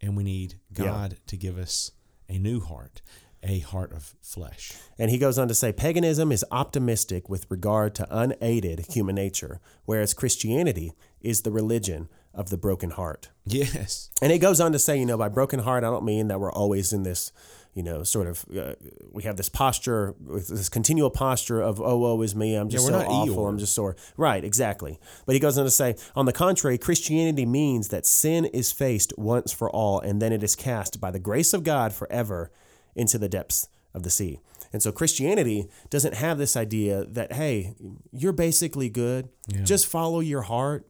And 0.01 0.17
we 0.17 0.23
need 0.23 0.61
God 0.73 1.13
yeah. 1.13 1.19
to 1.27 1.37
give 1.37 1.59
us 1.59 1.93
a 2.29 2.39
new 2.39 2.61
heart. 2.61 3.01
A 3.47 3.59
heart 3.59 3.93
of 3.93 4.15
flesh. 4.23 4.73
And 4.99 5.11
he 5.11 5.19
goes 5.19 5.39
on 5.39 5.49
to 5.49 5.55
say 5.55 5.71
paganism 5.71 6.33
is 6.33 6.47
optimistic 6.51 7.29
with 7.29 7.45
regard 7.51 7.95
to 7.97 8.07
unaided 8.11 8.87
human 8.89 9.17
nature, 9.17 9.61
whereas 9.85 10.15
Christianity 10.15 10.95
is 11.21 11.43
the 11.43 11.51
religion 11.51 12.09
of 12.35 12.51
the 12.51 12.57
broken 12.57 12.91
heart. 12.91 13.31
Yes. 13.47 14.11
And 14.21 14.33
it 14.33 14.39
goes 14.39 14.61
on 14.61 14.73
to 14.73 14.79
say, 14.79 14.99
you 14.99 15.07
know, 15.07 15.17
by 15.17 15.29
broken 15.29 15.61
heart, 15.61 15.85
I 15.85 15.91
don't 15.91 16.05
mean 16.05 16.29
that 16.29 16.41
we're 16.41 16.53
always 16.53 16.93
in 16.93 17.03
this, 17.03 17.33
you 17.75 17.83
know, 17.83 18.03
sort 18.03 18.27
of, 18.27 18.45
uh, 18.57 18.75
we 19.13 19.23
have 19.25 19.37
this 19.37 19.49
posture, 19.49 20.15
this 20.21 20.69
continual 20.69 21.11
posture 21.11 21.61
of, 21.61 21.81
oh, 21.81 21.99
woe 21.99 22.21
is 22.23 22.35
me. 22.35 22.55
I'm 22.55 22.69
just 22.69 22.91
yeah, 22.91 23.01
so 23.01 23.07
awful. 23.07 23.37
Eeyore. 23.37 23.49
I'm 23.49 23.59
just 23.59 23.75
sore. 23.75 23.97
Right, 24.17 24.45
exactly. 24.45 24.99
But 25.27 25.35
he 25.35 25.41
goes 25.41 25.59
on 25.59 25.65
to 25.65 25.71
say, 25.71 25.97
on 26.17 26.27
the 26.27 26.33
contrary, 26.33 26.79
Christianity 26.79 27.47
means 27.47 27.89
that 27.89 28.07
sin 28.07 28.45
is 28.47 28.73
faced 28.73 29.13
once 29.17 29.53
for 29.53 29.71
all, 29.71 30.01
and 30.01 30.21
then 30.21 30.33
it 30.33 30.43
is 30.43 30.57
cast 30.57 31.01
by 31.01 31.11
the 31.11 31.19
grace 31.19 31.55
of 31.55 31.65
God 31.65 31.93
forever 31.93 32.51
into 32.95 33.19
the 33.19 33.29
depths 33.29 33.69
of 33.93 34.03
the 34.03 34.11
sea. 34.11 34.41
And 34.73 34.83
so 34.83 34.91
Christianity 34.91 35.69
doesn't 35.89 36.15
have 36.15 36.37
this 36.37 36.57
idea 36.57 37.05
that, 37.05 37.35
hey, 37.35 37.75
you're 38.13 38.33
basically 38.33 38.89
good. 38.89 39.29
Yeah. 39.47 39.63
Just 39.63 39.87
follow 39.87 40.19
your 40.19 40.43
heart 40.43 40.87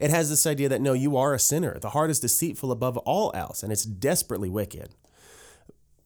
it 0.00 0.10
has 0.10 0.30
this 0.30 0.46
idea 0.46 0.68
that 0.68 0.80
no, 0.80 0.94
you 0.94 1.16
are 1.16 1.34
a 1.34 1.38
sinner. 1.38 1.78
The 1.78 1.90
heart 1.90 2.10
is 2.10 2.18
deceitful 2.18 2.72
above 2.72 2.96
all 2.98 3.30
else, 3.34 3.62
and 3.62 3.70
it's 3.70 3.84
desperately 3.84 4.48
wicked. 4.48 4.94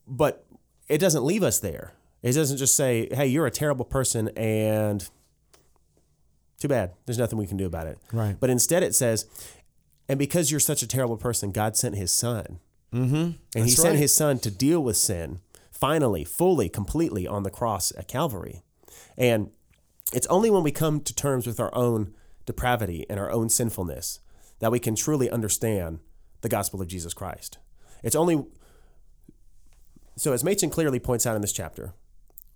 But 0.07 0.45
it 0.89 0.99
doesn't 0.99 1.25
leave 1.25 1.43
us 1.43 1.61
there. 1.61 1.95
It 2.23 2.33
doesn't 2.33 2.57
just 2.57 2.75
say, 2.75 3.09
hey, 3.13 3.27
you're 3.27 3.47
a 3.47 3.51
terrible 3.51 3.85
person 3.85 4.29
and 4.37 5.09
too 6.59 6.69
bad. 6.69 6.93
There's 7.07 7.19
nothing 7.19 7.39
we 7.39 7.47
can 7.47 7.57
do 7.57 7.67
about 7.67 7.87
it. 7.87 7.99
Right. 8.13 8.37
But 8.39 8.51
instead 8.51 8.83
it 8.83 8.95
says, 8.95 9.27
and 10.09 10.19
because 10.19 10.51
you're 10.51 10.61
such 10.61 10.83
a 10.83 10.89
terrible 10.89 11.17
person, 11.17 11.53
God 11.53 11.77
sent 11.77 11.97
his 11.97 12.13
son. 12.13 12.59
Mm-hmm. 12.93 13.15
And 13.15 13.37
That's 13.55 13.65
he 13.67 13.71
sent 13.71 13.99
his 13.99 14.15
son 14.15 14.39
to 14.41 14.51
deal 14.51 14.83
with 14.83 14.97
sin 14.97 15.41
finally, 15.71 16.25
fully, 16.25 16.69
completely 16.69 17.27
on 17.27 17.43
the 17.43 17.51
cross 17.51 17.93
at 17.99 18.09
Calvary. 18.09 18.63
And 19.17 19.51
it's 20.13 20.27
only 20.29 20.49
when 20.49 20.63
we 20.63 20.73
come 20.73 21.01
to 21.01 21.15
terms 21.15 21.47
with 21.47 21.61
our 21.61 21.75
own 21.75 22.15
depravity 22.47 23.07
and 23.09 23.19
our 23.19 23.31
own 23.31 23.49
sinfulness 23.49 24.21
that 24.61 24.73
we 24.73 24.79
can 24.79 24.95
truly 24.95 25.31
understand 25.31 26.01
the 26.41 26.49
gospel 26.49 26.81
of 26.81 26.89
Jesus 26.89 27.15
Christ. 27.15 27.59
It's 28.03 28.17
only 28.17 28.45
so, 30.17 30.33
as 30.33 30.45
Machen 30.45 30.71
clearly 30.71 31.01
points 31.01 31.27
out 31.27 31.35
in 31.35 31.43
this 31.43 31.53
chapter, 31.53 31.93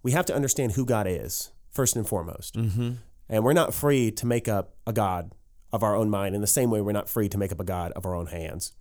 we 0.02 0.12
have 0.12 0.26
to 0.26 0.34
understand 0.34 0.72
who 0.72 0.84
God 0.84 1.06
is 1.08 1.50
first 1.70 1.96
and 1.96 2.06
foremost. 2.06 2.54
Mm-hmm. 2.54 2.92
And 3.28 3.44
we're 3.44 3.52
not 3.52 3.74
free 3.74 4.10
to 4.12 4.26
make 4.26 4.48
up 4.48 4.74
a 4.86 4.92
God 4.92 5.32
of 5.72 5.82
our 5.82 5.94
own 5.94 6.08
mind 6.08 6.34
in 6.34 6.40
the 6.40 6.46
same 6.46 6.70
way 6.70 6.80
we're 6.80 6.92
not 6.92 7.08
free 7.08 7.28
to 7.28 7.38
make 7.38 7.52
up 7.52 7.60
a 7.60 7.64
God 7.64 7.92
of 7.92 8.06
our 8.06 8.14
own 8.14 8.26
hands. 8.26 8.72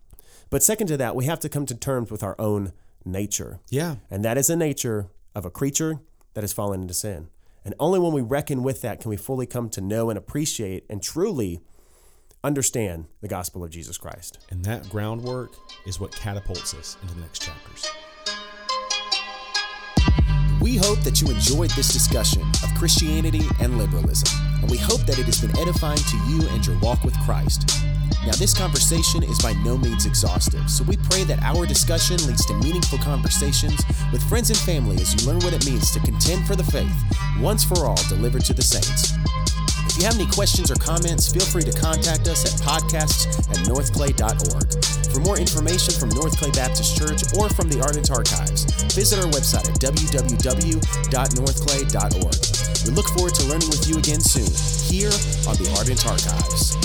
But 0.49 0.63
second 0.63 0.87
to 0.87 0.97
that, 0.97 1.15
we 1.15 1.25
have 1.25 1.39
to 1.41 1.49
come 1.49 1.65
to 1.65 1.75
terms 1.75 2.11
with 2.11 2.23
our 2.23 2.35
own 2.39 2.71
nature. 3.03 3.59
Yeah. 3.69 3.95
And 4.09 4.23
that 4.23 4.37
is 4.37 4.47
the 4.47 4.55
nature 4.55 5.07
of 5.35 5.43
a 5.43 5.49
creature 5.49 5.99
that 6.33 6.43
has 6.43 6.53
fallen 6.53 6.81
into 6.81 6.93
sin. 6.93 7.27
And 7.67 7.75
only 7.81 7.99
when 7.99 8.13
we 8.13 8.21
reckon 8.21 8.63
with 8.63 8.81
that 8.83 9.01
can 9.01 9.09
we 9.09 9.17
fully 9.17 9.45
come 9.45 9.67
to 9.71 9.81
know 9.81 10.09
and 10.09 10.17
appreciate 10.17 10.85
and 10.89 11.03
truly 11.03 11.59
understand 12.41 13.07
the 13.19 13.27
gospel 13.27 13.61
of 13.61 13.71
Jesus 13.71 13.97
Christ. 13.97 14.39
And 14.49 14.63
that 14.63 14.87
groundwork 14.87 15.51
is 15.85 15.99
what 15.99 16.13
catapults 16.13 16.73
us 16.73 16.95
into 17.01 17.13
the 17.13 17.19
next 17.19 17.41
chapters. 17.41 17.85
We 20.61 20.77
hope 20.77 21.01
that 21.01 21.19
you 21.19 21.29
enjoyed 21.29 21.71
this 21.71 21.91
discussion 21.91 22.41
of 22.63 22.73
Christianity 22.77 23.43
and 23.59 23.77
liberalism, 23.77 24.29
and 24.61 24.71
we 24.71 24.77
hope 24.77 25.01
that 25.01 25.19
it 25.19 25.25
has 25.25 25.41
been 25.41 25.51
edifying 25.59 25.97
to 25.97 26.17
you 26.29 26.47
and 26.51 26.65
your 26.65 26.79
walk 26.79 27.03
with 27.03 27.19
Christ. 27.25 27.69
Now, 28.25 28.33
this 28.33 28.53
conversation 28.53 29.23
is 29.23 29.39
by 29.39 29.53
no 29.63 29.77
means 29.77 30.05
exhaustive, 30.05 30.69
so 30.69 30.83
we 30.83 30.97
pray 30.97 31.23
that 31.25 31.41
our 31.43 31.65
discussion 31.65 32.17
leads 32.27 32.45
to 32.47 32.53
meaningful 32.55 32.97
conversations 32.99 33.81
with 34.11 34.21
friends 34.23 34.49
and 34.49 34.59
family 34.59 34.97
as 34.97 35.15
you 35.15 35.25
learn 35.27 35.39
what 35.39 35.53
it 35.53 35.65
means 35.65 35.91
to 35.91 35.99
contend 35.99 36.45
for 36.45 36.55
the 36.55 36.63
faith, 36.63 36.91
once 37.39 37.63
for 37.63 37.85
all 37.85 37.95
delivered 38.09 38.43
to 38.45 38.53
the 38.53 38.61
saints. 38.61 39.13
If 39.87 39.97
you 39.97 40.03
have 40.05 40.19
any 40.19 40.29
questions 40.29 40.69
or 40.69 40.75
comments, 40.75 41.31
feel 41.31 41.45
free 41.45 41.63
to 41.63 41.71
contact 41.71 42.27
us 42.27 42.45
at 42.45 42.51
podcasts 42.61 43.25
at 43.49 43.65
northclay.org. 43.65 44.83
For 45.13 45.19
more 45.21 45.39
information 45.39 45.93
from 45.95 46.09
North 46.09 46.37
Clay 46.37 46.51
Baptist 46.51 46.97
Church 46.97 47.23
or 47.39 47.49
from 47.49 47.69
the 47.69 47.81
Ardent 47.81 48.11
Archives, 48.11 48.65
visit 48.93 49.17
our 49.19 49.25
website 49.31 49.69
at 49.69 49.79
www.northclay.org. 49.79 52.35
We 52.85 52.91
look 52.93 53.07
forward 53.17 53.33
to 53.35 53.43
learning 53.47 53.69
with 53.69 53.87
you 53.89 53.97
again 53.97 54.21
soon 54.21 54.45
here 54.91 55.11
on 55.49 55.55
the 55.57 55.67
Ardent 55.79 56.05
Archives. 56.05 56.75